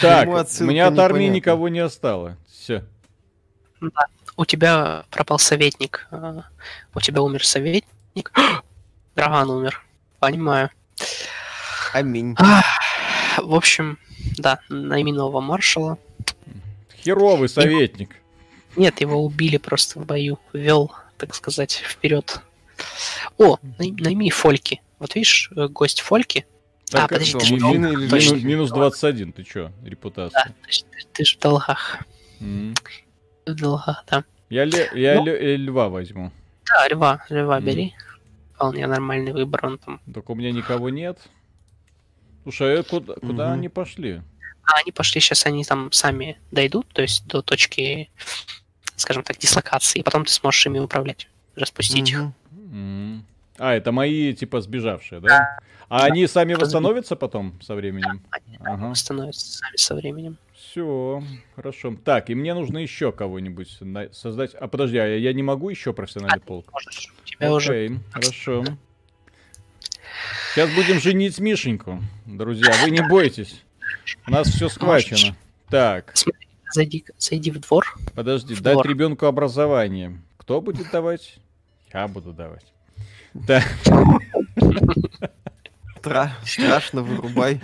[0.00, 2.36] Так, у меня от армии никого не осталось.
[2.48, 2.84] Все.
[3.80, 4.06] Да.
[4.36, 6.06] У тебя пропал советник.
[6.10, 6.44] А,
[6.94, 8.32] у тебя умер советник.
[9.14, 9.84] Драган умер.
[10.18, 10.70] Понимаю.
[11.92, 12.36] Аминь.
[13.36, 13.98] В общем,
[14.38, 15.98] да, найми нового маршала.
[16.96, 18.16] Херовый советник.
[18.76, 20.38] Нет, его убили просто в бою.
[20.52, 22.40] Вел, так сказать, вперед.
[23.38, 24.80] О, найми фольки.
[24.98, 26.46] Вот видишь, э, гость Фольки.
[26.90, 30.46] Так, а, подожди, ты же минус, точно, минус 21, ты чё, репутация?
[30.46, 31.98] Да, точно, ты же в долгах.
[32.40, 32.78] Mm.
[33.46, 34.24] В долгах, да.
[34.48, 36.30] Я, ле, я ну, ле, льва возьму.
[36.66, 37.62] Да, льва, льва mm.
[37.62, 37.94] бери.
[38.54, 40.00] Вполне нормальный выбор он там.
[40.12, 41.18] Так у меня никого нет.
[42.44, 43.52] Слушай, а куда, куда mm-hmm.
[43.52, 44.22] они пошли?
[44.62, 48.10] А они пошли, сейчас они там сами дойдут, то есть до точки,
[48.96, 52.26] скажем так, дислокации, и потом ты сможешь ими управлять, распустить mm-hmm.
[52.26, 52.32] их.
[52.74, 53.20] Mm-hmm.
[53.58, 55.58] А, это мои, типа, сбежавшие, да?
[55.88, 56.04] А да.
[56.06, 58.20] они сами восстановятся потом со временем?
[58.30, 58.86] Да, они ага.
[58.86, 60.36] восстановятся сами со временем.
[60.54, 61.22] Все,
[61.54, 61.96] хорошо.
[62.04, 63.78] Так, и мне нужно еще кого-нибудь
[64.12, 64.54] создать.
[64.54, 66.72] А подожди, а я не могу еще профессиональный а, полк?
[66.72, 67.14] Можешь.
[67.22, 68.00] У тебя Окей, уже...
[68.10, 68.64] хорошо.
[70.54, 72.72] Сейчас будем женить Мишеньку, друзья.
[72.82, 73.62] Вы не бойтесь.
[74.26, 75.36] У нас все схвачено.
[75.68, 76.12] Так.
[76.14, 77.84] Смотри, зайди, зайди в двор.
[78.14, 78.88] Подожди, в дать двор.
[78.88, 80.20] ребенку образование.
[80.38, 81.38] Кто будет давать?
[81.94, 82.66] Я буду давать.
[83.32, 83.62] Да.
[86.44, 87.60] Страшно, вырубай.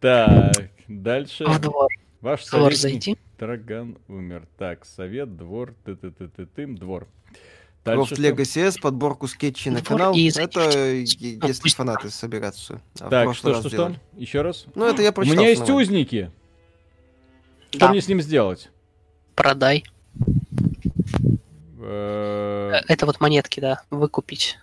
[0.00, 1.44] Так, дальше.
[1.60, 1.88] Двор.
[2.20, 3.18] Ваш совет.
[3.38, 4.46] Драган умер.
[4.58, 7.08] Так, совет, двор, ты ты ты ты ты двор.
[7.84, 8.22] Дальше что?
[8.22, 10.14] Legacy S, подборку скетчей на канал.
[10.14, 12.80] и Это если фанаты собираются.
[13.00, 13.96] А Так, что, что, что?
[14.14, 14.66] Еще раз?
[14.74, 15.38] Ну, это я У прочитал.
[15.38, 16.30] меня есть узники.
[17.70, 18.70] Что Да, мне с ним сделать?
[19.34, 19.84] продай.
[21.88, 24.58] Э, Это вот монетки, да, выкупить.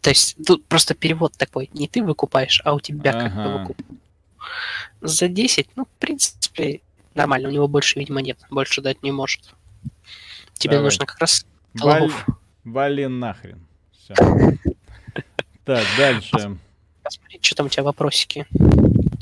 [0.00, 3.58] То есть тут просто перевод такой, не ты выкупаешь, а у тебя как бы Ага.
[3.58, 3.82] выкуп.
[5.00, 6.80] За 10, ну, в принципе,
[7.14, 9.42] нормально, у него больше, видимо, нет, больше дать не может.
[10.54, 10.84] Тебе Давай.
[10.84, 12.00] нужно как раз Валь...
[12.00, 12.26] головов.
[12.64, 13.66] Вали нахрен.
[13.92, 14.14] Всё.
[15.64, 16.56] Так, дальше.
[17.02, 18.46] Посмотреть, что там у тебя вопросики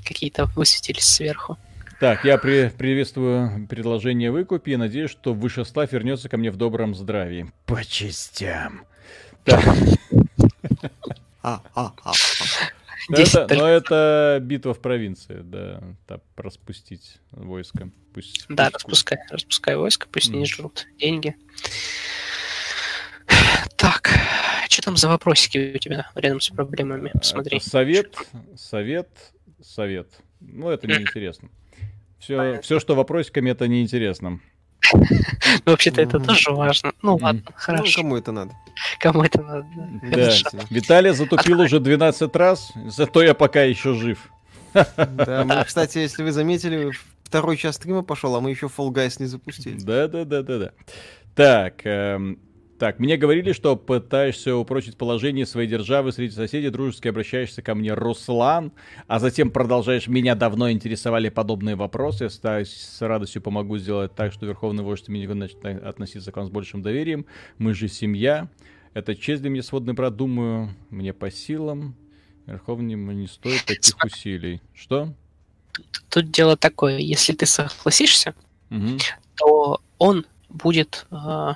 [0.06, 1.56] какие-то высветились сверху.
[2.04, 6.94] Так, я при- приветствую предложение выкупи и надеюсь, что Вышеслав вернется ко мне в добром
[6.94, 7.50] здравии.
[7.64, 8.84] По частям.
[9.44, 9.64] Так,
[13.08, 17.88] 10 это, но это битва в провинции, да, так, распустить войско.
[18.12, 20.40] Пусть, Да, пусть- распускай, распускай войско, пусть Мгм.
[20.40, 21.34] не жрут деньги.
[23.76, 24.10] Так,
[24.68, 27.12] что там за вопросики у тебя рядом с проблемами?
[27.14, 27.56] Посмотри.
[27.56, 28.14] Это совет,
[28.58, 29.08] совет,
[29.62, 30.08] совет.
[30.40, 31.48] Ну, это неинтересно.
[32.24, 34.40] Все, все, что вопросиками, это неинтересно.
[34.92, 35.00] Ну,
[35.72, 36.26] вообще-то это Мгм.
[36.28, 36.92] тоже важно.
[37.02, 38.02] Ну ладно, Ну, хорошо.
[38.02, 38.52] кому это надо?
[38.98, 39.66] Кому это надо?
[40.10, 40.30] Да.
[40.70, 44.18] Виталий затупил уже 12 раз, зато я пока еще жив.
[44.74, 46.90] Да, мы, кстати, если вы заметили,
[47.24, 49.78] второй час стрима пошел, а мы еще Fall Guys не запустили.
[49.78, 50.70] Да, да, да, да, да.
[51.34, 52.38] Так, эм,
[52.78, 57.94] так, мне говорили, что пытаешься упрочить положение своей державы среди соседей, дружески обращаешься ко мне
[57.94, 58.72] Руслан,
[59.06, 64.46] а затем продолжаешь, меня давно интересовали подобные вопросы, я с радостью помогу сделать так, что
[64.46, 67.26] Верховный Вождь Миникон начнет относиться к вам с большим доверием,
[67.58, 68.48] мы же семья,
[68.92, 71.96] это честь для меня, сводный брат, думаю, мне по силам,
[72.46, 74.60] Верховный не стоит таких усилий.
[74.74, 75.14] Что?
[76.10, 78.34] Тут дело такое, если ты согласишься,
[78.68, 78.98] Мгм.
[79.36, 81.06] то он будет...
[81.10, 81.54] э,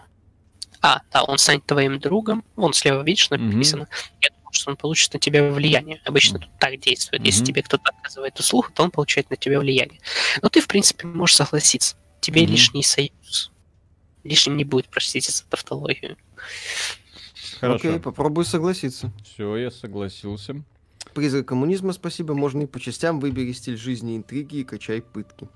[0.81, 2.45] А, да, он станет твоим другом.
[2.57, 3.89] Вон слева, видишь, написано.
[4.20, 6.01] Я думаю, что он получит на тебя влияние.
[6.05, 7.24] Обычно тут так действует.
[7.24, 7.47] Если Мгм.
[7.47, 10.01] тебе кто-то оказывает услугу, то он получает на тебя влияние.
[10.43, 11.97] Но ты, в принципе, можешь согласиться.
[12.20, 12.53] Тебе Мгм.
[12.53, 13.51] лишний союз.
[14.24, 16.16] Лишним не будет, простите за тавтологию.
[17.61, 17.89] Хорошо.
[17.89, 19.11] Окей, попробую согласиться.
[19.24, 20.62] Все, я согласился.
[21.14, 25.49] Призрак коммунизма, спасибо, можно и по частям выбери стиль жизни интриги и качай пытки.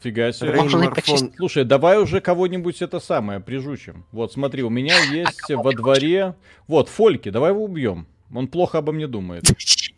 [0.00, 0.52] Фига себе.
[0.52, 1.32] И Марфон.
[1.36, 4.04] Слушай, давай уже кого-нибудь это самое прижучим.
[4.12, 6.34] Вот, смотри, у меня есть кого во дворе...
[6.66, 8.06] Вот, Фольки, давай его убьем.
[8.34, 9.44] Он плохо обо мне думает.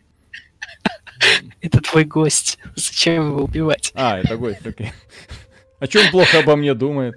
[1.60, 2.58] Это твой гость.
[2.76, 3.92] Зачем его убивать?
[3.94, 4.92] А, это гость, окей.
[5.78, 7.14] А че он плохо обо мне думает?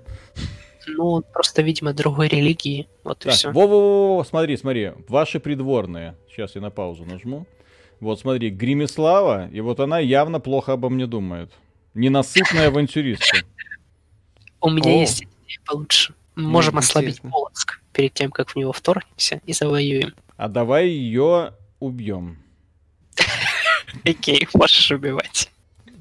[0.87, 2.87] Ну, он просто, видимо, другой религии.
[3.03, 3.51] Вот и Так, все.
[3.51, 4.93] во-во-во, смотри, смотри.
[5.09, 6.15] Ваши придворные.
[6.29, 7.45] Сейчас я на паузу нажму.
[7.99, 11.51] Вот, смотри, Гримислава, и вот она явно плохо обо мне думает.
[11.97, 13.39] Ненасытная авантюристка.
[14.61, 14.99] У меня О.
[14.99, 16.13] есть идея получше.
[16.35, 17.21] Мы можем Ну, ослабить.
[17.21, 20.13] Полоцк перед тем, как в него вторгнемся и завоюем.
[20.37, 22.37] А давай ее убьем.
[24.05, 25.51] Окей, можешь убивать.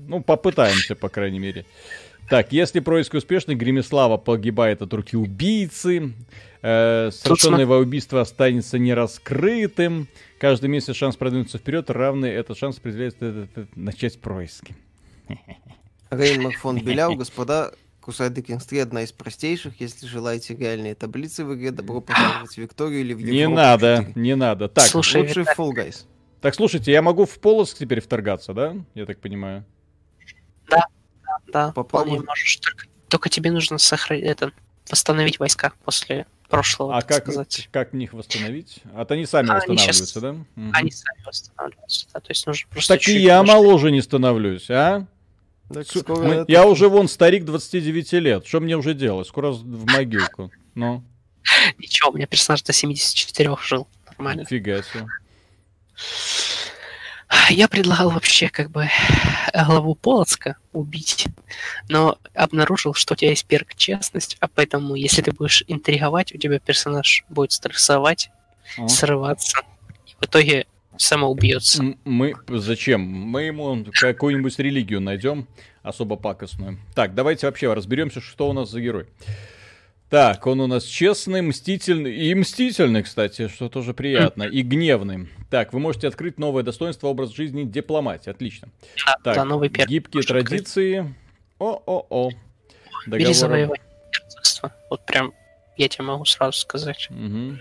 [0.06, 1.64] Ну, попытаемся, по крайней мере.
[2.28, 6.12] Так, если происк успешный, Гремислава погибает от руки убийцы.
[6.60, 10.08] Э, совершенное его убийство останется нераскрытым.
[10.38, 14.76] Каждый месяц шанс продвинуться вперед, равный этот шанс определяет э, начать происки.
[16.16, 19.80] Рейн Макфон Беляу, господа, Кусайды Кингс 3 одна из простейших.
[19.80, 23.96] Если желаете реальные таблицы в игре, добро пожаловать в Викторию или в Не Европу надо,
[24.06, 24.12] 4.
[24.14, 24.68] не надо.
[24.68, 26.04] Так, Слушай, Лучше в Fall Guys.
[26.40, 28.74] так, слушайте, я могу в Полоск теперь вторгаться, да?
[28.94, 29.64] Я так понимаю.
[31.48, 32.06] Да, Попробуй.
[32.10, 32.56] вполне можешь.
[32.56, 34.52] Только, только тебе нужно сохранить это,
[34.90, 37.68] восстановить войска после прошлого, А так как, сказать.
[37.72, 38.80] как них восстановить?
[38.94, 40.32] А то они сами А, они восстанавливаются, щас- да?
[40.32, 40.70] Мгм.
[40.74, 43.52] Они сами восстанавливаются, да, то есть нужно просто Так и я больше.
[43.52, 45.06] моложе не становлюсь, а?
[45.72, 48.46] Так, скоро мы- это- Я уже вон старик 29 лет.
[48.46, 49.26] Что мне уже делать?
[49.26, 50.50] Скоро в могилку.
[50.74, 51.02] Ну,
[51.78, 53.88] Ничего, у меня персонаж до 74 жил.
[54.18, 54.44] Нормально.
[54.44, 55.06] фига себе.
[57.50, 58.88] Я предлагал вообще как бы
[59.52, 61.26] главу Полоцка убить,
[61.88, 66.38] но обнаружил, что у тебя есть перк честность, а поэтому, если ты будешь интриговать, у
[66.38, 68.30] тебя персонаж будет стрессовать,
[68.78, 68.86] О.
[68.88, 69.58] срываться,
[70.06, 70.66] и в итоге
[70.98, 71.94] самоубьется.
[72.04, 73.00] Мы зачем?
[73.02, 75.46] Мы ему какую-нибудь религию найдем
[75.82, 76.78] особо пакостную.
[76.94, 79.06] Так, давайте вообще разберемся, что у нас за герой.
[80.08, 85.28] Так, он у нас честный, мстительный и мстительный, кстати, что тоже приятно, и гневный.
[85.50, 88.30] Так, вы можете открыть новое достоинство, образ жизни, дипломатия.
[88.30, 88.68] Отлично.
[89.04, 89.88] Да, Так, да, новый перк.
[89.88, 90.46] гибкие открыть.
[90.46, 91.12] традиции.
[91.58, 92.30] О-о-о.
[93.06, 93.78] Договор.
[94.90, 95.32] Вот прям
[95.76, 97.08] я тебе могу сразу сказать.
[97.10, 97.60] Мгм.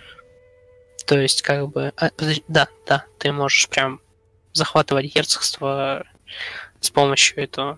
[1.06, 1.94] То есть, как бы...
[1.98, 4.02] а, подожди, да, да, ты можешь прям
[4.54, 6.06] захватывать герцогство
[6.80, 7.78] с помощью этого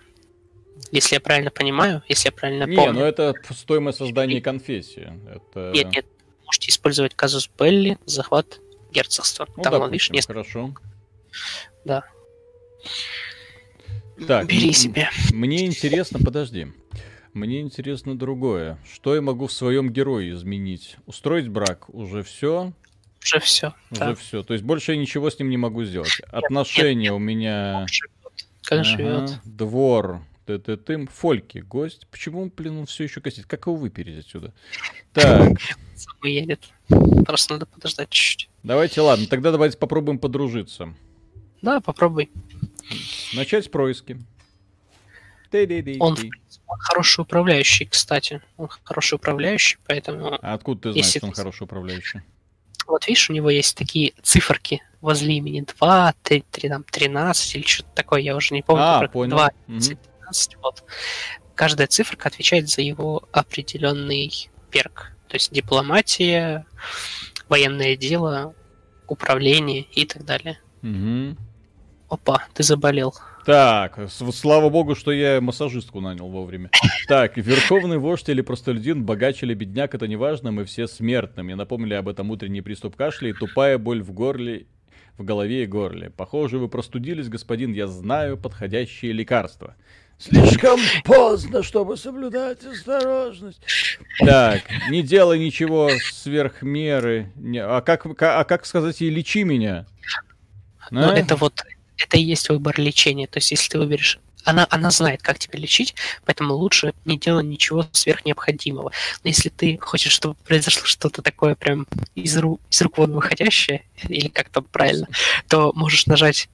[0.91, 2.99] Если я правильно понимаю, если я правильно Не, помню.
[2.99, 5.11] ну это стоимость создания конфессии.
[5.29, 5.71] Это...
[5.73, 6.05] Нет, нет,
[6.45, 8.59] можете использовать казус Белли, захват
[8.91, 9.47] герцогства.
[9.57, 10.33] Ну, Там, допустим, видишь, несколько.
[10.33, 10.73] хорошо.
[11.83, 12.03] Да.
[14.27, 15.09] Так, Бери себе.
[15.31, 16.67] Мне интересно, подожди.
[17.33, 18.79] Мне интересно другое.
[18.91, 20.95] Что я могу в своем герое изменить?
[21.05, 21.87] Устроить брак?
[21.93, 22.73] Уже все?
[23.27, 23.73] Уже все.
[23.91, 24.43] Уже все.
[24.43, 26.21] То есть больше я ничего с ним не могу сделать.
[26.31, 27.85] Отношения у меня...
[28.63, 29.27] Как Ага?
[29.45, 30.21] Двор.
[30.45, 32.07] ты ты тым Фольки, гость.
[32.11, 33.45] Почему, блин, он все еще косит?
[33.45, 34.53] Как его выпереть отсюда?
[35.13, 35.57] Так,
[36.23, 36.69] едет.
[37.25, 38.49] Просто надо подождать чуть-чуть.
[38.63, 40.93] давайте, ладно, тогда давайте попробуем подружиться.
[41.61, 42.29] Да, попробуй.
[43.33, 44.19] Начать с происки.
[45.99, 46.17] Он,
[46.67, 48.41] он хороший управляющий, кстати.
[48.57, 50.37] Он хороший управляющий, поэтому...
[50.41, 52.21] А откуда ты знаешь, Если что он хороший управляющий?
[52.87, 57.63] Вот видишь, у него есть такие циферки возле имени 2, 3, 3 там, 13 или
[57.63, 58.83] что-то такое, я уже не помню.
[58.83, 59.31] А, как понял.
[59.31, 59.79] 2, Мгм.
[59.79, 60.83] 13, вот.
[61.55, 65.13] Каждая циферка отвечает за его определенный перк.
[65.27, 66.65] То есть дипломатия,
[67.49, 68.53] военное дело,
[69.07, 70.59] управление и так далее.
[70.81, 71.37] Мгм.
[72.09, 73.13] Опа, ты заболел.
[73.47, 76.69] Так, слава богу, что я массажистку нанял вовремя.
[77.07, 81.43] Так, верховный вождь или простолюдин, богач или бедняк, это не важно, мы все смертны.
[81.43, 84.65] Мне напомнили об этом утренний приступ кашля и тупая боль в горле,
[85.17, 86.09] в голове и горле.
[86.09, 89.75] Похоже, вы простудились, господин, я знаю подходящие лекарства.
[90.17, 93.61] Слишком поздно, чтобы соблюдать осторожность.
[94.19, 97.31] Так, не делай ничего сверх меры.
[97.37, 99.85] Не- а, как, ка- а как сказать ей «лечи меня»?
[100.91, 101.15] Но А?
[101.17, 101.53] это вот,
[101.97, 103.27] это и есть выбор лечения.
[103.27, 104.19] То есть если ты выберешь...
[104.43, 105.93] Она, она знает, как тебя лечить,
[106.23, 108.93] поэтому лучше не делать ничего сверх необходимого.
[109.23, 113.83] Но если ты хочешь, чтобы произошло что-то такое прям из, ру, из рук вон выходящее,
[114.07, 115.09] или как там правильно,
[115.49, 116.47] то можешь нажать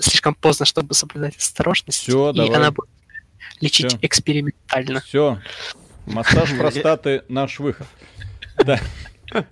[0.00, 2.56] слишком поздно, чтобы соблюдать осторожность, Всё, и давай.
[2.56, 2.90] она будет
[3.60, 3.98] лечить Всё.
[4.02, 5.00] экспериментально.
[5.00, 5.40] Все.
[6.06, 7.86] Массаж простаты наш выход.
[8.64, 8.80] Да.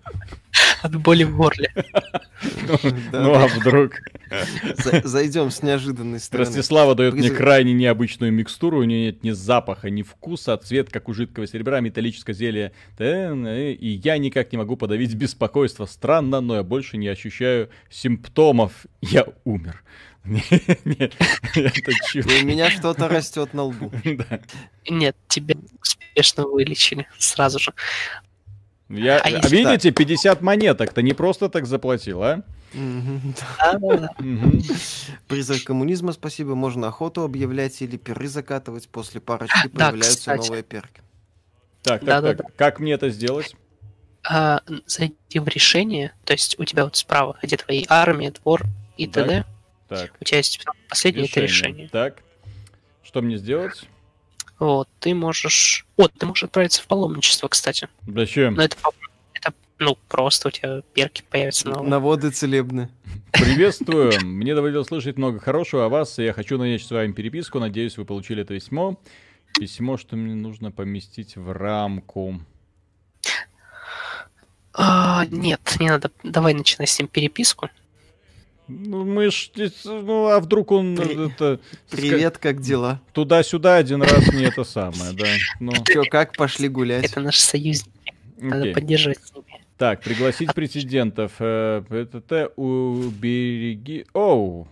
[0.83, 1.73] От боли в горле.
[3.11, 3.23] Да.
[3.23, 3.93] Ну а вдруг?
[4.85, 6.47] За- Зайдем с неожиданной стороны.
[6.47, 8.81] Ростислава дает мне крайне необычную микстуру.
[8.81, 12.73] У нее нет ни запаха, ни вкуса, а цвет, как у жидкого серебра, металлическое зелье.
[12.99, 15.87] Э, И я никак не могу подавить беспокойство.
[15.87, 18.87] Странно, но я больше не ощущаю симптомов.
[19.01, 19.83] Я умер.
[20.27, 21.15] Нет,
[21.55, 21.93] это
[22.43, 23.93] у меня что-то растет на лбу.
[24.89, 27.73] Нет, тебя успешно вылечили сразу же.
[28.89, 32.43] Я, А видите, 50 монеток, ты не просто так заплатил, а?
[35.29, 36.55] Призрак коммунизма, спасибо.
[36.55, 38.89] Можно охоту объявлять или перы закатывать.
[38.89, 41.01] После парочки появляются новые перки.
[41.83, 42.55] Так, так, так.
[42.57, 43.57] Как мне это сделать?
[44.29, 48.65] а, зайди в решение, то есть у тебя вот справа, где твои армии, двор
[48.97, 49.27] и Так.
[49.27, 49.45] т.д.,
[49.89, 51.89] Так, у тебя есть последнее это решение.
[51.89, 52.23] Так.
[53.05, 53.85] Что мне сделать?
[54.59, 55.87] Вот, ты можешь...
[55.97, 57.89] Вот, ты можешь отправиться в паломничество, кстати.
[58.07, 58.55] Зачем?
[58.55, 58.77] Но это,
[59.35, 61.91] это ну, просто у тебя перки появятся новые.
[61.91, 62.89] Наводы целебные.
[63.33, 64.13] Приветствую.
[64.25, 67.59] Мне доводилось слышать много хорошего о вас, и я хочу начать с вами переписку.
[67.59, 68.99] Надеюсь, вы получили это письмо.
[69.59, 72.41] Письмо, что мне нужно поместить в рамку.
[74.73, 76.11] А, нет, не надо.
[76.23, 77.69] Давай начинай с ним переписку.
[78.69, 79.51] Ну, мы ж...
[79.85, 81.61] Ну, а вдруг он При- это,
[81.91, 83.01] Привет, как дела?
[83.13, 85.27] туда-сюда один раз не это самое, да?
[85.61, 87.05] Ну, Чё, как пошли гулять?
[87.05, 87.93] Это наш союзник.
[88.39, 89.45] Надо поддерживать с ними.
[89.79, 91.33] Так, пригласить президентов.
[91.39, 94.07] Э, ПТТ, убереги...
[94.15, 94.67] Оу.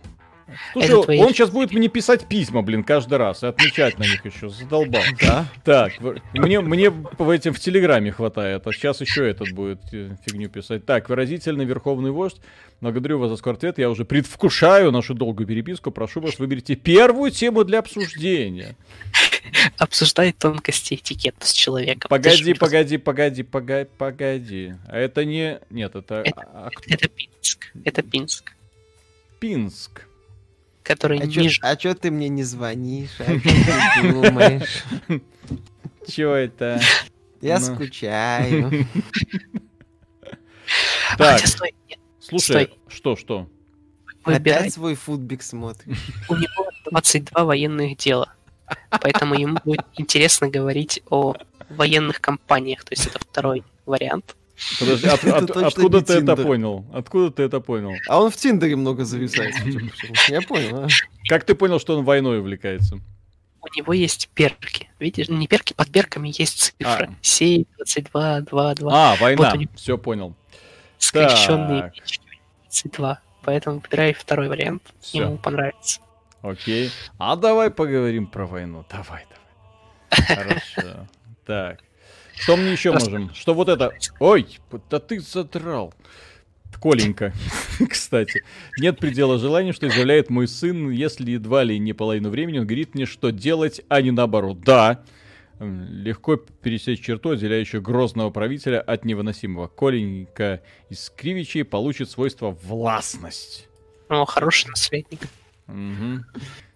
[0.73, 4.03] Слушай, Это твои- он сейчас будет мне писать письма, блин, каждый раз, и отмечать на
[4.03, 5.01] них еще, задолбал.
[5.21, 5.47] Да?
[5.63, 5.93] Так,
[6.33, 10.85] мне, мне в этим в Телеграме хватает, а сейчас еще этот будет э, фигню писать.
[10.85, 12.37] Так, выразительный Верховный Вождь,
[12.79, 17.31] благодарю вас за скорый ответ, я уже предвкушаю нашу долгую переписку, прошу вас, выберите первую
[17.31, 18.75] тему для обсуждения.
[19.77, 22.09] Обсуждай тонкости этикета с человеком.
[22.09, 24.73] Погоди, погоди, погоди, погоди, погоди.
[24.87, 25.59] А это не...
[25.69, 26.21] Нет, это...
[26.25, 26.69] Это- а- а?
[26.87, 27.71] Это Пинск.
[27.83, 28.51] Это Пинск.
[29.39, 30.07] Пинск.
[30.85, 31.59] Который А чё, ниже.
[31.63, 33.19] а чё ты мне не звонишь?
[33.19, 34.83] А чё ты думаешь?
[36.17, 36.79] Это?
[37.41, 37.65] Я Ну.
[37.75, 38.87] скучаю.
[41.17, 42.79] Так, хотя, стой, нет, слушай, стой.
[42.87, 43.47] что, что?
[44.25, 44.57] выбирай.
[44.61, 45.97] Опять свой футбик смотришь.
[46.27, 48.33] У него 22 военных дела.
[48.89, 51.35] Поэтому ему будет интересно говорить о
[51.69, 52.83] военных компаниях.
[52.83, 54.35] То есть это второй вариант.
[54.79, 56.43] Подожди, от- Это от- откуда ты это Тиндер.
[56.45, 56.85] понял?
[56.93, 57.91] Откуда ты это понял?
[58.07, 59.53] А он в Тиндере много зависает.
[60.29, 60.87] Я понял, а?
[61.27, 62.99] Как ты понял, что он войной увлекается?
[63.61, 64.89] У него есть перки.
[64.99, 67.09] Видишь, не перки, под перками есть цифры.
[67.09, 67.15] А.
[67.21, 68.91] 7, 22, 2, 2.
[68.93, 69.53] А, война.
[69.55, 69.69] Вот.
[69.75, 70.35] Все понял.
[70.99, 71.95] Скрещенные так.
[71.95, 72.21] мечты
[72.63, 73.19] 22.
[73.43, 74.83] Поэтому выбирай второй вариант.
[75.01, 75.23] Всё.
[75.23, 75.99] Ему понравится.
[76.41, 76.91] Окей.
[77.17, 78.85] А давай поговорим про войну.
[78.89, 80.35] Давай, давай.
[80.75, 81.07] Хорошо.
[81.45, 81.79] Так.
[82.37, 83.33] Что мне еще можем?
[83.33, 83.91] Что вот это?
[84.19, 84.47] Ой,
[84.89, 85.93] да ты задрал.
[86.81, 87.33] Коленька,
[87.89, 88.43] кстати.
[88.77, 92.93] Нет предела желания, что изъявляет мой сын, если едва ли не половину времени он говорит
[92.95, 94.61] мне, что делать, а не наоборот.
[94.61, 95.03] Да,
[95.59, 99.67] легко пересечь черту, отделяющую грозного правителя от невыносимого.
[99.67, 103.67] Коленька из Кривичей получит свойство властность.
[104.09, 105.21] О, хороший наследник.
[105.67, 106.23] Угу.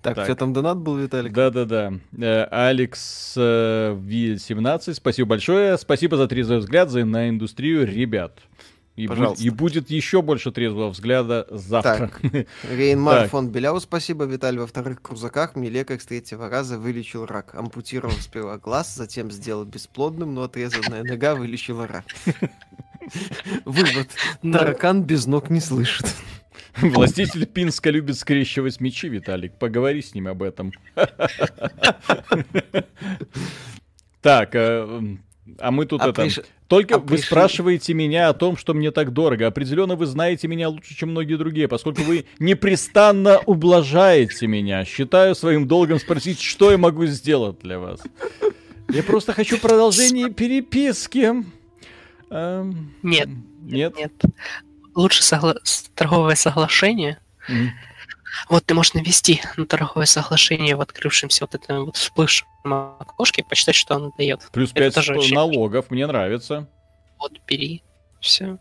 [0.02, 1.34] Так, так, у тебя там донат был, Виталик?
[1.34, 1.94] Да-да-да.
[2.18, 5.78] Э, Алекс э, V17, спасибо большое.
[5.78, 8.40] Спасибо за трезвый взгляд за на индустрию, ребят.
[9.00, 12.12] И, будет, и будет еще больше трезвого взгляда завтра.
[12.22, 12.22] Так,
[12.70, 14.60] Рейнмар фон Беляу, спасибо, Виталий.
[14.60, 17.56] Во вторых крузаках мне лекарь с третьего раза вылечил рак.
[17.56, 22.06] Ампутировал сперва глаз, затем сделал бесплодным, но отрезанная нога вылечила рак.
[23.66, 24.10] Вывод.
[24.42, 26.06] Таракан без ног не слышит.
[26.94, 29.54] Властитель Пинска любит скрещивать мечи, Виталик.
[29.58, 30.72] Поговори с ним об этом.
[34.22, 35.16] Так, э,
[35.60, 36.22] а мы тут а это...
[36.24, 36.42] Приш...
[36.68, 37.26] Только а вы приш...
[37.26, 39.48] спрашиваете меня о том, что мне так дорого.
[39.48, 44.84] Определенно вы знаете меня лучше, чем многие другие, поскольку вы непрестанно ублажаете меня.
[44.84, 48.02] Считаю своим долгом спросить, что я могу сделать для вас.
[48.90, 51.46] Я просто хочу продолжение переписки.
[52.30, 52.94] Эм...
[53.04, 53.30] Нет.
[53.62, 53.96] Нет?
[53.96, 54.12] Нет.
[54.96, 55.56] Лучше согла...
[55.96, 57.20] торговое соглашение.
[57.48, 57.70] Mm.
[58.48, 62.48] Вот ты можешь навести на торговое соглашение в открывшемся вот этом вот всплывшем
[63.00, 64.48] окошке, почитать, что оно дает.
[64.52, 66.68] Плюс 5 налогов, мне нравится.
[67.18, 67.84] Вот, бери.
[68.20, 68.58] Все.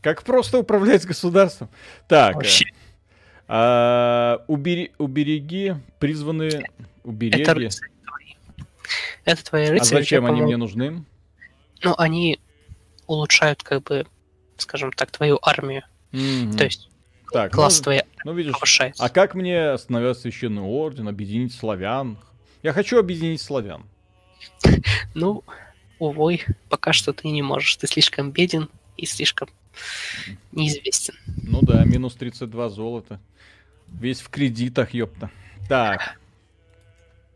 [0.00, 1.68] Как просто управлять государством.
[2.08, 2.36] Так.
[2.36, 2.66] Вообще.
[3.48, 6.64] А, убери, убереги, призваны
[7.04, 7.42] убереги.
[7.42, 8.34] Это рыцари твои.
[9.24, 9.98] Это твои рыцари.
[9.98, 11.04] А зачем они мне нужны?
[11.82, 12.40] Ну, они
[13.06, 14.06] улучшают, как бы,
[14.56, 15.82] скажем так, твою армию.
[16.12, 16.56] Mm-hmm.
[16.56, 16.88] То есть
[17.32, 19.04] так, класс ну, твоя ну, видишь, повышается.
[19.04, 22.18] А как мне остановить священный орден, объединить славян?
[22.62, 23.84] Я хочу объединить славян.
[25.14, 25.44] Ну,
[25.98, 27.76] увой, пока что ты не можешь.
[27.76, 28.68] Ты слишком беден
[28.98, 29.48] и слишком
[30.52, 31.14] неизвестен.
[31.42, 33.20] Ну да, минус 32 золота.
[33.88, 35.30] Весь в кредитах, ёпта.
[35.68, 36.18] Так.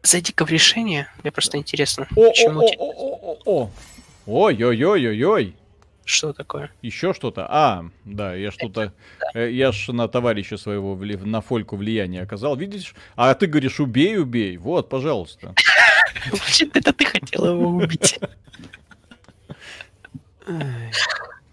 [0.02, 1.08] Зайди-ка в решение.
[1.22, 2.60] Мне просто интересно, о, почему...
[2.60, 3.70] О, о, о, о, о.
[4.26, 5.54] Ой-ой-ой-ой-ой.
[6.10, 6.72] Что такое?
[6.82, 7.46] Еще что-то?
[7.48, 8.92] А, да, я что-то...
[9.20, 9.40] Да.
[9.40, 12.56] Э, я ж на товарища своего, на Фольку влияние оказал.
[12.56, 12.94] Видишь?
[13.14, 14.56] А ты говоришь, убей, убей.
[14.56, 15.54] Вот, пожалуйста.
[16.74, 18.18] Это ты хотел его убить.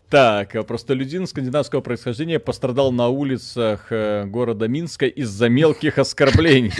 [0.09, 6.73] Так, а простолюдин скандинавского происхождения пострадал на улицах э, города Минска из-за мелких оскорблений.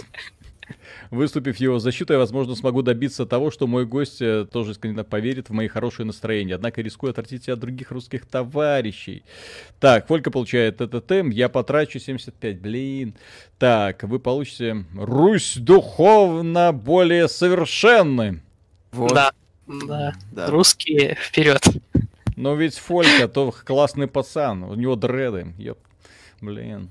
[1.11, 5.49] Выступив в его защиту, я, возможно, смогу добиться того, что мой гость э, тоже поверит
[5.49, 6.55] в мои хорошие настроения.
[6.55, 9.23] Однако рискую отвратить от других русских товарищей.
[9.79, 13.15] Так, Фолька получает этот темп, я потрачу 75, блин.
[13.57, 18.41] Так, вы получите Русь духовно более совершенной.
[18.91, 19.13] Вот.
[19.13, 19.31] Да,
[19.67, 20.47] да, да.
[20.47, 21.61] русские вперед.
[22.35, 25.79] Но ведь Фолька то классный пацан, у него дреды, ёп,
[26.39, 26.89] блин.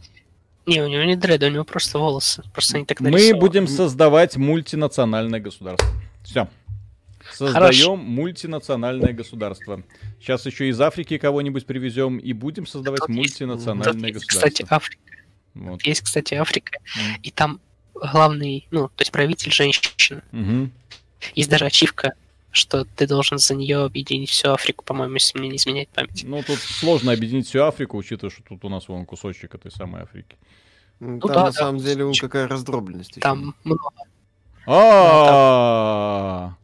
[0.66, 2.42] Не, у него не дреды, у него просто волосы.
[2.52, 3.34] Просто они так нарисованы.
[3.34, 5.88] Мы будем создавать мультинациональное государство.
[6.24, 6.48] Все.
[7.32, 7.96] Создаем Хорошо.
[7.96, 9.82] мультинациональное государство.
[10.20, 14.48] Сейчас еще из Африки кого-нибудь привезем и будем создавать Тут мультинациональное есть, государство.
[14.48, 15.02] Кстати, Африка.
[15.54, 15.82] Вот.
[15.82, 16.78] Есть, кстати, Африка.
[16.96, 17.20] Mm.
[17.22, 17.60] И там
[17.94, 20.22] главный, ну, то есть правитель женщина.
[20.32, 20.70] Mm-hmm.
[21.34, 22.14] Есть даже ачивка,
[22.56, 26.24] что ты должен за нее объединить всю Африку, по-моему, если мне не изменяет память.
[26.26, 30.02] Ну, тут сложно объединить всю Африку, учитывая, что тут у нас вон кусочек этой самой
[30.02, 30.36] Африки.
[30.98, 33.20] Ну, там да, на да, самом деле у какая раздробленность.
[33.20, 33.90] Там много.
[34.66, 36.56] А,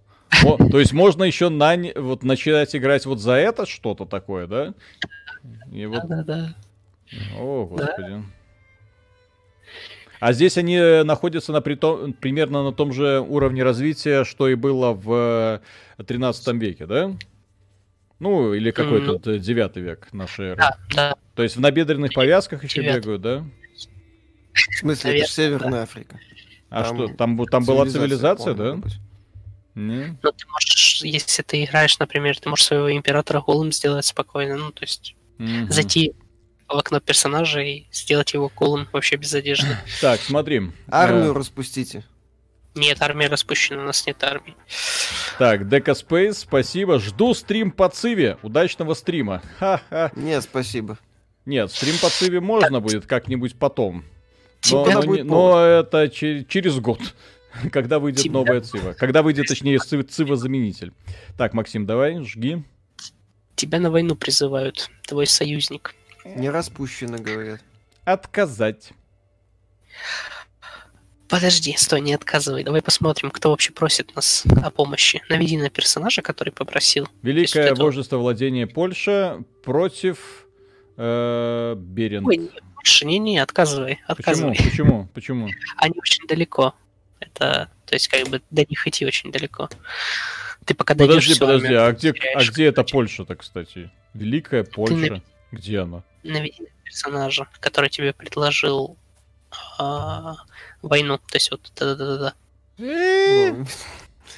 [0.42, 4.74] то есть можно еще на вот начать играть вот за это что-то такое, да?
[5.42, 6.54] Да, да, да.
[7.38, 8.24] О, господи.
[10.22, 14.54] А здесь они э, находятся на притом, примерно на том же уровне развития, что и
[14.54, 15.60] было в
[15.98, 17.16] 13 э, веке, да?
[18.20, 19.18] Ну, или какой mm-hmm.
[19.18, 20.58] тут 9 век нашей эры.
[20.58, 21.16] Да, да.
[21.34, 22.96] То есть в набедренных повязках еще 9.
[22.98, 23.44] бегают, да?
[24.52, 25.82] В смысле, Наверное, это же Северная да.
[25.82, 26.20] Африка.
[26.70, 28.78] А там, что, там, там была цивилизация, да?
[29.74, 30.16] Не?
[30.22, 34.70] Ну, ты можешь, если ты играешь, например, ты можешь своего императора голым сделать спокойно, ну,
[34.70, 35.66] то есть угу.
[35.68, 36.14] зайти
[36.74, 39.76] в окно персонажа и сделать его голым вообще без одежды.
[40.00, 40.62] Так, смотри.
[40.88, 41.34] Армию э...
[41.34, 42.04] распустите.
[42.74, 44.56] Нет, армия распущена, у нас нет армии.
[45.38, 46.98] Так, Дека Спейс, спасибо.
[46.98, 48.38] Жду стрим по Циве.
[48.42, 49.42] Удачного стрима.
[49.58, 50.10] Ха-ха.
[50.16, 50.98] Нет, спасибо.
[51.44, 54.04] Нет, стрим по Циве можно будет как-нибудь потом.
[54.70, 57.00] Но, но, но, но это через, через год,
[57.72, 58.34] когда выйдет Тебя...
[58.34, 58.92] новая Цива.
[58.92, 60.92] Когда выйдет, точнее, Цива-заменитель.
[61.36, 62.62] Так, Максим, давай, жги.
[63.54, 65.94] Тебя на войну призывают, твой союзник.
[66.24, 67.60] Не распущено, говорят.
[68.04, 68.92] Отказать.
[71.28, 72.62] Подожди, стой, не отказывай.
[72.62, 75.22] Давай посмотрим, кто вообще просит нас о помощи.
[75.30, 77.08] Наведи на персонажа, который попросил.
[77.22, 80.46] Великое это- вожество владения Польша против
[80.98, 82.28] э, Беринг.
[82.28, 84.50] Ой, не, больше, не-не, отказывай, Почему?
[84.50, 84.56] отказывай.
[84.56, 85.08] Почему?
[85.14, 85.48] Почему?
[85.78, 86.74] Они очень далеко.
[87.18, 89.70] Это, то есть, как бы до них идти очень далеко.
[90.66, 92.92] Ты пока дойдешь Подожди, всё, подожди, а где, а где это короче.
[92.92, 93.90] Польша-то, кстати?
[94.12, 94.94] Великая Польша.
[94.94, 96.04] нави- Где она?
[96.22, 98.96] Наведи на персонажа, который тебе предложил
[99.78, 100.36] а,
[100.82, 101.18] войну.
[101.18, 102.34] То есть, вот, да-да-да-да.
[102.78, 103.66] Ну,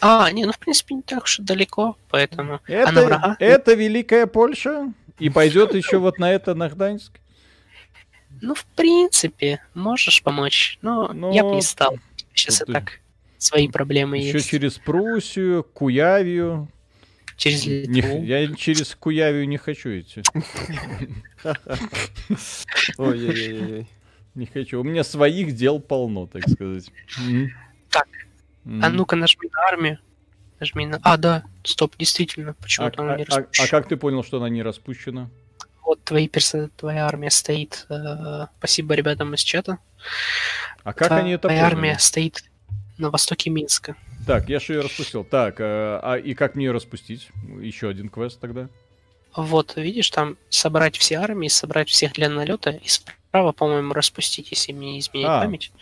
[0.01, 2.61] А, не, ну, в принципе, не так уж и далеко, поэтому...
[2.67, 3.37] А на Это, врага?
[3.39, 4.93] это Великая Польша?
[5.19, 7.13] И пойдет еще вот на это, на Гданьск?
[8.43, 11.99] Ну, в принципе, можешь помочь, но Но я бы не стал.
[12.35, 13.01] Сейчас и так
[13.39, 14.49] свои проблемы Еще есть.
[14.49, 16.69] через Пруссию, Куявию.
[17.37, 18.23] Через Не- Литву.
[18.23, 20.23] я через Куявию не хочу идти.
[22.99, 23.87] Ой-ой-ой.
[24.35, 24.81] Не хочу.
[24.81, 26.91] У меня своих дел полно, так сказать.
[27.91, 28.09] Так.
[28.65, 29.99] А ну-ка, нажми на армию.
[30.61, 30.99] Нажми на...
[31.03, 33.69] А, да, стоп, действительно, А, почему-то она не а- а- а распущена.
[33.69, 35.29] как ты понял, что она не распущена?
[35.83, 36.71] Вот твои перса...
[36.77, 37.87] твоя армия стоит.
[37.91, 39.79] э, Спасибо ребятам из чата.
[40.83, 41.75] А как они это Твоя поняли?
[41.75, 42.45] армия стоит
[42.99, 43.97] на востоке Минска.
[44.27, 45.25] Так, я же ее распустил.
[45.25, 45.65] Так, э,
[46.03, 47.29] а и как мне ее распустить?
[47.61, 48.69] Еще один квест тогда.
[49.37, 54.73] Вот, видишь, там собрать все армии, собрать всех для налета и справа, по-моему, распустить, если
[54.73, 55.41] мне не изменяет А.
[55.41, 55.73] память.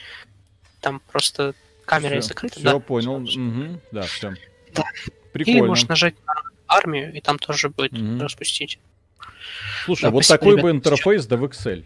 [0.81, 2.55] Там просто камера Все, закрыта.
[2.55, 2.79] все да.
[2.81, 3.19] понял.
[3.21, 4.35] Мгм, Да, все.
[4.75, 4.85] Да.
[5.33, 5.59] Прикольно.
[5.59, 6.35] Или можешь нажать на
[6.67, 8.21] армию, и там тоже будет Мгм.
[8.23, 8.79] распустить.
[9.85, 11.85] Слушай, Да, вот спасибо, такой ребят, бы интерфейс, да в Excel.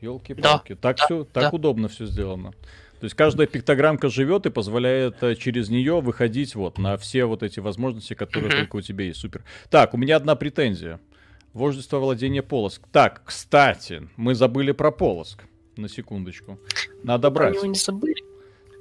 [0.00, 0.76] Елки-палки.
[0.76, 1.50] так да, все, так да.
[1.50, 2.52] удобно все сделано.
[3.00, 7.42] То есть каждая пиктограммка живет и позволяет э, через нее выходить вот на все вот
[7.42, 9.20] эти возможности, которые только у тебя есть.
[9.20, 9.44] Супер.
[9.70, 10.98] Так, у меня одна претензия.
[11.52, 12.82] Вождество владения Полоск.
[12.92, 15.44] Так, кстати, мы забыли про Полоск.
[15.76, 16.58] На секундочку.
[17.04, 17.54] Надо Про брать.
[17.54, 18.16] него не забыли.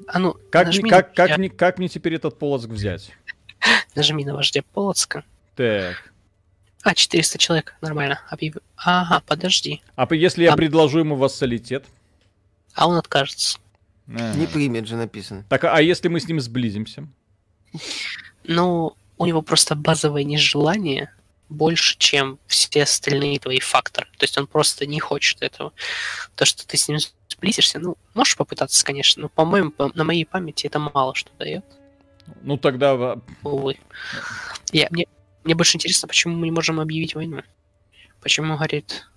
[0.07, 3.11] А ну, Как, нажми, мне- как, как, вождя, мне, как мне теперь этот Полоск взять?
[3.95, 5.23] нажми на вождя Полоцка.
[5.55, 6.11] Так.
[6.81, 8.19] А, 400 человек, нормально.
[8.31, 9.81] Объяв- Ага, подожди.
[9.95, 11.85] А если я А- предложу ему вассалитет?
[12.73, 13.59] А он откажется.
[14.07, 15.45] Не примет же написано.
[15.49, 17.07] Так, а если мы с ним сблизимся?
[18.45, 21.11] Ну, у него просто базовое нежелание
[21.49, 24.07] больше, чем все остальные твои факторы.
[24.17, 25.73] То есть он просто не хочет этого.
[26.35, 26.97] То, что ты с ним
[27.29, 31.63] сблизишься, ну, можешь попытаться, конечно, но, по-моему, по- на моей памяти это мало что дает,
[32.41, 33.77] Ну тогда увы.
[34.71, 35.07] Я, мне,
[35.43, 37.41] мне больше интересно, почему мы не можем объявить войну.
[38.21, 39.07] Почему, говорит,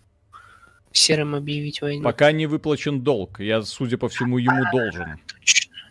[0.92, 2.02] серым объявить войну?
[2.02, 3.40] пока не выплачен долг.
[3.40, 5.18] Я, судя по всему, ему должен.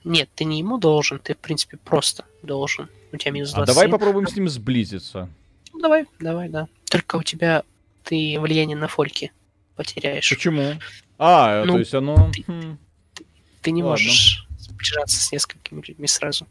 [0.04, 2.88] Нет, ты не ему должен, ты, в принципе, просто должен.
[3.12, 3.76] У тебя минус А 27.
[3.76, 5.30] давай попробуем с ним сблизиться.
[5.74, 6.68] Ну, давай, давай, да.
[6.90, 7.64] Только у тебя
[8.04, 9.32] ты влияние на фольки
[9.76, 10.30] потеряешь.
[10.30, 10.74] Почему?
[11.18, 12.32] А, Ну, то есть оно...
[12.34, 12.78] ты- хм.
[13.62, 13.92] Ты не Ладно.
[13.92, 16.48] можешь сближаться с несколькими людьми сразу.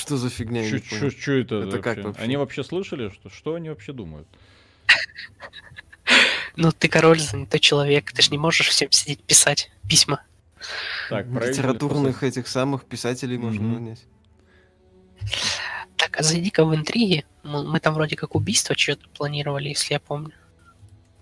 [0.00, 0.62] Что за фигня?
[0.80, 2.02] чё это, Это как вообще?
[2.02, 2.22] вообще?
[2.22, 4.26] Они вообще слышали, что, что они вообще думают?
[6.56, 10.22] Ну, ты король, занятой человек, ты же не можешь всем сидеть писать письма.
[11.10, 11.26] Так.
[11.26, 13.74] Литературных этих самых писателей можно Мгм.
[13.74, 14.04] нанять.
[15.96, 17.24] Так, а зайди-ка в интриги.
[17.42, 20.32] Мы, мы там вроде как убийство что-то планировали, если я помню.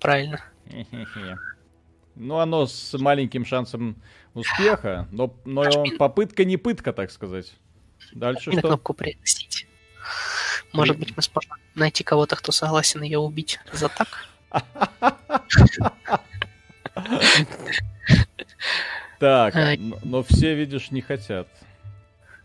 [0.00, 0.42] Правильно.
[2.14, 3.96] Ну, оно с маленьким шансом
[4.34, 5.96] успеха, но, но Нажми.
[5.96, 7.52] попытка не пытка, так сказать.
[8.12, 8.68] Дальше на что?
[8.68, 9.66] кнопку пригласить.
[10.72, 14.28] Может быть, мы сможем найти кого-то, кто согласен ее убить за так?
[19.18, 19.54] Так,
[20.02, 21.46] но, все, видишь, не хотят.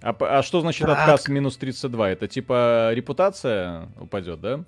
[0.02, 0.98] А, а что значит Так.
[0.98, 2.11] отказ минус 32?
[2.11, 4.64] Это типа репутация упадет, да?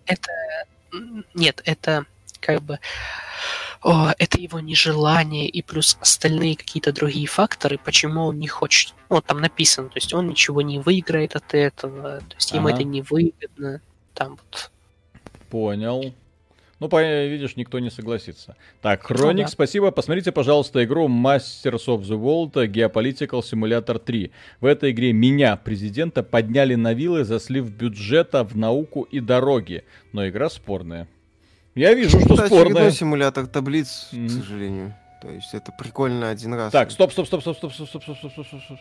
[0.94, 2.06] М, Нет, это
[2.42, 2.80] как бы...
[3.82, 8.94] О, это его нежелание и плюс остальные какие-то другие факторы, почему он не хочет.
[9.10, 12.68] Ну, вот там написано, то есть он ничего не выиграет от этого, то есть ему
[12.68, 12.76] Ага.
[12.76, 13.82] это не выгодно.
[14.14, 14.70] Там вот.
[15.50, 16.14] Понял.
[16.82, 18.56] Ну, по- видишь, никто не согласится.
[18.82, 19.48] Так, Хроник, Ну да.
[19.50, 19.92] спасибо.
[19.92, 24.32] Посмотрите, пожалуйста, игру Masters of the World Geopolitical Simulator 3.
[24.62, 29.84] В этой игре меня, президента, подняли на вилы за слив бюджета в науку и дороги.
[30.12, 31.08] Но игра спорная.
[31.76, 32.92] Я вижу, что Это очередной спорная.
[32.92, 34.28] симулятор таблиц, Мгм.
[34.28, 34.96] к сожалению.
[35.22, 36.72] То есть это прикольно один раз.
[36.72, 38.78] Так, стоп, стоп, стоп, стоп, стоп, стоп, стоп, стоп, стоп, стоп, стоп, стоп.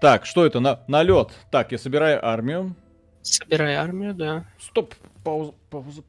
[0.00, 0.58] Так, что это?
[0.58, 1.28] На, налет.
[1.52, 2.74] Так, я собираю армию.
[3.22, 4.44] Собирай армию, да.
[4.58, 6.02] Стоп, пауза, пауза.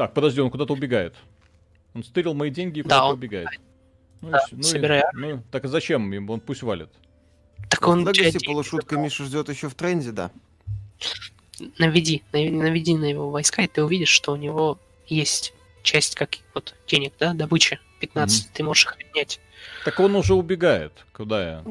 [0.00, 1.14] Так, подожди, он куда-то убегает.
[1.92, 3.48] Он стырил мои деньги и Да, куда-то он- убегает.
[4.22, 6.30] Ну, да, ну и- собирай ну, так а зачем им?
[6.30, 6.88] Он пусть валит.
[7.68, 9.04] Так он деньги полушутка забрал.
[9.04, 10.30] Миша ждет еще в тренде, да.
[11.76, 15.52] Наведи, наведи на его войска, и ты увидишь, что у него есть
[15.82, 19.38] часть как вот денег, да, добыча 15, ты можешь их обменять.
[19.84, 20.92] Так он уже убегает.
[21.12, 21.64] Куда я?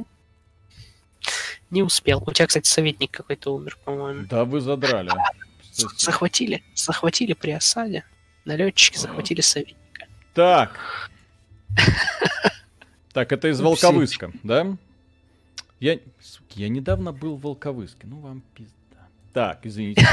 [1.72, 2.23] Не успел.
[2.27, 4.27] У тебя, кстати, советник какой-то умер, по-моему.
[4.30, 5.10] Да вы задрали.
[5.72, 8.03] Захватили, захватили при осаде.
[8.49, 10.07] Налетчики захватили советника.
[10.34, 10.80] Так.
[13.11, 14.77] Так, это из Волковыска, да?
[15.80, 18.05] Я, суки, я недавно был в Волковыске.
[18.05, 19.07] Ну вам пизда.
[19.34, 20.05] Так, извините.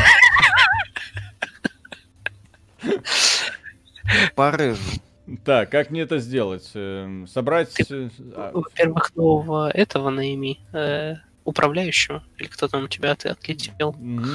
[4.35, 4.79] Париж.
[5.45, 6.71] Так, как мне это сделать?
[6.75, 7.75] Эм, собрать...
[7.75, 13.91] Ты, а, во-первых, нового этого найми, э, управляющего, или кто там у тебя ты отлетел.
[13.91, 14.27] Угу.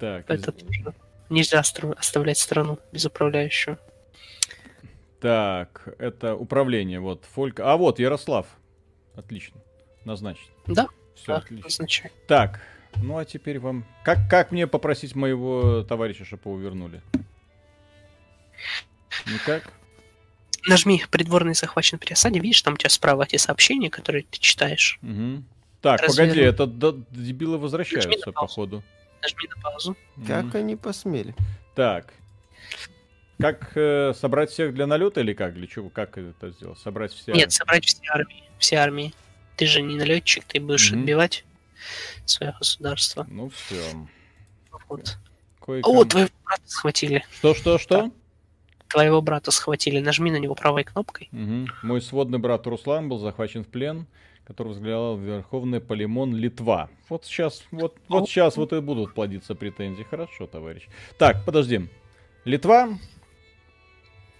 [0.00, 0.28] Так.
[0.28, 0.52] Это.
[1.34, 3.76] Нельзя оставлять страну без управляющего.
[5.20, 7.72] Так, это управление, вот, Фолька.
[7.72, 8.46] А вот, Ярослав.
[9.16, 9.60] Отлично.
[10.04, 10.48] Назначить.
[10.68, 10.86] Да.
[11.16, 11.64] Все да, отлично.
[11.64, 12.12] Назначай.
[12.28, 12.60] Так,
[13.02, 13.84] ну а теперь вам...
[14.04, 17.02] Как, как мне попросить моего товарища, чтобы его вернули?
[19.26, 19.72] Никак?
[20.68, 22.38] Нажми «Придворный захвачен при осаде».
[22.38, 25.00] Видишь, там у тебя справа эти сообщения, которые ты читаешь.
[25.02, 25.42] Угу.
[25.80, 26.32] Так, Разверну.
[26.32, 26.66] погоди, это
[27.10, 28.84] дебилы возвращаются, походу.
[29.24, 29.96] Нажми на паузу.
[30.26, 30.58] Как угу.
[30.58, 31.34] они посмели?
[31.74, 32.12] Так.
[33.40, 35.54] Как э, собрать всех для налета или как?
[35.54, 35.88] Для чего?
[35.88, 36.78] Как это сделать?
[36.78, 38.44] Собрать все Нет, собрать все армии.
[38.58, 39.14] Все армии.
[39.56, 41.00] Ты же не налетчик, ты будешь угу.
[41.00, 41.44] отбивать
[42.26, 43.26] свое государство.
[43.30, 43.82] Ну все.
[44.88, 45.16] Вот.
[45.66, 47.24] О, твоего брата схватили.
[47.32, 48.02] Что, что, что?
[48.02, 48.10] Да.
[48.88, 50.00] Твоего брата схватили.
[50.00, 51.30] Нажми на него правой кнопкой.
[51.32, 51.68] Угу.
[51.82, 54.06] Мой сводный брат Руслан был захвачен в плен,
[54.46, 56.90] который взглядал в Верховный Полимон Литва.
[57.08, 60.02] Вот сейчас, вот, вот сейчас вот и будут плодиться претензии.
[60.02, 60.86] Хорошо, товарищ.
[61.18, 61.88] Так, подожди.
[62.44, 62.98] Литва?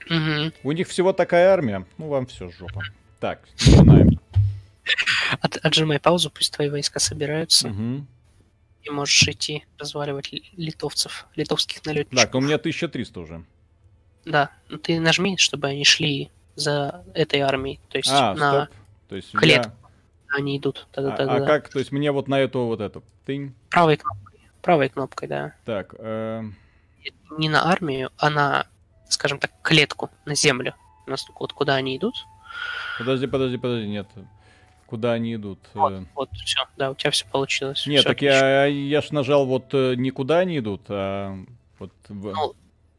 [0.07, 0.53] Угу.
[0.63, 1.87] У них всего такая армия.
[1.97, 2.83] Ну, вам все жопа.
[3.21, 4.21] Так, начинаем.
[5.41, 7.69] От, отжимай паузу, пусть твои войска собираются.
[7.69, 8.07] Угу.
[8.83, 12.21] И можешь идти разваливать литовцев, литовских налетчиков.
[12.21, 13.45] Так, у меня 1300 уже.
[14.27, 14.51] Да,
[14.83, 18.77] ты нажми, чтобы они шли за этой армией, то есть а, на стоп.
[19.09, 19.31] То есть.
[19.43, 19.75] Я...
[20.35, 20.87] Они идут.
[20.93, 21.47] Да, да, а, да, а да.
[21.47, 23.03] как, то есть мне вот на эту вот эту?
[23.25, 23.55] Тынь?
[23.71, 24.41] Правой кнопкой.
[24.63, 25.55] Правой кнопкой, да.
[25.65, 25.95] Так.
[25.99, 26.43] Э...
[27.39, 28.67] Не на армию, а на,
[29.09, 30.75] скажем так, клетку, на землю.
[31.39, 32.15] Вот куда они идут.
[32.99, 34.09] Подожди, подожди, подожди, нет
[34.87, 35.59] куда они идут.
[35.75, 36.05] Вот, э.
[36.15, 37.85] вот, все, да, у тебя все получилось.
[37.87, 41.37] Нет, все так я, я ж нажал вот э, никуда они идут, а
[41.81, 41.91] вот...
[42.09, 42.55] Ну,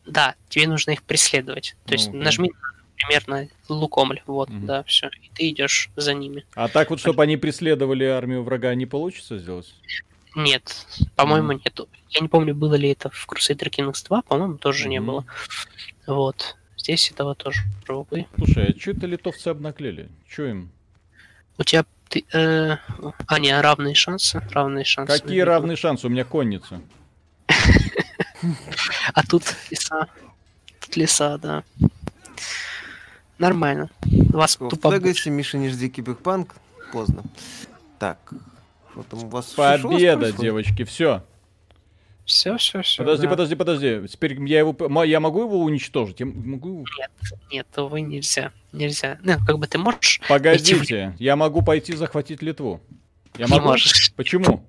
[0.06, 1.78] да, тебе нужно их преследовать.
[1.86, 2.52] То ну, есть нажми
[2.95, 4.65] примерно лукомль, вот, угу.
[4.65, 6.45] да, все, и ты идешь за ними.
[6.55, 9.73] А так вот, чтобы они преследовали армию врага, не получится сделать?
[10.35, 10.85] Нет,
[11.15, 11.61] по-моему, mm.
[11.63, 11.80] нет.
[12.09, 15.26] Я не помню, было ли это в Crusader Kings 2, по-моему, тоже mm не было.
[16.07, 16.57] Вот.
[16.77, 18.27] Здесь этого тоже, увы.
[18.35, 20.09] Слушай, а что это литовцы обнаклели?
[20.27, 20.72] Что им?
[21.57, 21.85] У тебя...
[22.09, 22.77] Ты, э,
[23.27, 24.39] а, не, равные шансы.
[24.51, 25.19] Равные шансы.
[25.19, 26.05] Какие равные шансы?
[26.05, 26.81] У меня конница.
[29.13, 30.07] А тут леса.
[30.81, 31.63] Тут леса, да.
[33.38, 33.90] Нормально.
[34.03, 34.94] Вас в тупо...
[34.94, 36.56] Легаси, Миша, не жди киберпанк.
[36.91, 37.24] Поздно.
[37.99, 38.34] Так.
[38.91, 39.48] Что там у вас?
[39.48, 41.24] Победа, девочки, все.
[42.26, 43.03] Все, все, все.
[43.03, 43.30] Подожди, да.
[43.30, 44.07] подожди, подожди.
[44.07, 46.20] Теперь я его, я могу его уничтожить?
[46.20, 46.84] Я могу?
[46.98, 47.12] Нет,
[47.52, 49.20] нет, увы, нельзя, нельзя.
[49.22, 50.22] Ну, как бы ты можешь.
[50.28, 51.22] Погодите, в...
[51.22, 52.82] я могу пойти захватить Литву.
[53.38, 53.62] Я могу.
[53.62, 54.12] Не можешь.
[54.16, 54.66] Почему?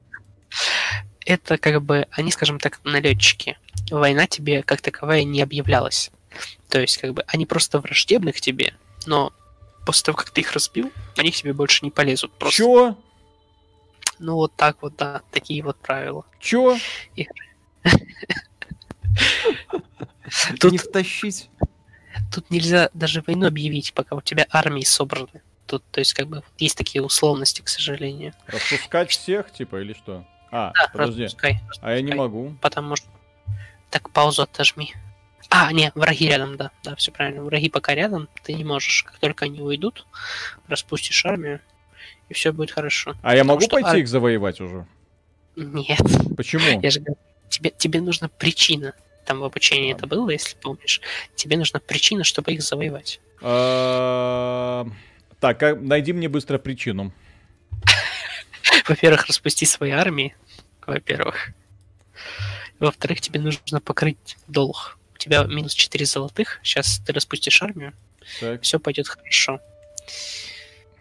[1.25, 3.57] Это как бы они, скажем так, налетчики.
[3.91, 6.11] Война тебе как таковая не объявлялась.
[6.69, 8.75] То есть, как бы они просто враждебны к тебе,
[9.07, 9.33] но
[9.87, 12.33] после того, как ты их разбил, они к тебе больше не полезут.
[12.33, 12.57] Просто.
[12.57, 12.97] Чё?
[14.19, 16.25] Ну вот так вот, да, такие вот правила.
[16.41, 16.77] Чё?
[20.59, 21.51] Тут не втащить.
[22.33, 25.43] Тут нельзя даже войну объявить, пока у тебя армии собраны.
[25.67, 28.33] Тут, то есть, как бы, есть такие условности, к сожалению.
[28.47, 30.27] Распускать всех, типа, или что?
[30.51, 31.25] А, да, подожди.
[31.25, 31.93] Распускай, распускай.
[31.93, 32.57] А я не могу.
[32.61, 33.07] Потому что...
[33.91, 34.95] Так, паузу отожми.
[35.49, 36.71] А, не, враги рядом, да.
[36.83, 37.43] Да, все правильно.
[37.43, 39.05] Враги пока рядом, ты не можешь.
[39.05, 40.07] Как только они уйдут,
[40.69, 41.61] распустишь армию,
[42.29, 43.15] и все будет хорошо.
[43.23, 43.97] А я могу пойти ар...
[43.97, 44.87] их завоевать уже?
[45.55, 46.01] Нет.
[46.37, 46.81] Почему?
[46.81, 47.19] Я же говорю,
[47.49, 48.95] тебе, тебе нужна причина.
[49.25, 51.01] Там в обучении это было, если помнишь.
[51.35, 53.21] Тебе нужна причина, чтобы их завоевать.
[53.43, 54.87] А,
[55.41, 57.13] так, а найди мне быстро причину.
[58.89, 60.37] Во-первых, распусти свои армии.
[60.87, 61.51] Во-первых.
[62.79, 64.99] Во-вторых, тебе нужно покрыть долг.
[65.27, 66.61] У тебя минус 4 золотых.
[66.63, 67.93] Сейчас ты распустишь армию.
[68.39, 68.63] Так.
[68.63, 69.61] Все пойдет хорошо.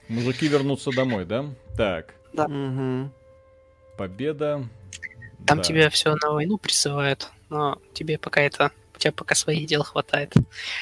[0.07, 1.45] Мужики вернутся домой, да?
[1.77, 2.15] Так.
[2.33, 2.45] Да.
[2.45, 3.11] Угу.
[3.97, 4.67] Победа.
[5.45, 5.63] Там да.
[5.63, 10.33] тебя все на войну призывают, но тебе пока это, у тебя пока своих дел хватает.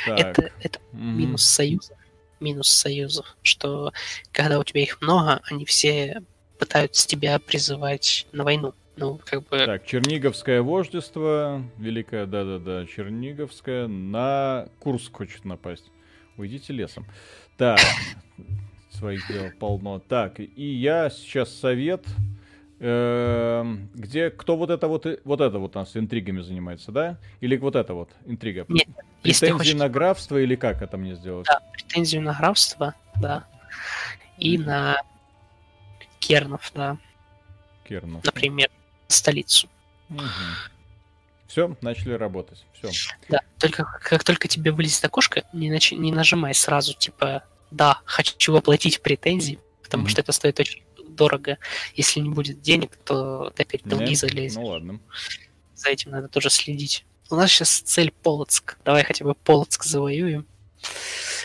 [0.05, 0.19] Так.
[0.19, 1.01] Это, это угу.
[1.01, 1.97] минус союзов.
[2.39, 3.91] Минус союзов, что
[4.31, 6.21] когда у тебя их много, они все
[6.59, 8.73] пытаются тебя призывать на войну.
[8.95, 9.65] Ну, как бы...
[9.65, 15.91] Так, Черниговское вождество, великое, да-да-да, Черниговское, на Курск хочет напасть.
[16.37, 17.05] Уйдите лесом.
[17.57, 17.79] Так,
[18.91, 19.99] Своих дел полно.
[19.99, 22.05] Так, и я сейчас совет,
[22.79, 27.17] эм, где кто вот это вот, вот это вот у нас интригами занимается, да?
[27.41, 28.65] Или вот это вот интрига?
[28.67, 28.87] Нет,
[29.23, 31.47] Претензии хочешь- на графство или как это мне сделать?
[31.47, 33.47] Да, претензию на графство, да.
[34.37, 35.01] И на
[36.19, 36.97] кернов, да.
[37.87, 38.21] Керну.
[38.23, 38.69] Например,
[39.07, 39.69] столицу.
[41.47, 42.65] Все, начали работать.
[42.73, 42.89] Все.
[43.29, 48.55] Да, только как только тебе вылезет окошко, не, нач- не нажимай сразу, типа, да, хочу
[48.55, 50.09] оплатить претензии, потому Мгм.
[50.09, 51.59] что это стоит очень дорого.
[51.93, 54.55] Если не будет денег, то ты опять долги залезешь.
[54.55, 54.99] Ну ладно.
[55.75, 57.05] За этим надо тоже следить.
[57.29, 58.77] У нас сейчас цель Полоцк.
[58.83, 60.47] Давай хотя бы Полоцк завоюем,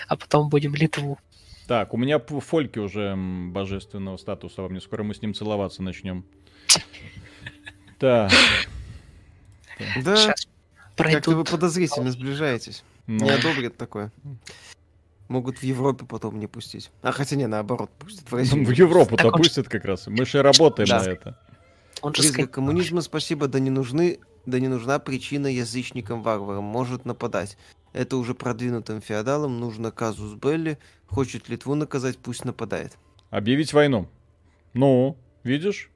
[0.07, 1.19] а потом будем Литву.
[1.67, 4.81] Так, у меня фольки уже божественного статуса во мне.
[4.81, 6.25] Скоро мы с ним целоваться начнем.
[7.99, 8.31] Так.
[10.03, 10.49] Да, Сейчас
[10.97, 12.83] как-то вы подозрительно сближаетесь.
[13.07, 14.11] ну, Не одобрят такое.
[15.29, 16.91] Могут в Европе потом не пустить.
[17.03, 18.65] А хотя не, наоборот, пустят в Россию.
[18.65, 20.07] В Европу Так он допустят как раз.
[20.07, 21.03] Мы же работаем Да.
[21.03, 21.39] на это.
[22.01, 27.59] Он же Призрак коммунизма, спасибо, да не нужны, да не нужна причина язычникам-варварам, может нападать.
[27.93, 32.97] Это уже продвинутым феодалам нужно казус Белли, хочет Литву наказать, пусть нападает.
[33.31, 34.09] Объявить войну.
[34.75, 35.91] Ну, видишь?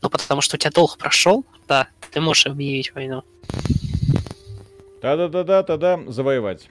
[0.00, 3.22] Ну, потому что у тебя долг прошел, да, ты можешь объявить войну.
[5.02, 6.68] Да-да-да-да, тогда завоевать.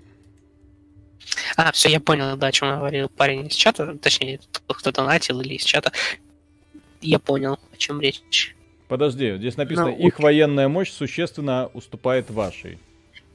[1.55, 5.55] А, все, я понял, да, о чем говорил парень из чата, точнее, кто донатил или
[5.55, 5.91] из чата.
[7.01, 8.55] Я понял, о чем речь.
[8.87, 12.79] Подожди, здесь написано, Ну, их военная мощь существенно уступает вашей.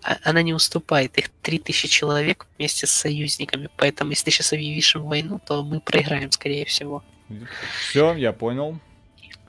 [0.02, 4.94] А- Она не уступает, их 3000 человек вместе с союзниками, поэтому если ты сейчас объявишь
[4.96, 7.02] им войну, то мы проиграем, скорее всего.
[7.88, 8.78] Все, я понял.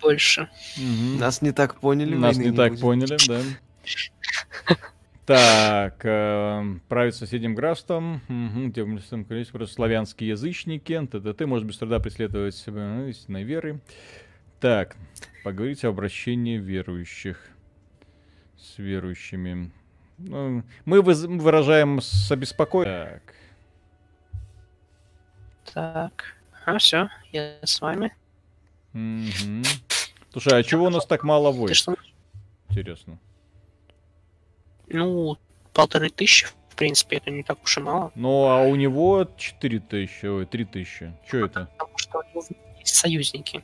[0.04, 0.50] Больше.
[0.78, 1.18] Мгм.
[1.18, 2.82] Нас не так поняли, Нас войны не так будет.
[2.82, 3.42] поняли, да.
[5.26, 11.46] Так, э, править соседним графством, в большинстве количестве просто славянские язычники, т.т.т.
[11.46, 13.80] может без труда преследовать себя ну, истинной веры.
[14.60, 14.98] Так,
[15.46, 17.40] поговорить о обращении верующих
[18.58, 19.72] с верующими.
[20.18, 23.22] Ну, мы выражаем с обеспокоением.
[23.24, 23.34] Так,
[25.74, 26.36] Так.
[26.66, 28.14] А, все, я с вами.
[28.94, 29.64] мгм.
[30.34, 31.90] Слушай, а чего у нас так мало войск?
[32.70, 33.20] Интересно.
[34.88, 35.38] Ну,
[35.74, 38.12] полторы тысячи, в принципе, это не так уж и мало.
[38.16, 41.14] Ну, а у него 4 тысячи, ой, 3 тысячи.
[41.30, 41.70] Че это?
[41.78, 42.44] Потому что у него
[42.80, 43.62] есть союзники.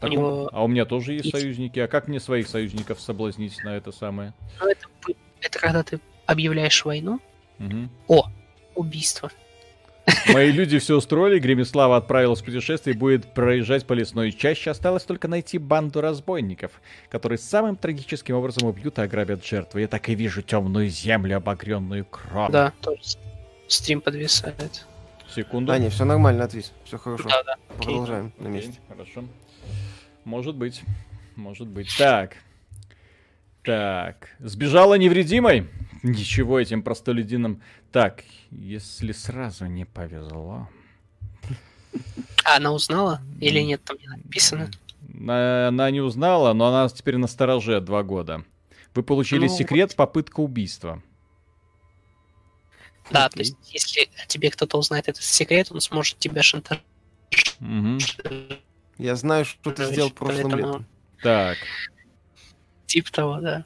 [0.00, 1.36] Так У него- А у меня тоже есть есть.
[1.36, 1.78] союзники.
[1.80, 4.32] А как мне своих союзников соблазнить на это самое?
[4.60, 4.86] Но это,
[5.40, 7.20] это когда ты объявляешь войну,
[7.58, 7.90] Мгм.
[8.74, 9.30] убийство.
[10.32, 14.70] Мои люди все устроили, Гремислава отправилась в путешествие и будет проезжать по лесной чаще.
[14.70, 19.78] Осталось только найти банду разбойников, которые самым трагическим образом убьют и ограбят жертву.
[19.78, 22.52] Я так и вижу темную землю, обогренную кровью.
[22.52, 23.16] Да, тоже
[23.68, 24.86] стрим подвисает.
[25.34, 25.72] Секунду.
[25.72, 26.72] А, не, все нормально, отвис.
[26.84, 27.28] Все хорошо.
[27.28, 27.56] Да, да.
[27.78, 28.80] Продолжаем на Окей, месте.
[28.88, 29.24] Хорошо.
[30.24, 30.82] Может быть.
[31.36, 31.88] Может быть.
[31.96, 32.36] Так.
[33.62, 34.28] Так.
[34.40, 35.68] Сбежала невредимой?
[36.02, 37.62] Ничего этим простолюдинам.
[37.92, 40.68] Так, если сразу не повезло.
[42.44, 44.70] А она узнала или нет, там не написано.
[45.02, 48.44] На- Она не узнала, но она теперь на стороже два года.
[48.94, 51.02] Вы получили Ну, секрет попытка убийства.
[53.10, 53.40] Да, то Окей.
[53.40, 56.86] есть, если о тебе кто-то узнает этот секрет, он сможет тебя шантажировать.
[57.60, 57.98] Мгм.
[58.96, 60.86] Я знаю, что ты сделал прошлым Поэтому- летом.
[61.22, 61.58] Так.
[62.86, 63.64] Тип того, да.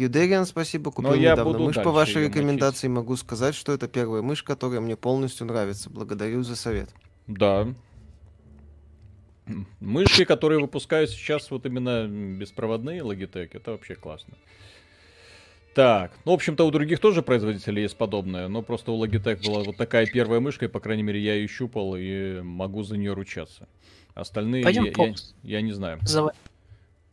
[0.00, 1.76] Хьюдериан, спасибо, купил Но я недавно буду мышь.
[1.76, 5.90] По вашей рекомендации могу сказать, что это первая мышь, которая мне полностью нравится.
[5.90, 6.88] Благодарю за совет.
[7.26, 7.68] Да.
[9.46, 14.34] М, Мышки, которые выпускают сейчас вот именно беспроводные Logitech, это вообще классно.
[15.74, 19.62] Так, ну, в общем-то, у других тоже производителей есть подобное, но просто у Logitech была
[19.64, 23.12] вот такая первая мышка, и, по крайней мере, я ее щупал и могу за нее
[23.12, 23.68] ручаться.
[24.14, 25.98] Остальные Пойдем я, я- я не знаю.
[26.02, 26.32] Зава-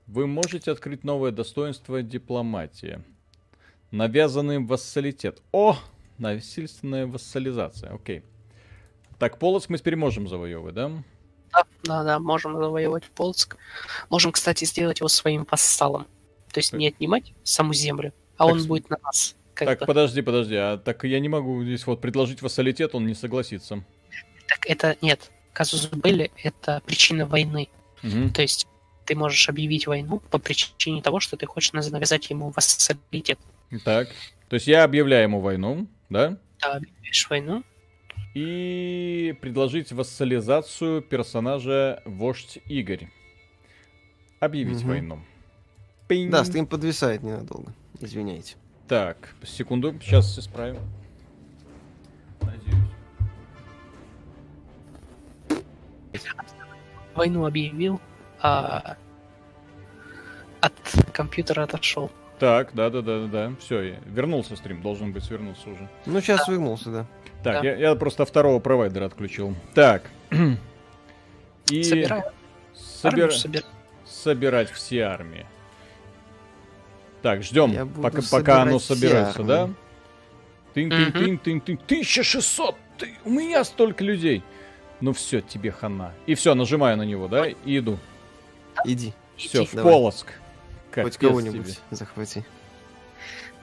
[0.07, 3.03] Вы можете открыть новое достоинство дипломатия.
[3.91, 5.41] Навязанный вассалитет.
[5.51, 5.77] О!
[6.17, 7.93] Насильственная вассализация.
[7.93, 8.23] Окей.
[9.19, 10.91] Так, Полоцк мы теперь можем завоевывать, да?
[11.51, 13.57] Да, да, да, можем завоевать Полоцк.
[14.09, 16.07] Можем, кстати, сделать его своим вассалом.
[16.51, 19.35] То есть не отнимать саму землю, а Так, он будет на нас.
[19.55, 19.85] Так, бы.
[19.85, 20.55] подожди, подожди.
[20.55, 23.83] А так я не могу здесь вот предложить вассалитет, он не согласится.
[24.47, 25.31] Так это нет.
[25.51, 27.69] Казус Белли— это причина войны.
[28.03, 28.31] Мгм.
[28.31, 28.67] То есть
[29.07, 33.39] ты можешь объявить войну по причине того, что ты хочешь навязать ему вассалитет.
[33.83, 34.09] Так.
[34.49, 36.37] То есть я объявляю ему войну, да?
[36.61, 37.63] Да, объявляешь войну,
[38.35, 43.09] И предложить вассализацию персонажа Вождь Игорь.
[44.39, 44.87] Объявить Мгм.
[44.89, 45.19] войну.
[46.07, 46.29] Пинь.
[46.29, 47.73] Да, стрим подвисает ненадолго.
[47.99, 48.55] Извиняйте.
[48.87, 50.77] Так, секунду, сейчас исправим.
[52.41, 52.75] Надеюсь.
[57.15, 57.99] войну объявил,
[58.41, 58.95] а
[60.61, 60.73] от
[61.13, 62.11] компьютера отошел.
[62.39, 63.55] Так, да, да, да, да, да.
[63.59, 65.89] Все, вернулся стрим, должен быть вернулся уже.
[66.05, 67.05] Ну, сейчас вернулся, да.
[67.43, 67.67] Так, Да.
[67.69, 69.55] я, я просто второго провайдера отключил.
[69.73, 70.03] Так.
[71.71, 72.23] И Собираю.
[72.75, 73.31] собираю.
[74.05, 75.45] собирать все армии.
[77.21, 79.69] Так, ждем, пока, пока оно собирается, да?
[80.73, 81.79] Тынь, тынь, тынь, тынь.
[81.85, 82.75] 1600!
[82.99, 84.43] Ты, у меня столько людей!
[85.01, 86.13] Ну все, тебе хана.
[86.25, 87.97] И все, нажимаю на него, да, и иду.
[88.85, 89.93] Иди, Все, в Давай.
[89.93, 90.27] Полоск.
[90.27, 90.35] хоть
[90.91, 91.77] Капец кого-нибудь тебе.
[91.91, 92.43] захвати.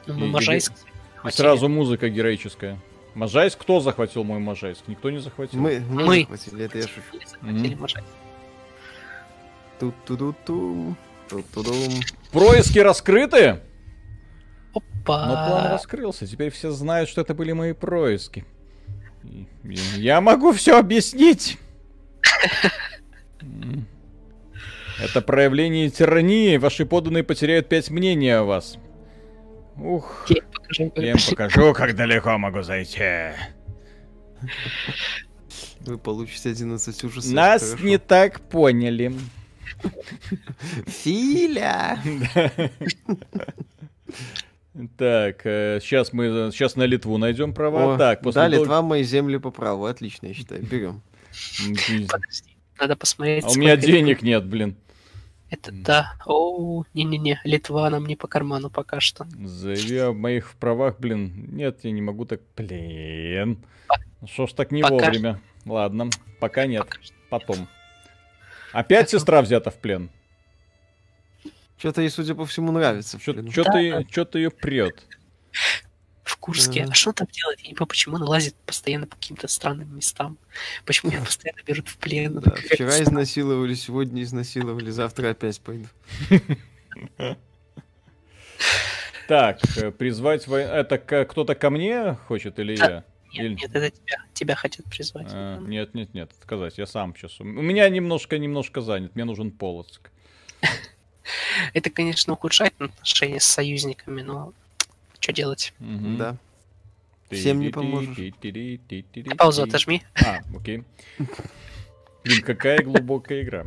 [0.06, 0.76] Ну, и- Можайск И
[1.16, 1.36] захватили.
[1.42, 2.78] сразу музыка героическая.
[3.14, 3.58] Можайск?
[3.60, 4.82] Кто захватил мой Можайск?
[4.88, 5.60] Никто не захватил.
[5.60, 6.20] Мы, мы, Мы.
[6.20, 7.26] захватили, это я шучу.
[7.26, 7.80] Захватили Мгм.
[7.80, 8.08] Можайск.
[9.80, 10.96] Тут-ту-ду-тум,
[11.28, 11.92] тут-ту-дум.
[12.32, 13.60] Происки раскрыты?
[14.74, 15.68] Но план Опа!
[15.70, 16.26] раскрылся.
[16.26, 18.44] Теперь все знают, что это были мои происки.
[19.24, 21.58] И- и Я могу все объяснить.
[23.40, 23.48] М.
[25.05, 26.56] Это проявление тирании.
[26.56, 28.78] Ваши подданные потеряют пять мнений о вас.
[29.76, 30.26] Ух.
[30.97, 33.32] Я им покажу, как далеко могу зайти.
[35.81, 37.32] Вы получите 11 ужасов.
[37.32, 37.85] Нас хорошо.
[37.85, 39.12] не так поняли.
[40.86, 41.98] Филя!
[44.98, 47.94] Так, сейчас мы сейчас на Литву найдем права.
[47.94, 49.85] О, так, после да, дол- Литва мои земли по праву.
[49.85, 50.64] Отлично, я считаю.
[50.64, 51.01] Берем.
[52.10, 52.56] Подожди.
[52.81, 53.44] Надо посмотреть.
[53.44, 54.76] А у меня денег нет, блин.
[55.55, 56.14] Это да.
[56.26, 59.24] О, не-не-не, Литва нам не по карману пока что.
[59.44, 61.48] Заяви о моих правах, блин.
[61.52, 62.40] Нет, я не могу так.
[62.56, 63.64] Блин.
[64.20, 65.40] Ну Что ж так не Пока вовремя?
[65.64, 66.10] Ладно,
[66.40, 66.98] пока нет, Пока
[67.31, 67.68] потом.
[68.72, 70.10] Опять сестра взята в плен.
[71.78, 73.20] Что-то ей, судя по всему, нравится.
[73.20, 75.06] Что-то что-то ее прет.
[76.44, 76.82] Курске.
[76.82, 76.90] Ага.
[76.92, 77.60] А что там делает?
[77.60, 80.36] Я не понимаю, почему он лазит постоянно по каким-то странным местам.
[80.84, 82.38] Почему его постоянно берут в плен?
[82.40, 85.86] Да, вчера изнасиловали, сегодня изнасиловали, завтра опять пойду.
[89.26, 93.04] Так, э, призвать вой- Это кто-то ко мне хочет или я?
[93.32, 95.28] Нет, Или- нет, это тебя, тебя хотят призвать.
[95.30, 96.76] А, нет, нет, нет, отказать.
[96.76, 97.40] Я сам сейчас.
[97.40, 99.14] У меня немножко, немножко занят.
[99.14, 100.10] Мне нужен Полоцк.
[101.72, 104.52] Это, конечно, ухудшает отношения с союзниками, но
[105.24, 105.72] что делать?
[105.78, 106.18] Мгм.
[106.18, 106.36] Да.
[107.30, 108.16] Всем не поможешь.
[108.40, 110.02] Ты паузу отожми.
[110.22, 110.84] А, окей.
[112.22, 113.66] Блин, какая глубокая игра.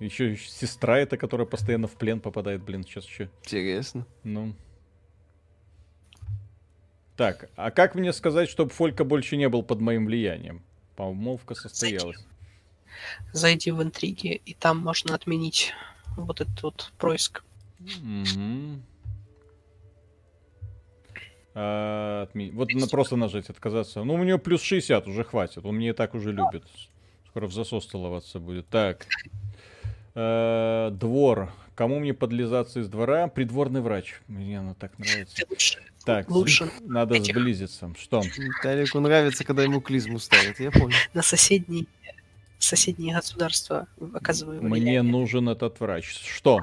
[0.00, 3.30] Еще сестра эта, которая постоянно в плен попадает, блин, сейчас еще.
[3.42, 4.06] Интересно.
[4.22, 4.54] Ну.
[7.16, 10.62] Так, а как мне сказать, чтобы Фолька больше не был под моим влиянием?
[10.94, 12.24] Помолвка состоялась.
[13.32, 15.72] Зайди в интриги, и там можно отменить
[16.16, 17.42] вот этот вот происк.
[17.78, 18.82] Мгм.
[21.54, 24.04] А, отме- Вот на- просто нажать отказаться.
[24.04, 25.64] Ну, у него плюс 60 уже хватит.
[25.64, 26.64] Он мне и так уже любит.
[27.28, 28.68] Скоро в засос целоваться будет.
[28.68, 29.06] Так.
[30.14, 31.52] Э, Двор.
[31.74, 33.28] Кому мне подлизаться из двора?
[33.28, 34.20] Придворный врач.
[34.26, 35.44] Мне она так нравится.
[36.04, 37.92] Так, лучше надо этих- сблизиться.
[37.98, 38.20] Что?
[38.36, 40.96] Виталику нравится, когда ему клизму ставят, я понял.
[41.14, 41.86] на соседние,
[42.58, 45.02] соседние государства оказываю Мне влияние.
[45.02, 46.06] нужен этот врач.
[46.24, 46.60] Что?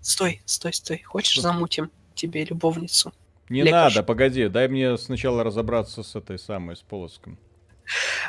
[0.00, 1.02] Стой, стой, стой.
[1.02, 3.12] Хочешь замутим тебе любовницу?
[3.52, 3.94] Не Лекарш.
[3.94, 4.48] надо, погоди.
[4.48, 7.38] Дай мне сначала разобраться с этой самой, с Полоском.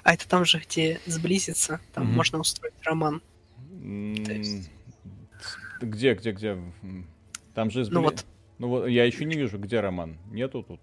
[0.04, 2.16] А это там же, где сблизиться, там Мгм.
[2.16, 3.22] можно устроить роман.
[3.82, 4.70] Есть-
[5.82, 6.58] Где, где, где?
[7.54, 7.86] Там же...
[7.90, 8.26] Ну сбли- вот.
[8.60, 10.18] Ну вот, я еще не вижу, где Роман.
[10.32, 10.80] Нету тут.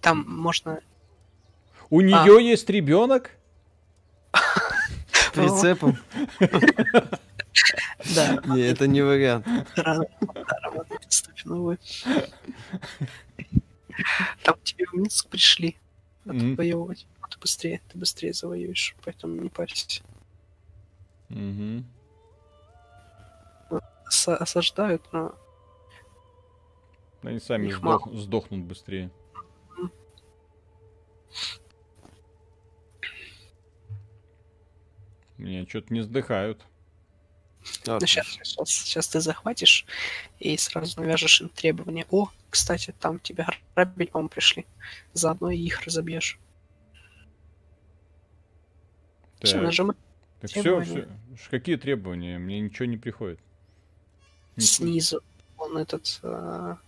[0.00, 0.80] Там можно...
[1.90, 2.02] У А.
[2.02, 3.30] нее есть ребенок?
[5.34, 5.96] Прицепом.
[8.14, 9.46] Да, Не, это не вариант.
[10.90, 11.78] недоступен, увы.
[14.42, 15.76] Там тебе в Минск пришли
[16.24, 17.06] отвоевывать.
[17.20, 20.02] Ну, Ты быстрее, ты быстрее завоюешь, поэтому не парься.
[24.08, 25.34] Оса- осаждают, но
[27.22, 29.10] Они сами Их сдох- сдохнут быстрее.
[35.38, 36.64] Мне что-то не сдыхают.
[37.86, 39.86] Ну, сейчас, сейчас, сейчас ты захватишь
[40.40, 42.06] и сразу навяжешь им требования.
[42.10, 44.66] О, кстати, там тебя грабить, по-моему, пришли.
[45.12, 46.38] Заодно и их разобьешь.
[49.40, 49.96] Все, Так, нажимай
[50.40, 51.08] так все, требования.
[51.50, 52.38] Какие требования?
[52.38, 53.38] Мне ничего не приходит.
[54.56, 54.88] Ничего.
[54.88, 55.22] снизу.
[55.56, 56.78] Он этот а,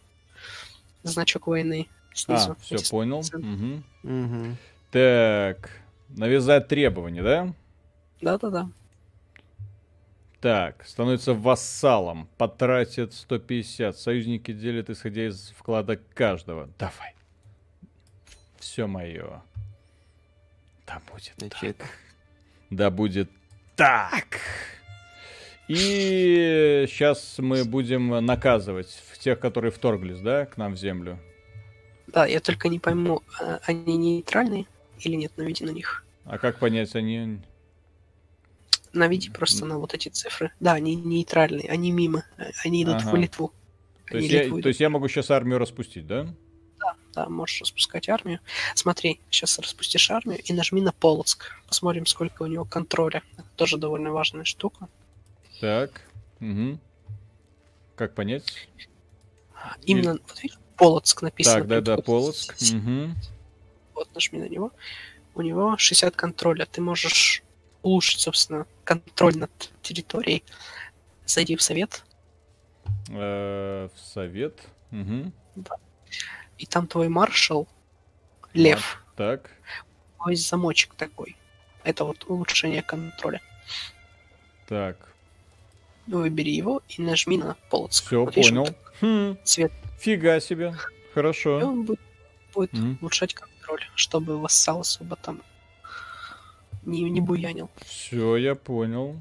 [1.05, 2.57] значок войны А, снизу.
[2.61, 3.23] все, Эти понял.
[3.33, 3.85] Мгм.
[4.03, 4.57] Мгм.
[4.91, 5.71] Так,
[6.09, 7.55] навязать требования, да?
[8.21, 8.69] Да-да-да.
[10.45, 16.69] Так, становится вассалом, потратит 150, союзники делят исходя из вклада каждого.
[16.79, 17.15] Давай.
[18.59, 19.43] Все мое.
[20.87, 21.61] Да будет На так.
[21.61, 21.77] чек.
[22.69, 23.31] Да будет
[23.75, 24.39] так.
[25.67, 31.19] И сейчас мы будем наказывать тех, которые вторглись, да, к нам в землю.
[32.09, 34.67] Да, я только не пойму, а они нейтральные
[34.99, 36.05] или нет, наведи на них.
[36.27, 37.41] А как понять, они...
[38.95, 40.53] Наведи просто на вот эти цифры.
[40.61, 42.25] Да, они нейтральные, они мимо,
[42.65, 43.11] они идут Ага.
[43.11, 43.53] в Литву.
[44.07, 46.27] То есть, я, то есть я могу сейчас армию распустить, да?
[47.15, 48.41] Да, можешь распускать армию.
[48.75, 51.53] Смотри, сейчас распустишь армию и нажми на Полоцк.
[51.69, 53.23] Посмотрим, сколько у него контроля.
[53.37, 54.89] Это тоже довольно важная штука.
[55.61, 56.03] Так.
[56.41, 56.81] Мгм.
[57.95, 58.69] Как понять?
[59.83, 61.61] Именно, вот видишь, Полоцк написано.
[61.61, 62.57] так, да-да, прям Полоцк.
[62.73, 63.15] Мгм.
[63.95, 64.73] Вот, нажми на него.
[65.37, 66.67] У него 60 контроля.
[66.67, 67.44] Ты можешь
[67.85, 69.51] улучшить, собственно, контроль над
[69.83, 70.43] территорией.
[71.27, 72.05] Зайди в совет,
[73.11, 74.61] Э, в совет.
[74.91, 75.33] Мгм.
[76.59, 77.67] и там твой маршал,
[78.53, 79.51] Лев, Так.
[80.25, 81.37] у есть замочек такой.
[81.83, 83.41] Это вот улучшение контроля.
[84.69, 84.97] Так.
[86.07, 88.07] Выбери его и нажми на Полоцк.
[88.07, 88.65] Все, Вот видишь, понял.
[88.65, 89.73] вот Хм, Цвет.
[89.99, 90.75] фига себе.
[91.11, 91.59] И Хорошо.
[91.59, 92.01] он будет,
[92.55, 92.99] будет Мгм.
[93.01, 95.43] улучшать контроль, чтобы вассал особо там
[96.87, 97.71] не, не буянил.
[97.85, 99.17] Все, я понял.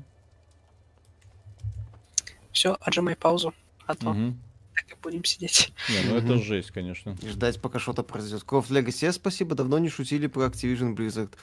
[2.51, 3.53] Все, отжимай паузу,
[3.87, 4.39] а то Мгм.
[4.75, 5.73] так и будем сидеть.
[5.89, 7.15] Не, ну это жесть, конечно.
[7.23, 8.43] Ждать, пока что-то произойдет.
[8.47, 11.33] Of Legacy, спасибо, давно не шутили про Activision Blizzard.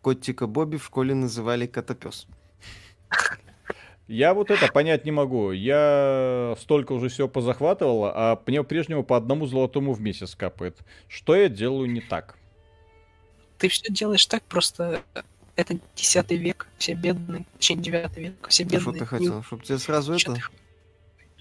[0.00, 2.26] Котика Бобби в школе называли котопес.
[4.06, 5.52] Я вот это понять не могу.
[5.52, 10.78] Я столько уже всего позахватывал, а мне по-прежнему по одному золотому в месяц капает.
[11.08, 12.36] Что я делаю не так?
[13.56, 15.02] Ты все делаешь так, просто
[15.56, 18.80] это 10 век, все бедные, точнее 9 век, все А бедные.
[18.80, 19.42] что ты хотел?
[19.42, 20.36] Чтобы тебе сразу это...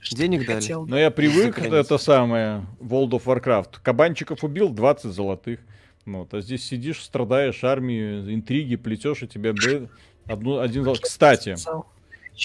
[0.02, 0.60] что денег дали?
[0.60, 0.85] хотел?
[0.85, 3.80] Но я привык, это самое, World of Warcraft.
[3.81, 5.60] Кабанчиков убил, 20 золотых.
[6.06, 9.90] Вот, а здесь сидишь, страдаешь армию, интриги плетешь, и тебе бы
[10.26, 11.03] одну, один золотой.
[11.03, 11.56] Кстати,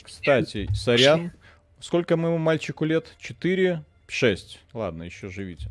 [0.04, 1.32] кстати, сорян,
[1.80, 3.14] сколько моему мальчику лет?
[3.18, 3.84] 4?
[4.06, 4.60] 6.
[4.72, 5.70] Ладно, еще живите.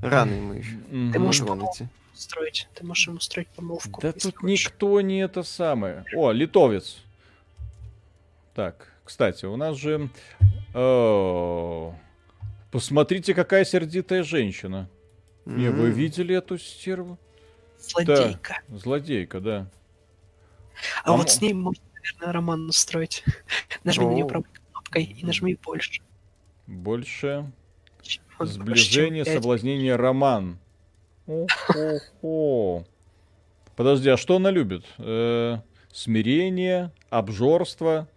[0.00, 0.76] Рано ему еще.
[1.12, 1.88] Ты можешь идти.
[2.16, 4.00] Устроить, ты можешь ему устроить помолвку.
[4.00, 4.66] Да тут хочешь.
[4.66, 6.04] никто не это самое.
[6.14, 6.98] О, литовец.
[8.54, 10.08] Так, кстати, у нас же...
[10.74, 11.94] О,
[12.70, 14.88] Посмотрите, какая сердитая женщина.
[15.44, 17.18] Не, вы видели эту стерву?
[17.78, 18.60] Злодейка.
[18.68, 19.70] Злодейка, да.
[21.04, 23.24] А Помо- вот с ней можно, наверное, роман устроить.
[23.84, 26.02] Нажми на нее правой кнопкой и нажми больше.
[26.66, 27.50] Больше
[28.40, 30.58] сближение, соблазнение, роман.
[31.26, 32.84] О-хо-хо.
[33.74, 34.84] Подожди, а что она любит?
[34.98, 35.58] Э,
[35.92, 38.08] смирение, обжорство,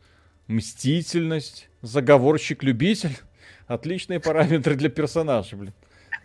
[0.48, 3.18] мстительность, заговорщик-любитель.
[3.68, 5.74] Отличные параметры для персонажа, блин.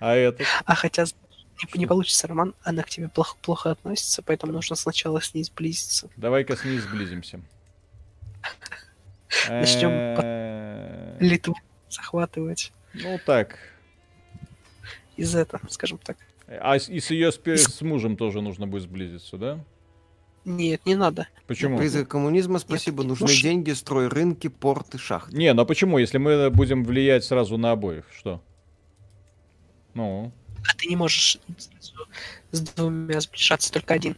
[0.00, 0.46] А этот?
[0.64, 5.20] А хотя не, не получится роман, она к тебе плохо, плохо относится, поэтому нужно сначала
[5.20, 6.08] с ней сблизиться.
[6.16, 7.40] Давай-ка с ней сблизимся.
[9.48, 11.54] Начнем Э, Литву
[11.88, 13.58] захватывать Ну так.
[15.16, 16.16] из этого, скажем так.
[16.46, 19.64] А с- и с ее с мужем тоже нужно будет сблизиться, да?
[20.44, 21.26] Нет, не надо.
[21.46, 21.78] Почему?
[21.78, 23.02] Призрак коммунизма, спасибо.
[23.02, 23.42] Нет, Нужны слушай.
[23.42, 25.34] деньги, строй рынки, порты, шахты.
[25.34, 28.04] Не, ну а почему, если мы будем влиять сразу на обоих?
[28.14, 28.42] Что?
[29.94, 30.32] Ну,
[30.70, 31.94] А ты не можешь сразу
[32.50, 34.16] с двумя сближаться, только один.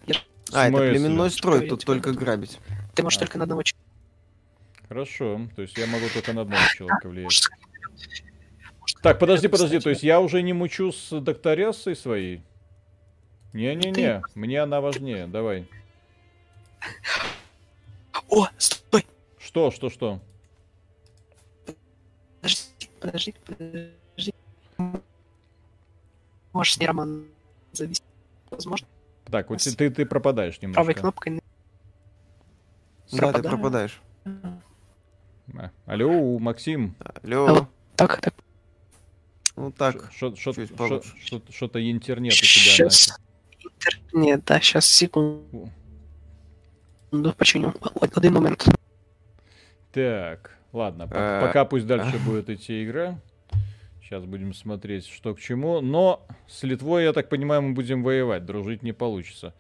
[0.53, 2.59] А, это племенной строй, тут я только грабить.
[2.95, 3.21] Ты можешь А.
[3.21, 3.87] только на одного человека.
[4.89, 5.41] Хорошо.
[5.55, 7.49] То есть я могу только на одного человека влиять.
[9.03, 9.79] Так, подожди, подожди.
[9.81, 12.43] То есть я уже не мучу с докторессой своей?
[13.53, 15.27] Не-не-не, мне она важнее.
[15.27, 15.67] Давай.
[18.29, 19.07] О, стой!
[19.39, 20.21] Что, что, что?
[22.41, 24.35] Подожди, подожди, подожди.
[26.53, 27.27] Можешь с ней роман
[27.73, 28.05] завести.
[28.51, 28.87] Возможно,
[29.31, 30.77] Так, вот ты, ты, пропадаешь немножко.
[30.77, 31.41] правой кнопкой.
[33.13, 34.01] Да, ты пропадаешь.
[34.25, 36.95] А, Алло, Максим.
[37.23, 37.47] Алло.
[37.47, 37.69] Алло.
[37.97, 38.35] Так, так.
[39.57, 40.11] Ну так.
[40.13, 42.47] Что-то интернет у тебя.
[42.47, 43.19] Сейчас.
[43.59, 45.71] Интернет, да, сейчас, секунду.
[47.39, 47.75] Починю.
[47.81, 48.67] О- Один момент.
[49.93, 53.19] Так, ладно, Э, пока пусть дальше будет идти игра.
[54.03, 55.81] Сейчас будем смотреть, что к чему.
[55.81, 58.45] Но с Литвой, я так понимаю, мы будем воевать.
[58.45, 59.55] Дружить не получится.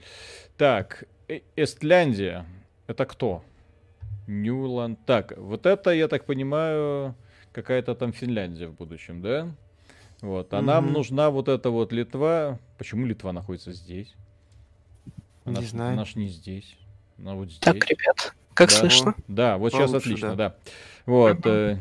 [0.56, 2.44] Так, Э- Эстляндия.
[2.86, 3.43] Это кто?
[4.28, 4.98] Ньюланд.
[5.06, 7.14] Так, вот это, я так понимаю,
[7.52, 9.48] какая-то там Финляндия в будущем, да?
[10.23, 10.53] Вот.
[10.55, 10.93] А нам Мгм.
[10.95, 12.59] нужна вот эта вот Литва.
[12.79, 14.15] Почему Литва находится здесь?
[15.45, 15.93] Она Не ж- знаю.
[15.93, 16.77] Она ж не здесь.
[17.19, 17.61] Она вот здесь.
[17.61, 18.75] Так, ребят, как Да.
[18.77, 19.15] слышно?
[19.29, 20.49] Да, вот сейчас Получше, отлично, да.
[20.51, 20.55] да.
[21.07, 21.39] Вот.
[21.47, 21.79] Э,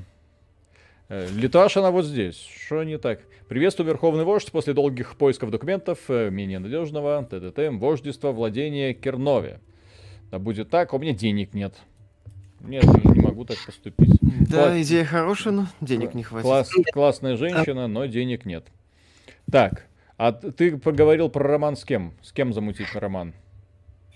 [1.10, 2.38] э, Литваш, она вот здесь.
[2.38, 3.22] Что не так?
[3.48, 4.52] Приветствую, Верховный Вождь.
[4.52, 9.60] После долгих поисков документов, э, менее надежного, ТТТ, вождества, владения Кернове.
[10.32, 11.76] Да будет так, а у меня денег нет.
[12.62, 14.15] Нет, я не могу так поступить.
[14.50, 16.46] Да, Класс- идея хорошая, но денег не хватит.
[16.46, 18.66] Класс, классная женщина, но денег нет.
[19.52, 19.86] Так,
[20.18, 22.14] а ты поговорил про роман с кем?
[22.24, 23.34] С кем замутить роман?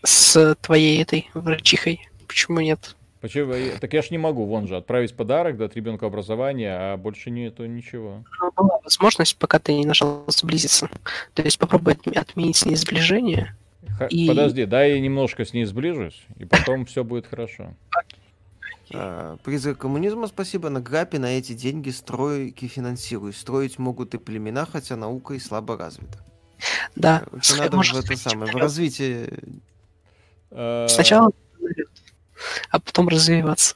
[0.03, 2.07] С твоей этой врачихой.
[2.27, 2.95] Почему нет?
[3.21, 3.53] Почему?
[3.53, 7.29] я- Так я ж не могу, вон же, отправить подарок, дать ребенку образование, а больше
[7.31, 8.23] нету ничего.
[8.41, 10.89] Ну, была возможность, пока ты не нажал сблизиться.
[11.33, 13.55] То есть попробуй отме- отменить с ней сближение.
[13.97, 17.73] Ха- И- Подожди, дай я немножко с ней сближусь, и потом все будет хорошо.
[18.93, 20.69] А, Призрак коммунизма, спасибо.
[20.69, 23.35] На грапе на эти деньги стройки финансируют.
[23.35, 26.19] Строить могут и племена, хотя наука и слабо развита.
[26.95, 29.39] Да, Короче, с- надо в это самое, в развитие.
[30.51, 31.31] Э, Сначала
[32.69, 33.75] а потом развиваться.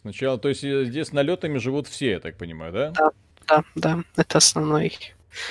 [0.00, 2.92] Сначала, то есть э, здесь налетами живут все, я так понимаю, да?
[3.46, 4.96] Да, да, это основной,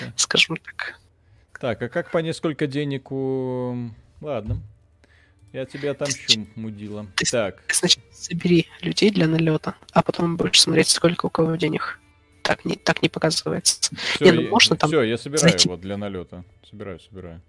[0.01, 0.13] Да.
[0.15, 0.99] скажем так.
[1.59, 3.91] Так, а как понять, сколько денег у...
[4.21, 4.61] Ладно.
[5.51, 7.07] Я тебя отомщу, мудила.
[7.15, 11.55] Ты Так, Ты сначала собери людей для налета, а потом будешь смотреть, сколько у кого
[11.55, 11.99] денег.
[12.43, 13.95] Так не, так не показывается.
[13.95, 16.43] все, Не, ну можно там все, я собираю зайти- вот для налета.
[16.69, 17.41] Собираю, собираю.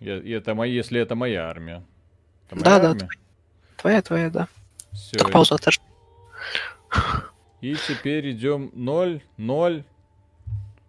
[0.00, 1.84] Я, это моя, если это моя армия.
[2.46, 3.08] Это моя Да, да, армия?
[3.76, 4.48] Твоя, твоя, да.
[4.92, 5.16] Все.
[5.18, 5.84] Только паузу отожми.
[7.60, 9.84] И теперь идем 0, 0.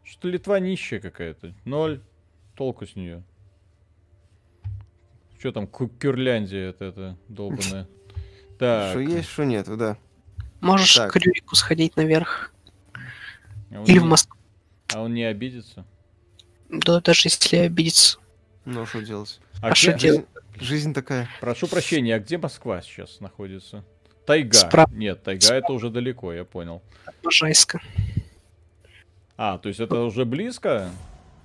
[0.03, 1.53] Что Литва нищая какая-то.
[1.65, 2.01] 0.
[2.55, 3.23] Толку с нее.
[5.41, 7.87] Что там, Кюрляндия это, это долбаная.
[8.59, 8.91] Так.
[8.91, 9.97] Что есть, что нет, да.
[10.59, 11.11] Можешь Так.
[11.13, 12.53] к Рюрику сходить наверх.
[12.93, 14.37] а Или в не- Москву.
[14.93, 15.83] А он не обидится?
[16.69, 18.19] Да, даже если обидеться.
[18.65, 19.39] Ну, что делать?
[19.63, 20.25] А, А что где- делать?
[20.59, 21.27] Жизнь, жизнь такая.
[21.39, 23.83] Прошу прощения, а где Москва сейчас находится?
[24.27, 24.53] Тайга.
[24.53, 24.91] Справа.
[24.93, 26.83] Нет, тайга это уже далеко, я понял.
[27.23, 27.81] Можайска.
[29.37, 30.91] А, то есть это уже близко?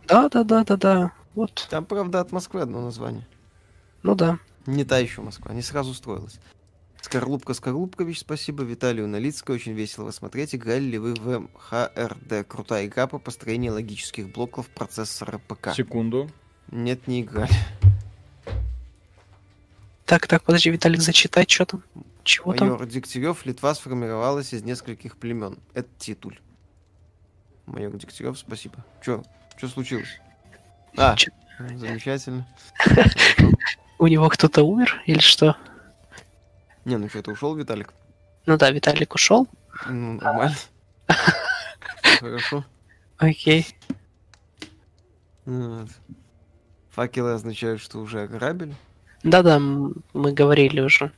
[0.06, 1.12] Да, да, да, да, да.
[1.34, 1.66] Вот.
[1.70, 3.26] Там, правда, от Москвы одно название.
[4.02, 4.38] Ну да.
[4.66, 6.38] Не та еще Москва, не сразу строилась.
[7.00, 8.64] Скорлупка Скорлупкович, спасибо.
[8.64, 10.56] Виталию Налицко, очень весело вас смотреть.
[10.56, 12.46] Играли ли вы в МХРД?
[12.48, 15.72] Крутая игра по построению логических блоков процессора ПК.
[15.72, 16.28] Секунду.
[16.72, 17.52] Нет, не играли.
[20.04, 21.84] Так, так, подожди, Виталик, зачитай, что там?
[22.24, 22.68] Чего там?
[22.68, 25.58] Майор Дегтярев, Литва сформировалась из нескольких племен.
[25.74, 26.40] Это титуль.
[27.66, 28.84] Майор Дегтярев, спасибо.
[29.04, 29.22] Чё?
[29.60, 30.20] Чё случилось?
[30.96, 31.30] А, Чё?
[31.76, 32.48] замечательно.
[33.98, 35.56] У него кто-то умер или что?
[36.84, 37.92] Не, ну что, ты ушел, Виталик?
[38.46, 39.48] Ну да, Виталик ушел.
[39.88, 40.56] Ну, нормально.
[42.20, 42.64] Хорошо.
[43.18, 43.66] Окей.
[46.90, 48.74] Факелы означают, что уже ограбили.
[49.22, 51.10] Да-да, мы говорили уже.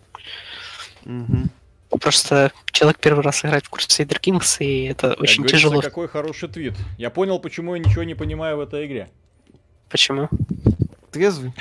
[2.01, 5.81] Просто человек первый раз играет в Crusader Kings, и это Как очень тяжело.
[5.81, 6.75] какой хороший твит.
[6.99, 9.09] Я понял, почему я ничего не понимаю в этой игре.
[9.89, 10.29] Почему?
[11.11, 11.53] Трезвый?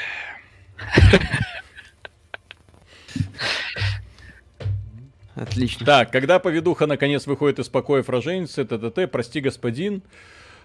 [5.36, 5.86] Отлично.
[5.86, 10.02] Так, когда поведуха наконец выходит из покоев роженицы, ТТТ, прости, господин.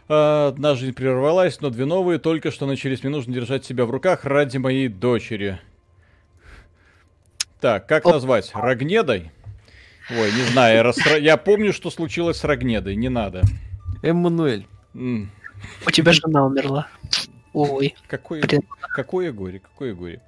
[0.09, 3.03] А, Одна жизнь прервалась, но две новые только что начались.
[3.03, 5.61] Мне нужно держать себя в руках ради моей дочери.
[7.61, 8.15] Так, как Оп.
[8.15, 8.51] назвать?
[8.55, 9.31] Рогнедой?
[10.11, 13.43] Ой, не знаю, я, расстро- я помню, что случилось с Рогнедой, не надо.
[14.03, 14.67] Эммануэль.
[14.95, 15.31] М,
[15.87, 16.89] У тебя жена умерла.
[17.53, 18.43] Ой, Какое,
[18.81, 20.21] какое горе, какое горе.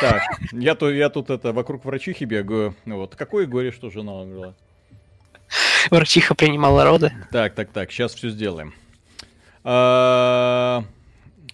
[0.00, 0.22] Так,
[0.52, 2.76] я, то, я тут это вокруг врачихи бегаю.
[2.86, 4.54] Вот, какое горе, что жена умерла.
[5.90, 7.12] врачиха принимала роды.
[7.32, 8.74] Так, так, так, сейчас все сделаем.
[9.64, 10.84] А,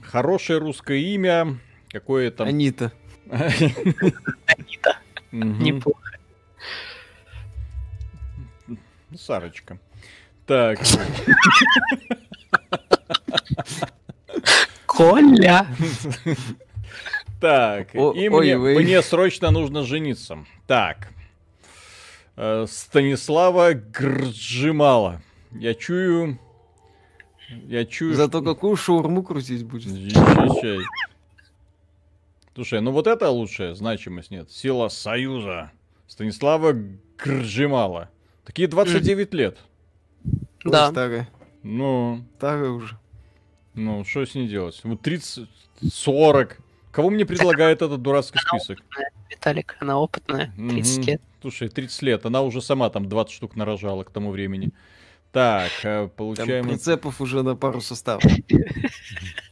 [0.02, 1.58] Хорошее русское имя.
[1.90, 2.46] Какое там?
[2.48, 2.92] Анита.
[3.30, 4.98] Анита.
[5.32, 6.10] Неплохо.
[9.16, 9.78] Сарочка.
[10.46, 10.78] Так,
[14.96, 15.66] Коля!
[17.40, 17.94] так.
[17.94, 20.38] О- И ой, мне, срочно нужно жениться.
[20.66, 21.08] Так.
[22.36, 25.20] Э, Станислава Грджимала.
[25.52, 26.38] Я чую...
[27.66, 28.14] Я чую...
[28.14, 29.92] Зато какую шаурму крутить будет.
[30.60, 30.78] Чай.
[32.54, 34.50] Слушай, ну вот это лучшая значимость, нет.
[34.50, 35.70] Сила Союза.
[36.06, 36.74] Станислава
[37.18, 38.10] Гржимала.
[38.44, 39.58] Такие 29 лет.
[40.64, 40.90] Да.
[40.90, 41.28] Старая.
[41.62, 42.98] Ну, Старая уже.
[43.74, 44.80] Ну, что с ней делать?
[44.84, 45.48] Вот 30,
[45.92, 46.58] 40.
[46.92, 48.78] Кого мне предлагает этот дурацкий список?
[49.30, 51.06] Виталик, она опытная, 30 Мгм.
[51.06, 51.22] лет.
[51.40, 52.24] Слушай, 30 лет.
[52.26, 54.70] Она уже сама там 20 штук нарожала к тому времени.
[55.32, 58.22] Так, э, Там получаем прицепов уже на пару составов.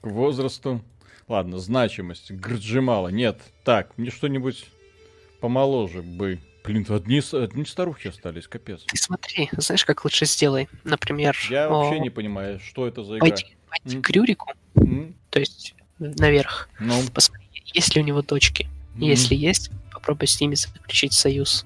[0.01, 0.81] к возрасту.
[1.29, 2.31] Ладно, значимость.
[2.31, 3.09] Грджимала.
[3.09, 3.41] Нет.
[3.65, 4.67] Так, мне что-нибудь
[5.41, 6.39] помоложе бы.
[6.65, 8.85] Блин, одни, одни старухи остались, капец.
[8.85, 10.69] Ты смотри, знаешь, как лучше сделай?
[10.85, 13.29] Например, Я о, вообще не понимаю, что это за игра.
[13.29, 14.03] пойти, М.
[14.03, 15.15] к Рюрику, М?
[15.31, 16.69] то есть наверх.
[16.81, 18.69] Ну, Посмотри, есть ли у него дочки.
[18.95, 19.01] м.
[19.03, 21.65] Если есть, попробуй с ними заключить союз.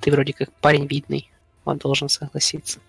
[0.00, 1.30] Ты вроде как парень видный,
[1.64, 2.80] он должен согласиться.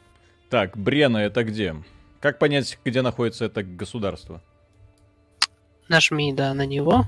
[0.50, 1.76] Так, Брена это где?
[2.20, 4.42] Как понять, где находится это государство?
[5.88, 7.06] Нажми, да, на него.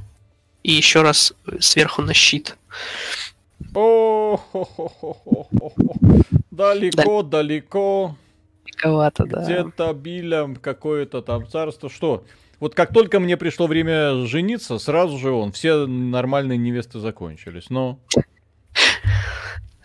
[0.63, 2.57] И еще раз сверху на щит.
[3.73, 4.39] О,
[6.51, 8.15] далеко, далеко.
[8.81, 9.43] Далековато, да.
[9.43, 11.89] Где-то Биля какое-то там царство.
[11.89, 12.23] Что?
[12.59, 17.69] Вот как только мне пришло время жениться, сразу же он, все нормальные невесты закончились.
[17.69, 17.99] Но...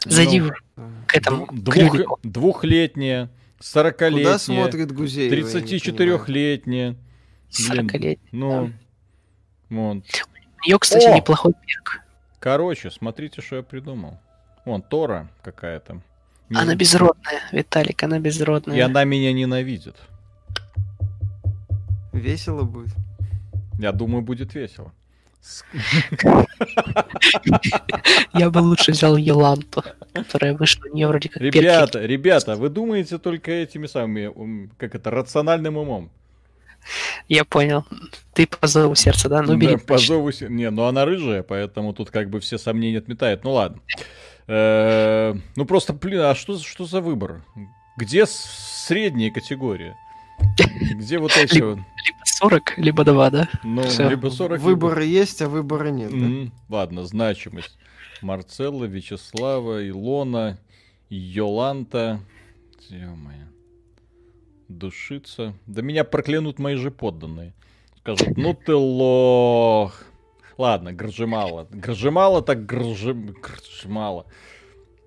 [0.05, 0.51] Зайди Ну,
[1.07, 2.19] к этому, к Двух, Рюрику.
[2.23, 5.35] двухлетняя, Куда сорокалетняя, смотрит Гузеева?
[5.35, 5.65] я не понимаю.
[5.66, 6.97] 34-летняя.
[7.51, 8.19] 40 лет.
[8.33, 8.73] Ну,
[9.71, 9.97] вот.
[9.99, 11.16] У нее, кстати, О!
[11.16, 12.01] неплохой перк.
[12.39, 14.19] Короче, смотрите, что я придумал.
[14.66, 16.03] Вон, Тора какая-то.
[16.51, 18.77] Она безродная, Виталик, она безродная.
[18.77, 19.97] И она меня ненавидит.
[22.12, 22.95] Весело будет.
[23.79, 24.93] Я думаю, будет весело.
[28.33, 31.59] Я бы лучше взял Еланту, которая вышла у нее вроде как перки.
[31.59, 36.11] Ребята, ребята, вы думаете только этими самыми, как это, рациональным умом.
[37.29, 37.85] Я понял.
[38.35, 39.41] Ты по зову сердца, да?
[39.43, 39.77] Ну, Да, бери.
[39.79, 43.43] по зову се- Не, ну она рыжая, поэтому тут как бы все сомнения отметает.
[43.45, 43.81] Ну ладно.
[44.47, 47.43] Э, Ну просто, блин, а что, что за выбор?
[47.97, 49.97] Где средняя категория?
[50.93, 51.79] Где вот эти вот?
[51.79, 53.49] Либо 40, либо 2, да?
[53.62, 54.09] Ну, всё.
[54.11, 56.11] либо 40, либо- Выборы есть, а выбора нет.
[56.11, 56.16] да?
[56.16, 56.53] Мгм.
[56.69, 57.79] Ладно, значимость.
[58.21, 60.59] Марцелла, Вячеслава, Илона,
[61.09, 62.21] Йоланта.
[62.91, 63.47] Ё-моё.
[64.69, 65.55] Душица.
[65.66, 67.55] Да меня проклянут мои же подданные.
[68.01, 70.05] Скажут, ну ты лох.
[70.56, 71.66] Ладно, Гржимала.
[71.70, 73.35] Гржимала так Гржим...
[73.40, 74.26] Гржимала.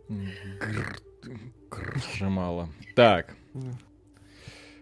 [0.09, 0.99] Гр...
[2.95, 3.35] Так,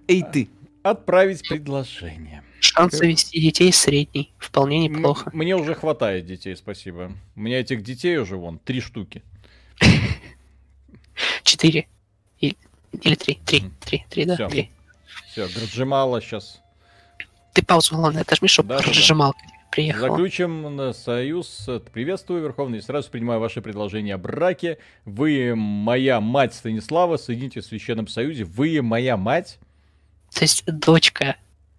[0.08, 0.50] Эй ты!
[0.84, 2.44] отправить предложение.
[2.60, 4.32] Шанс завести детей средний.
[4.38, 5.30] Вполне неплохо.
[5.32, 7.12] М- Мне уже хватает детей, спасибо.
[7.36, 9.24] У меня этих детей уже вон три штуки.
[11.44, 11.88] Четыре.
[12.40, 12.56] Или,
[13.16, 13.36] три.
[13.46, 13.64] Три.
[13.82, 14.06] Три.
[14.10, 14.48] Три, да?
[14.48, 14.72] Три.
[15.32, 16.62] Все, Грджимала сейчас.
[17.54, 18.92] Ты паузу, главное, отожми, чтобы Да-да-да.
[18.92, 19.34] прожимал
[19.76, 20.10] приехал.
[20.10, 21.70] Заключим на союз.
[21.92, 22.82] Приветствую, Верховный.
[22.82, 24.78] Сразу принимаю ваше предложение о браке.
[25.04, 27.18] Вы моя мать Станислава.
[27.18, 28.46] Соедините в Священном Союзе.
[28.46, 29.60] Вы моя мать.
[30.34, 31.36] То есть дочка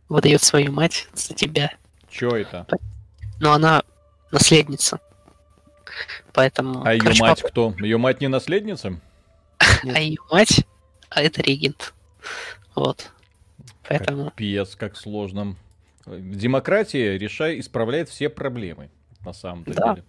[0.08, 1.72] выдает свою мать за тебя.
[2.10, 2.66] Чё это?
[3.40, 3.82] Но она
[4.30, 5.00] наследница.
[6.32, 6.84] Поэтому...
[6.84, 7.74] А ее короче, мать папа- кто?
[7.80, 9.00] Ее мать не наследница?
[9.84, 10.66] А ее мать,
[11.08, 11.94] а это регент.
[12.74, 13.10] Вот.
[13.88, 14.32] Поэтому...
[14.36, 15.56] Пес, как сложно.
[16.06, 18.90] Демократия решай, исправляет все проблемы.
[19.24, 19.94] На самом-то Да.
[19.94, 20.04] деле.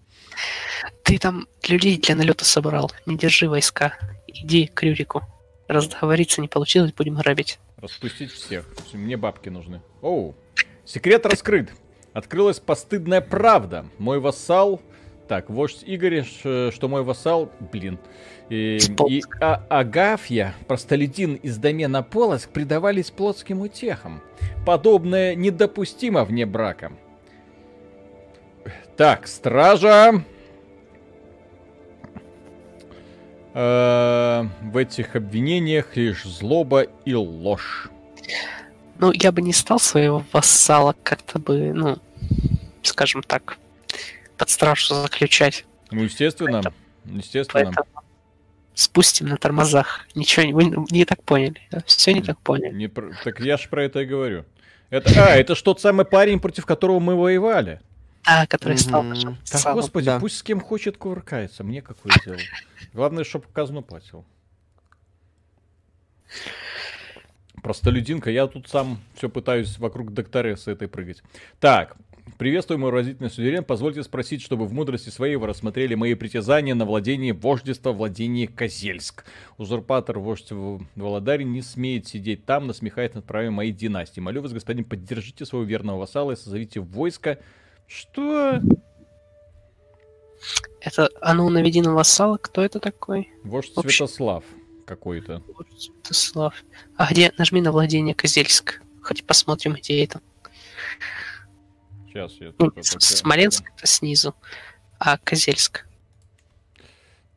[1.04, 2.92] Ты там людей для налета собрал.
[3.06, 3.98] Не держи войска.
[4.28, 5.24] Иди к Рюрику.
[5.68, 7.60] Раз договориться не получилось, будем грабить.
[7.78, 8.66] Распустить всех.
[8.94, 9.82] Мне бабки нужны.
[10.02, 10.36] Оу.
[10.86, 11.72] Секрет раскрыт.
[12.14, 13.86] Открылась постыдная правда.
[13.98, 14.82] Мой вассал...
[15.28, 17.52] Так, вождь Игорь, что мой вассал...
[17.72, 18.00] Блин.
[18.50, 18.80] И,
[19.10, 24.22] и А- Агафья, простолюдин из домена Полоск, предавались плотским утехам.
[24.66, 26.94] Подобное недопустимо вне брака.
[28.96, 30.24] Так, стража...
[33.54, 37.90] Э, в этих обвинениях лишь злоба и ложь.
[39.00, 41.98] Ну, я бы не стал своего вассала как-то бы, ну,
[42.84, 43.58] скажем так,
[44.38, 45.66] под стражу заключать.
[45.92, 46.62] Ну, естественно,
[47.06, 47.72] естественно.
[47.76, 47.86] Поэтому
[48.74, 50.08] спустим на тормозах.
[50.16, 51.60] Ничего не, вы не так поняли.
[51.86, 52.74] Все не так поняли.
[52.74, 54.46] Не про- Так я ж про это и говорю.
[54.90, 57.82] Это, а, это ж тот самый парень, против которого мы воевали.
[58.26, 59.10] А, который стал Мгм.
[59.10, 59.76] нашим Да, вассалом.
[59.80, 60.20] господи, да.
[60.20, 62.38] пусть с кем хочет кувыркается, мне какое дело.
[62.94, 64.26] Главное, чтобы казну платил.
[67.64, 71.24] Простолюдинка, я тут сам все пытаюсь вокруг докторессы этой прыгать.
[71.60, 71.96] Так,
[72.38, 73.64] приветствую, мой разительный суверен.
[73.64, 79.26] Позвольте спросить, чтобы в мудрости своей вы рассмотрели мои притязания на владение вождества, владение Козельск.
[79.58, 84.20] Узурпатор вождь в Володаре не смеет сидеть там, насмехает над правами моей династии.
[84.20, 87.40] Молю вас, господин, поддержите своего верного вассала и созовите войско.
[87.88, 88.62] Что?
[90.82, 92.38] Это оно наведи на вассала.
[92.38, 93.32] Кто это такой?
[93.44, 94.44] Вождь Вообще- Святослав
[94.86, 95.44] какой-то.
[95.78, 96.54] Святослав.
[96.96, 97.34] А где?
[97.38, 98.82] Нажми на владение Козельск.
[99.02, 100.22] Хоть посмотрим, где это.
[102.18, 104.34] Сейчас я Ну, Смоленск это снизу.
[104.98, 105.86] А Козельск.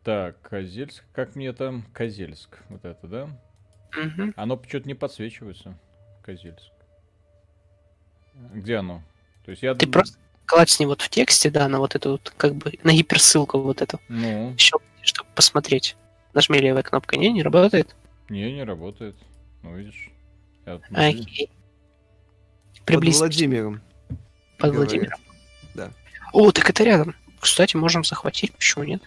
[0.02, 1.04] Так, Козельск.
[1.12, 1.84] Как мне там?
[1.92, 2.58] Козельск.
[2.70, 3.40] Вот это, да?
[3.94, 4.32] Мгм.
[4.36, 5.76] Оно что-то не подсвечивается.
[6.24, 6.72] Козельск.
[8.54, 9.02] Где оно?
[9.44, 9.74] То есть я...
[9.74, 10.16] Ты просто
[10.46, 14.00] клацни вот в тексте, да, на вот эту вот, как бы, на гиперссылку вот эту,
[14.08, 15.96] Ну, щелкни, чтобы посмотреть.
[16.32, 17.18] Нажми левая кнопка.
[17.18, 17.94] Не, не работает?
[18.30, 19.16] не, не работает.
[19.62, 20.10] Ну, видишь.
[20.64, 21.50] Я- Окей.
[22.76, 23.82] Под Приблизь Владимиром.
[24.60, 24.92] Под говорит.
[24.92, 25.20] Владимиром.
[25.74, 25.90] Да.
[26.32, 27.14] О, так это рядом.
[27.40, 29.02] Кстати, можем захватить, почему нет?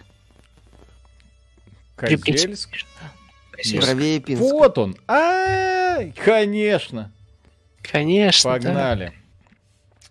[1.96, 2.70] Козельск?
[3.80, 4.42] Правее Пинск.
[4.42, 4.96] Вот он.
[5.06, 7.12] А, конечно.
[7.82, 8.56] Конечно, да.
[8.56, 9.12] Погнали.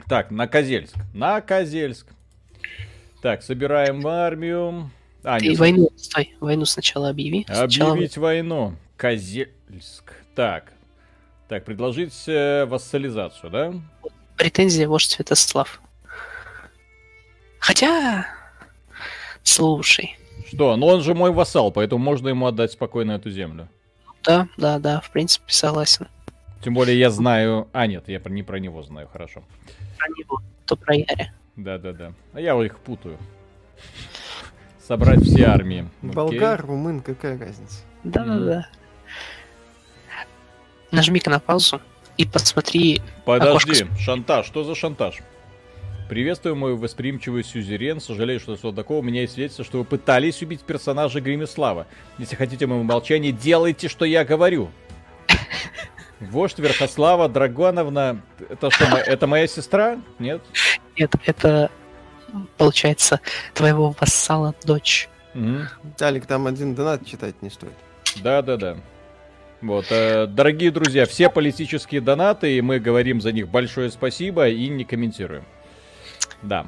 [0.07, 0.95] Так, на Козельск.
[1.13, 2.07] На Козельск.
[3.21, 4.91] Так, собираем армию.
[5.23, 7.45] А, Ты нет, войну, стой, войну сначала объяви.
[7.47, 8.75] Сначала объявить войну.
[8.97, 10.13] Козельск.
[10.35, 10.73] Так.
[11.47, 13.73] Так, предложить э, вассализацию, да?
[14.37, 15.81] Претензия вождь Святослав.
[17.59, 18.27] Хотя,
[19.43, 20.75] слушай, Что?
[20.75, 23.67] Ну он же мой вассал, поэтому можно ему отдать спокойно эту землю.
[24.23, 26.07] да, да, да, в принципе, согласен.
[26.63, 27.67] Тем более я знаю...
[27.73, 29.43] А, нет, я про- не про него знаю, хорошо.
[29.97, 31.33] Про него, то про Яря.
[31.55, 32.13] Да-да-да.
[32.33, 33.17] А я их путаю.
[34.87, 35.89] Собрать все армии.
[36.01, 36.13] Окей.
[36.13, 37.81] Болгар, румын, какая разница?
[38.03, 38.67] Да-да-да.
[40.91, 41.81] Нажми-ка на паузу
[42.17, 43.01] и посмотри.
[43.25, 44.45] Подожди, Окошко шантаж.
[44.45, 45.19] Что за шантаж?
[46.09, 47.99] Приветствую, мой восприимчивый сюзерен.
[47.99, 48.99] Сожалею, что что такого.
[48.99, 51.87] У меня есть свидетельство, что вы пытались убить персонажа Гримислава.
[52.17, 54.69] Если хотите моего молчания, делайте, что я говорю.
[56.19, 58.21] Вождь Верхослава Драгоновна...
[58.49, 59.99] Это что, это моя сестра?
[60.19, 60.41] Нет?
[60.97, 61.71] Нет, это,
[62.57, 63.19] получается,
[63.53, 65.09] твоего вассала дочь.
[65.97, 67.73] Талик, там один донат читать не стоит.
[68.17, 68.77] Да-да-да.
[69.63, 74.67] Вот, э, дорогие друзья, все политические донаты, и мы говорим за них большое спасибо и
[74.67, 75.45] не комментируем.
[76.41, 76.67] Да.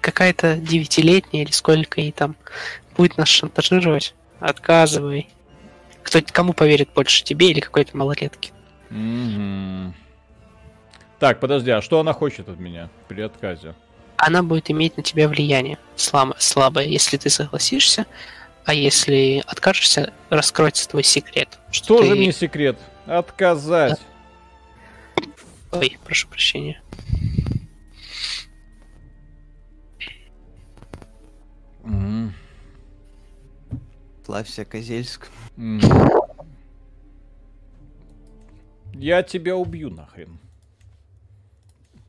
[0.00, 2.36] Какая-то девятилетняя или сколько ей там
[2.96, 4.14] будет нас шантажировать.
[4.38, 5.28] Отказывай.
[6.02, 8.52] Кто, кому поверит больше, тебе или какой-то малолетке?
[8.88, 9.94] Мгм.
[11.18, 13.74] Так, подожди, а что она хочет от меня при отказе?
[14.16, 18.06] Она будет иметь на тебя влияние слабо- слабое, если ты согласишься,
[18.70, 21.58] а если откажешься, раскроется твой секрет.
[21.72, 22.78] Что Что же ты- мне секрет?
[23.04, 23.98] Отказать.
[25.72, 26.80] Ой, прошу прощения.
[31.82, 32.32] Мгм.
[34.24, 35.28] Славься, Козельск.
[35.56, 35.80] Мгм.
[38.94, 40.38] Я тебя убью нахрен.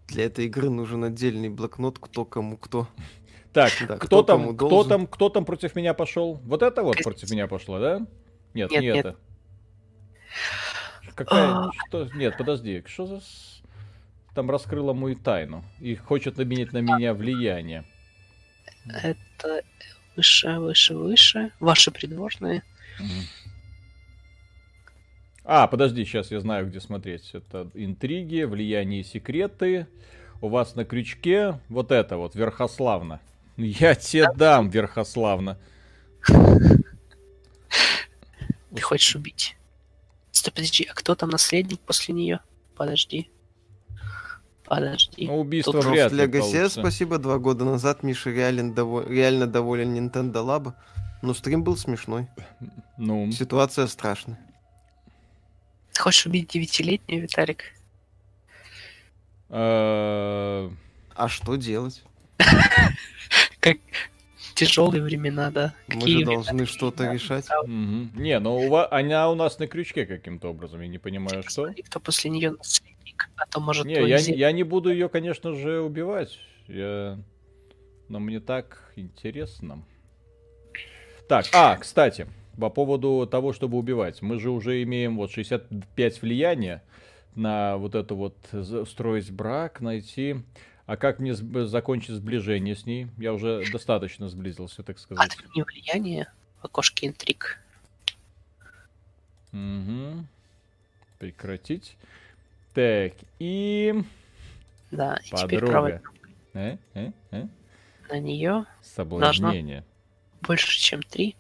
[0.10, 2.88] Для этой игры нужен отдельный блокнот, кто кому кто.
[3.54, 4.90] Так, Да, кто, кто там, кто должен.
[4.90, 6.36] там, кто там против меня пошел?
[6.46, 8.00] Вот это вот против меня пошло, да?
[8.54, 9.06] Нет, Нет, не нет.
[9.06, 9.16] это.
[11.16, 11.48] Какая?
[11.50, 11.70] А.
[11.88, 12.08] Что?
[12.14, 13.22] Нет, подожди, что за?
[14.34, 17.84] Там раскрыла мою тайну и хочет наменять на меня влияние.
[18.88, 19.62] Это
[20.16, 21.52] выше, выше, выше.
[21.60, 22.64] Ваши придворные.
[25.44, 27.32] А, подожди, сейчас я знаю, где смотреть.
[27.34, 29.88] Это интриги, влияние и секреты.
[30.40, 33.20] У вас на крючке вот это вот, Верхославна.
[33.58, 35.58] Я тебе дам, Верхославна.
[38.74, 39.56] Ты хочешь убить.
[40.32, 42.40] Стой, подожди, а кто там наследник после нее?
[42.76, 43.30] Подожди.
[44.64, 45.28] Подожди.
[45.28, 46.80] Ну, убийство Тут вряд ли получится.
[46.80, 47.18] спасибо.
[47.18, 50.74] Два года назад Миша реально, дово- реально доволен Nintendo Lab.
[51.22, 52.28] Но стрим был смешной.
[52.98, 54.40] Ну, Ситуация страшная.
[55.92, 57.64] Ты хочешь убить девятилетнюю, Виталик?
[59.50, 60.70] э,
[61.16, 62.02] А что делать?
[64.56, 65.74] Тяжелые времена, да.
[65.88, 66.34] Мы Какие же времена?
[66.34, 67.48] должны что-то решать.
[67.66, 68.12] мгм.
[68.16, 71.64] Не, ну у ва- она у нас на крючке каким-то образом, я не понимаю, что.
[71.64, 75.10] Посмотри, кто после нее наследник, а то может Не, я, зем- я не буду ее,
[75.10, 76.38] конечно же, убивать.
[76.68, 77.20] Я...
[78.10, 79.84] Но мне так интересно.
[81.30, 82.28] Так, а, кстати,
[82.60, 84.22] по поводу того, чтобы убивать.
[84.22, 86.84] Мы же уже имеем вот 65 влияния
[87.36, 88.36] на вот это вот
[88.90, 90.38] строить брак, найти.
[90.92, 93.08] А как мне закончить сближение с ней?
[93.18, 95.26] Я уже достаточно сблизился, так сказать.
[95.26, 96.28] Отмени влияние
[96.60, 97.62] в окошке интриг.
[99.54, 100.28] Мгм.
[101.18, 101.96] Прекратить.
[102.74, 104.04] Так, и...
[104.92, 106.02] Да, и Подруга.
[106.54, 106.76] Э?
[106.94, 107.12] Э?
[107.32, 107.48] Э?
[108.10, 109.86] на нее Соблазнение.
[110.42, 111.38] больше, чем три.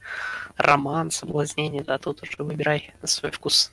[0.55, 3.69] Роман, соблазнение, да, тут уже выбирай на свой вкус.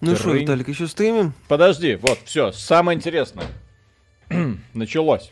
[0.00, 0.32] Ну что.
[0.32, 1.32] Виталик, еще стримим?
[1.48, 3.46] Подожди, вот, все, самое интересное.
[4.74, 5.30] Началось.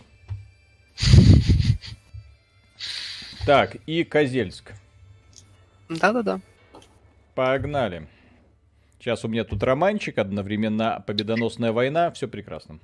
[3.44, 4.72] Так, и Козельск.
[5.88, 6.40] Да-да-да.
[7.36, 8.08] Погнали.
[8.98, 12.80] Сейчас у меня тут романчик, одновременно победоносная война, все прекрасно.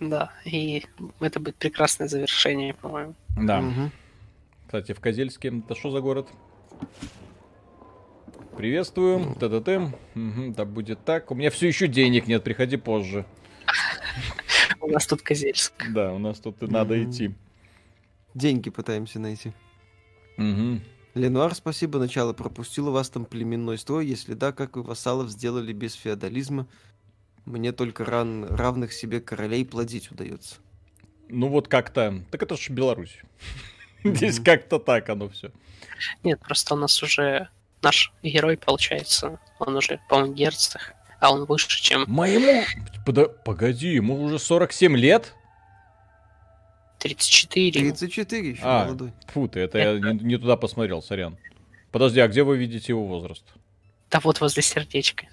[0.00, 0.84] Да, и
[1.20, 3.14] это будет прекрасное завершение, по-моему.
[3.40, 3.60] Да.
[3.60, 3.92] Мгм.
[4.66, 6.28] Кстати, в Козельске, это что за город?
[8.56, 9.92] Приветствую, т-т-т.
[10.14, 11.30] Да будет так.
[11.30, 13.26] У меня все еще денег нет, приходи позже.
[14.80, 15.74] У нас тут Козельск.
[15.90, 17.34] Да, у нас тут и надо идти.
[18.34, 19.52] Деньги пытаемся найти.
[20.38, 20.80] Мгм.
[21.14, 24.06] Ленуар, спасибо, начало пропустил у вас там племенной строй.
[24.06, 26.66] Если да, как вы вассалов сделали без феодализма?
[27.44, 30.56] Мне только ран, равных себе королей плодить удается.
[31.28, 32.22] Ну вот как-то...
[32.30, 33.20] Так это же Беларусь.
[34.04, 35.52] Здесь как-то так оно все.
[36.22, 37.48] Нет, просто у нас уже
[37.86, 42.04] наш герой, получается, он уже, по-моему, герцах, а он выше, чем...
[42.08, 42.64] Моему...
[43.06, 45.34] Пода- Погоди, ему уже 47 лет?
[46.98, 47.70] 34.
[47.92, 49.12] 34 еще А, молодой.
[49.28, 51.36] фу ты, это я не, не туда посмотрел, сорян.
[51.92, 53.44] Подожди, а где вы видите его возраст?
[54.10, 55.26] Да вот возле сердечка.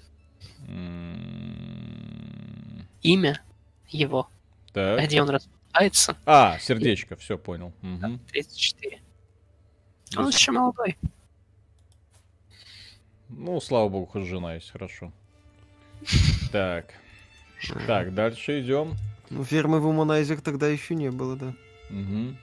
[0.68, 3.40] М, Имя
[3.88, 4.28] его,
[4.72, 5.02] Так.
[5.04, 7.72] где он располагается, А, сердечко, все понял.
[7.82, 8.20] Мгм.
[8.30, 9.00] 34.
[10.16, 10.96] Он еще молодой.
[13.28, 15.12] Ну, слава богу, хоть жена есть, хорошо.
[16.52, 16.94] Так.
[17.86, 18.94] Так, дальше идем.
[19.30, 21.54] Ну, фермы в Уманайзер тогда еще не было, да.
[21.90, 22.36] Угу.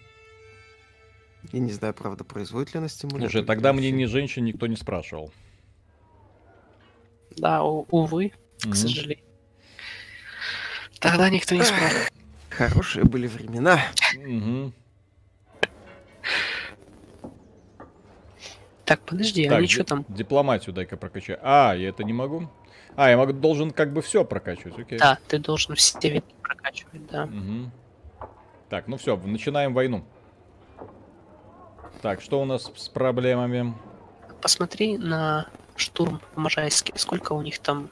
[1.54, 3.30] Я не знаю, правда, производит ли она стимулятор.
[3.32, 5.32] Слушай, тогда мне ни женщин никто не спрашивал.
[7.38, 9.24] Да, у- увы, к сожалению.
[11.00, 12.06] Тогда никто не спрашивал.
[12.50, 13.82] Хорошие были времена.
[14.18, 14.74] Мгм.
[18.86, 20.06] Так, подожди, Так, они что там?
[20.10, 21.40] Дипломатию дай-ка прокачаю.
[21.42, 22.50] А, я это не могу?
[22.96, 25.00] А, я могу, должен как бы все прокачивать, окей.
[25.00, 27.26] Да, ты должен все ветки прокачивать, да.
[27.26, 27.72] Мгм.
[28.70, 30.04] Так, ну все, начинаем войну.
[32.02, 33.74] Так, что у нас с проблемами?
[34.42, 36.94] Посмотри на штурм в Можайске.
[36.96, 37.90] Сколько у них там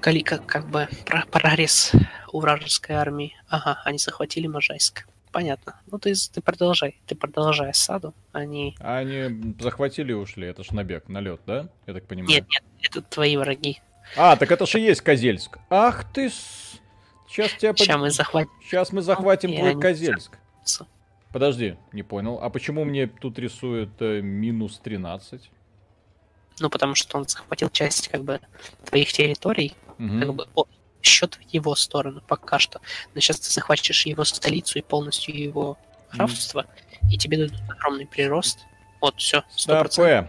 [0.00, 1.92] коли, как, бы про- прогресс
[2.32, 3.36] у вражеской армии.
[3.48, 5.06] Ага, они захватили Можайск.
[5.32, 5.80] Понятно.
[5.90, 7.00] Ну ты, ты продолжай.
[7.06, 8.14] Ты продолжай осаду.
[8.32, 8.76] Они...
[8.80, 11.68] А они захватили и ушли, это ж набег, налет, да?
[11.86, 12.28] Я так понимаю.
[12.34, 13.80] Нет, нет, это твои враги.
[14.16, 15.58] А, так это же есть Козельск.
[15.68, 16.80] Ах ты с...
[17.28, 17.74] Сейчас тебя...
[17.76, 18.50] Сейчас мы захватим.
[18.64, 20.36] Сейчас мы захватим твой они Козельск.
[21.32, 22.40] Подожди, не понял.
[22.42, 25.48] А почему мне тут рисует э, минус 13?
[26.58, 28.40] Ну, потому что он захватил часть, как бы,
[28.84, 30.20] твоих территорий, Мгм.
[30.20, 30.46] как бы,
[31.02, 32.80] счет в его сторону пока что.
[33.14, 35.78] Но сейчас ты захватишь его столицу и полностью его
[36.12, 36.66] графство,
[37.10, 38.60] и тебе дадут огромный прирост.
[39.00, 40.28] Вот, все, сто Стоп, э.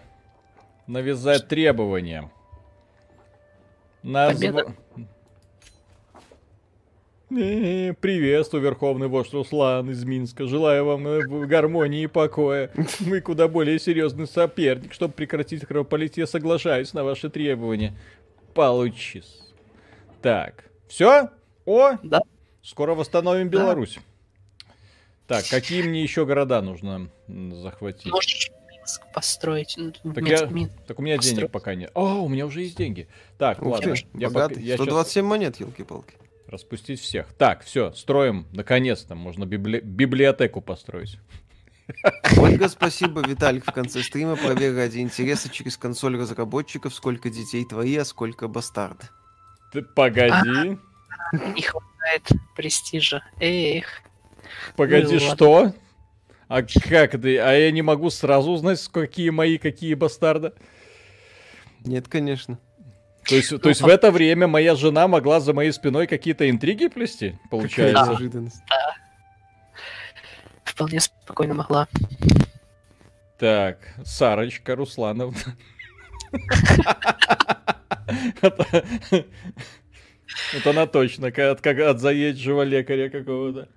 [0.87, 2.31] Навязать требования.
[4.03, 4.33] Назва...
[4.33, 4.75] Победа.
[7.33, 10.47] Э, Приветствую, Верховный Вождь Руслан из Минска.
[10.47, 12.71] Желаю вам э, гармонии и покоя.
[12.99, 14.93] Вы куда более серьезный соперник.
[14.93, 17.93] Чтобы прекратить кровопролитие, соглашаюсь на ваши требования.
[18.53, 19.50] Получись.
[20.21, 21.29] Так, все?
[21.65, 22.21] О, Да.
[22.61, 23.57] скоро восстановим Да.
[23.59, 23.99] Беларусь.
[25.27, 28.11] Так, какие мне еще города нужно захватить?
[28.11, 29.75] Можешь Минск построить.
[29.77, 31.51] ну, Так Минск, я- Мин- Так у меня денег Построить.
[31.51, 31.91] пока нет.
[31.93, 33.07] О, у меня уже есть деньги.
[33.37, 33.95] Так, Ух ладно.
[33.95, 34.55] ты, Я, богатый.
[34.55, 36.15] пока- я щас 127 монет, елки-палки.
[36.47, 37.27] распустить всех.
[37.37, 38.45] Так, все, строим.
[38.51, 41.17] Наконец-то можно библи- библиотеку построить.
[42.37, 43.21] Ольга, спасибо.
[43.25, 44.35] Виталик в конце стрима.
[44.35, 49.05] Проверь ради интереса через консоль разработчиков, сколько детей твои, а сколько бастарды.
[49.71, 50.77] Ты погоди.
[51.33, 53.23] Не хватает престижа.
[53.39, 53.85] Эх.
[54.75, 55.35] Погоди, ну ладно.
[55.35, 55.73] что?
[56.47, 57.37] А как ты?
[57.39, 60.51] А я не могу сразу узнать, какие мои, какие бастарды.
[61.85, 62.59] Нет, конечно.
[63.27, 66.87] То есть, то есть в это время моя жена могла за моей спиной какие-то интриги
[66.87, 68.05] плести, Какая получается?
[68.11, 68.61] неожиданность.
[70.65, 71.87] Вполне спокойно могла.
[73.37, 75.37] Так, Сарочка Руслановна.
[78.41, 79.25] Это
[80.53, 83.67] вот она точно, как как от заезжего лекаря какого-то.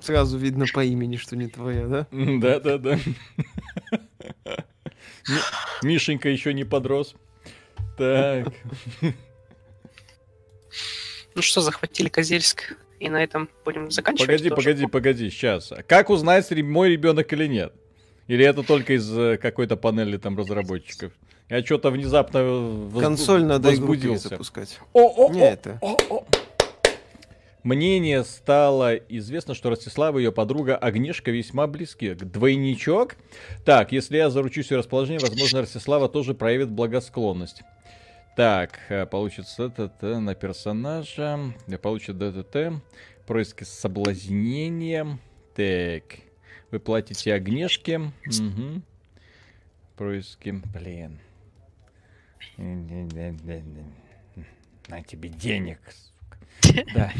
[0.00, 2.06] Сразу видно по имени, что не твоя, да?
[2.10, 2.98] Да-да-да.
[5.82, 7.14] Мишенька еще не подрос.
[7.98, 8.52] Так.
[11.34, 12.76] Ну что, захватили Козельск.
[12.98, 14.26] И на этом будем заканчивать.
[14.26, 14.62] Погоди, тоже.
[14.62, 15.70] погоди, погоди, сейчас.
[15.86, 17.74] Как узнать, мой ребенок или нет?
[18.26, 21.12] Или это только из э, какой-то панели там разработчиков?
[21.48, 24.30] Я что-то внезапно возбу- Консоль надо возбудился.
[24.30, 24.78] запускать.
[24.92, 25.78] О, о, Не о, это.
[25.80, 26.24] о, о.
[27.62, 32.14] Мнение стало известно, что Ростислава и ее подруга Агнешка весьма близки.
[32.14, 33.16] Двойничок?
[33.64, 37.62] Так, если я заручусь ее расположением, возможно, Ростислава тоже проявит благосклонность.
[38.36, 41.40] Так, э, получится ТТ на персонажа.
[41.66, 42.80] э, Получит ДТТ.
[43.26, 45.18] Происки соблазнения.
[45.56, 46.02] Так.
[46.70, 47.98] Вы платите Агнешке.
[47.98, 48.82] Угу.
[49.96, 50.50] Происки.
[50.72, 51.18] Блин.
[52.58, 53.06] На
[55.02, 55.78] тебе денег.
[56.62, 56.84] сука.
[56.94, 57.12] Да.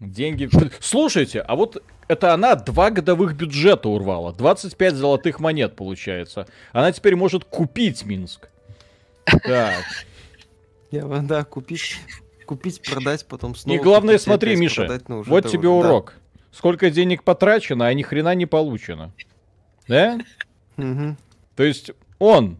[0.00, 0.48] Деньги.
[0.80, 4.32] Слушайте, а вот это она два годовых бюджета урвала.
[4.32, 6.46] 25 золотых монет получается.
[6.72, 8.48] Она теперь может купить Минск.
[9.24, 9.82] Так.
[10.90, 11.96] Я, да, купить,
[12.46, 13.78] купить, продать, потом снова.
[13.78, 15.70] И главное, купить, смотри, опять Миша, продать, уже вот тебе Да.
[15.70, 16.14] урок.
[16.52, 19.12] Сколько денег потрачено, а ни хрена не получено.
[19.88, 20.18] Да?
[20.76, 21.16] Мгм.
[21.56, 22.58] То есть он,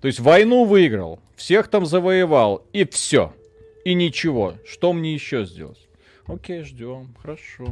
[0.00, 3.34] то есть войну выиграл, всех там завоевал, и все.
[3.84, 4.54] и ничего.
[4.66, 5.88] Что мне еще сделать?
[6.26, 7.14] Окей, ждем.
[7.20, 7.66] Хорошо.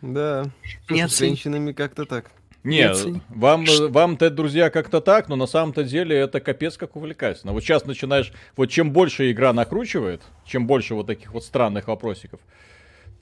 [0.00, 0.44] Да.
[0.88, 2.30] Нет, С женщинами как-то так.
[2.64, 2.96] Нет,
[3.28, 7.52] вам, вам-то, друзья, как-то так, но на самом-то деле это капец как увлекательно.
[7.52, 12.40] Вот сейчас начинаешь, вот чем больше игра накручивает, чем больше вот таких вот странных вопросиков.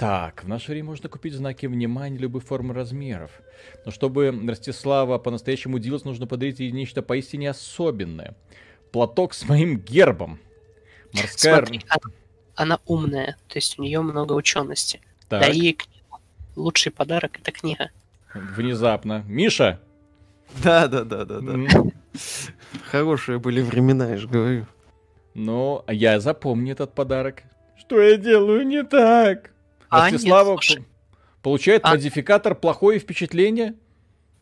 [0.03, 3.31] Так, в наше время можно купить знаки внимания любой формы размеров.
[3.85, 8.35] Но чтобы Ростислава по-настоящему удивилась, нужно подарить ей нечто поистине особенное.
[8.91, 10.41] Платок с моим гербом.
[11.13, 11.59] Морская...
[11.59, 12.15] Смотри, она,
[12.57, 15.01] она умная, то есть у нее много учености.
[15.29, 16.19] Так, Дай ей книгу.
[16.57, 17.93] Лучший подарок это книга.
[18.35, 19.23] внезапно.
[19.29, 19.79] Миша!
[20.65, 21.83] Да, да, да, да, да.
[22.91, 24.67] Хорошие были времена, я же говорю.
[25.35, 27.45] Ну, а я запомню этот подарок.
[27.79, 29.53] Что я делаю не так?
[29.93, 30.59] А, Ростислава
[31.43, 33.75] получает А- модификатор плохое впечатление?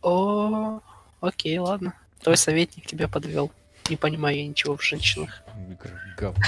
[0.01, 0.81] О,
[1.21, 1.95] окей, ладно.
[2.23, 3.51] Твой советник тебя подвел.
[3.89, 5.43] Не понимаю я ничего в женщинах.
[6.17, 6.41] Говно.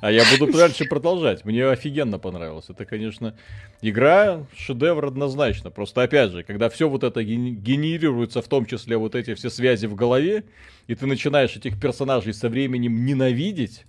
[0.00, 1.44] А я буду дальше продолжать.
[1.44, 2.66] Мне офигенно понравилось.
[2.68, 3.34] Это, конечно,
[3.82, 5.70] игра шедевр однозначно.
[5.70, 9.50] Просто, опять же, когда все вот это ген- генерируется, в том числе вот эти все
[9.50, 10.44] связи в голове,
[10.86, 13.84] и ты начинаешь этих персонажей со временем ненавидеть,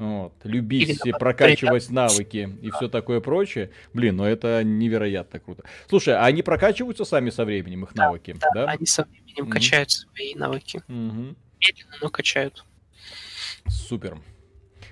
[0.00, 5.64] вот, любить, Или прокачивать навыки и все такое прочее, блин, ну это невероятно круто.
[5.90, 8.64] Слушай, а они прокачиваются сами со временем, их навыки, Да, да?
[8.64, 9.50] они со временем Мгм.
[9.50, 10.82] качают свои навыки.
[10.88, 11.36] Мгм.
[11.60, 12.64] Медленно, но качают.
[13.68, 14.18] Супер.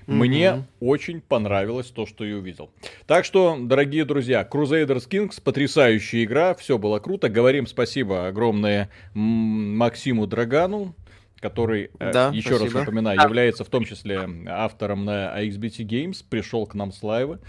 [0.05, 0.67] Мне Мгм.
[0.79, 2.71] очень понравилось то, что я увидел.
[3.05, 7.29] Так что, дорогие друзья, Crusaders Kings потрясающая игра, все было круто.
[7.29, 10.95] Говорим спасибо огромное Максиму Драгану,
[11.39, 12.79] который, э, Да, еще раз спасибо.
[12.79, 17.39] напоминаю, является в том числе автором на AXBT Games, пришел к нам с лайва.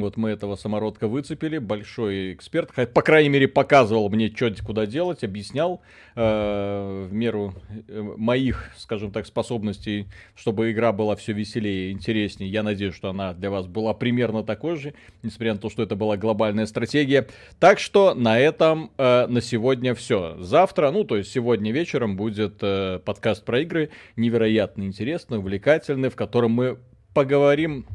[0.00, 5.24] Вот мы этого самородка выцепили, большой эксперт, по крайней мере показывал мне, что куда делать,
[5.24, 5.80] объяснял
[6.14, 7.54] э, в меру
[7.88, 12.50] э, моих, скажем так, способностей, чтобы игра была все веселее и интереснее.
[12.50, 15.96] Я надеюсь, что она для вас была примерно такой же, несмотря на то, что это
[15.96, 17.26] была глобальная стратегия.
[17.58, 20.36] Так что на этом э, на сегодня все.
[20.38, 26.16] Завтра, ну то есть сегодня вечером будет э, подкаст про игры, невероятно интересный, увлекательный, в
[26.16, 26.78] котором мы
[27.14, 27.86] поговорим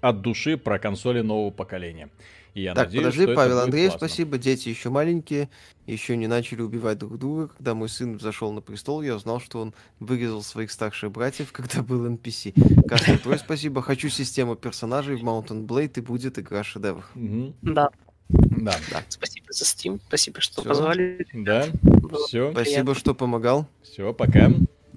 [0.00, 2.08] от души про консоли нового поколения.
[2.54, 4.38] И я Так, надеюсь, подожди, что Павел Андреев, спасибо.
[4.38, 5.50] Дети еще маленькие,
[5.86, 7.48] еще не начали убивать друг друга.
[7.48, 11.82] Когда мой сын зашел на престол, я узнал, что он вырезал своих старших братьев, когда
[11.82, 12.54] был NPC.
[12.88, 13.82] Кастер, твой спасибо.
[13.82, 17.04] Хочу систему персонажей в Mountain Blade, и будет игра шедевр.
[17.14, 17.54] Мгм.
[17.60, 17.90] Да,
[18.30, 18.74] Да,
[19.08, 20.70] спасибо за Steam, спасибо, что Всё.
[20.70, 21.26] позвали.
[21.34, 23.66] да, Было все, Спасибо, что помогал.
[23.82, 24.50] все, пока.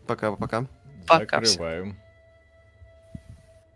[0.08, 0.66] Пока-пока.
[1.06, 1.96] Пока, Закрываю.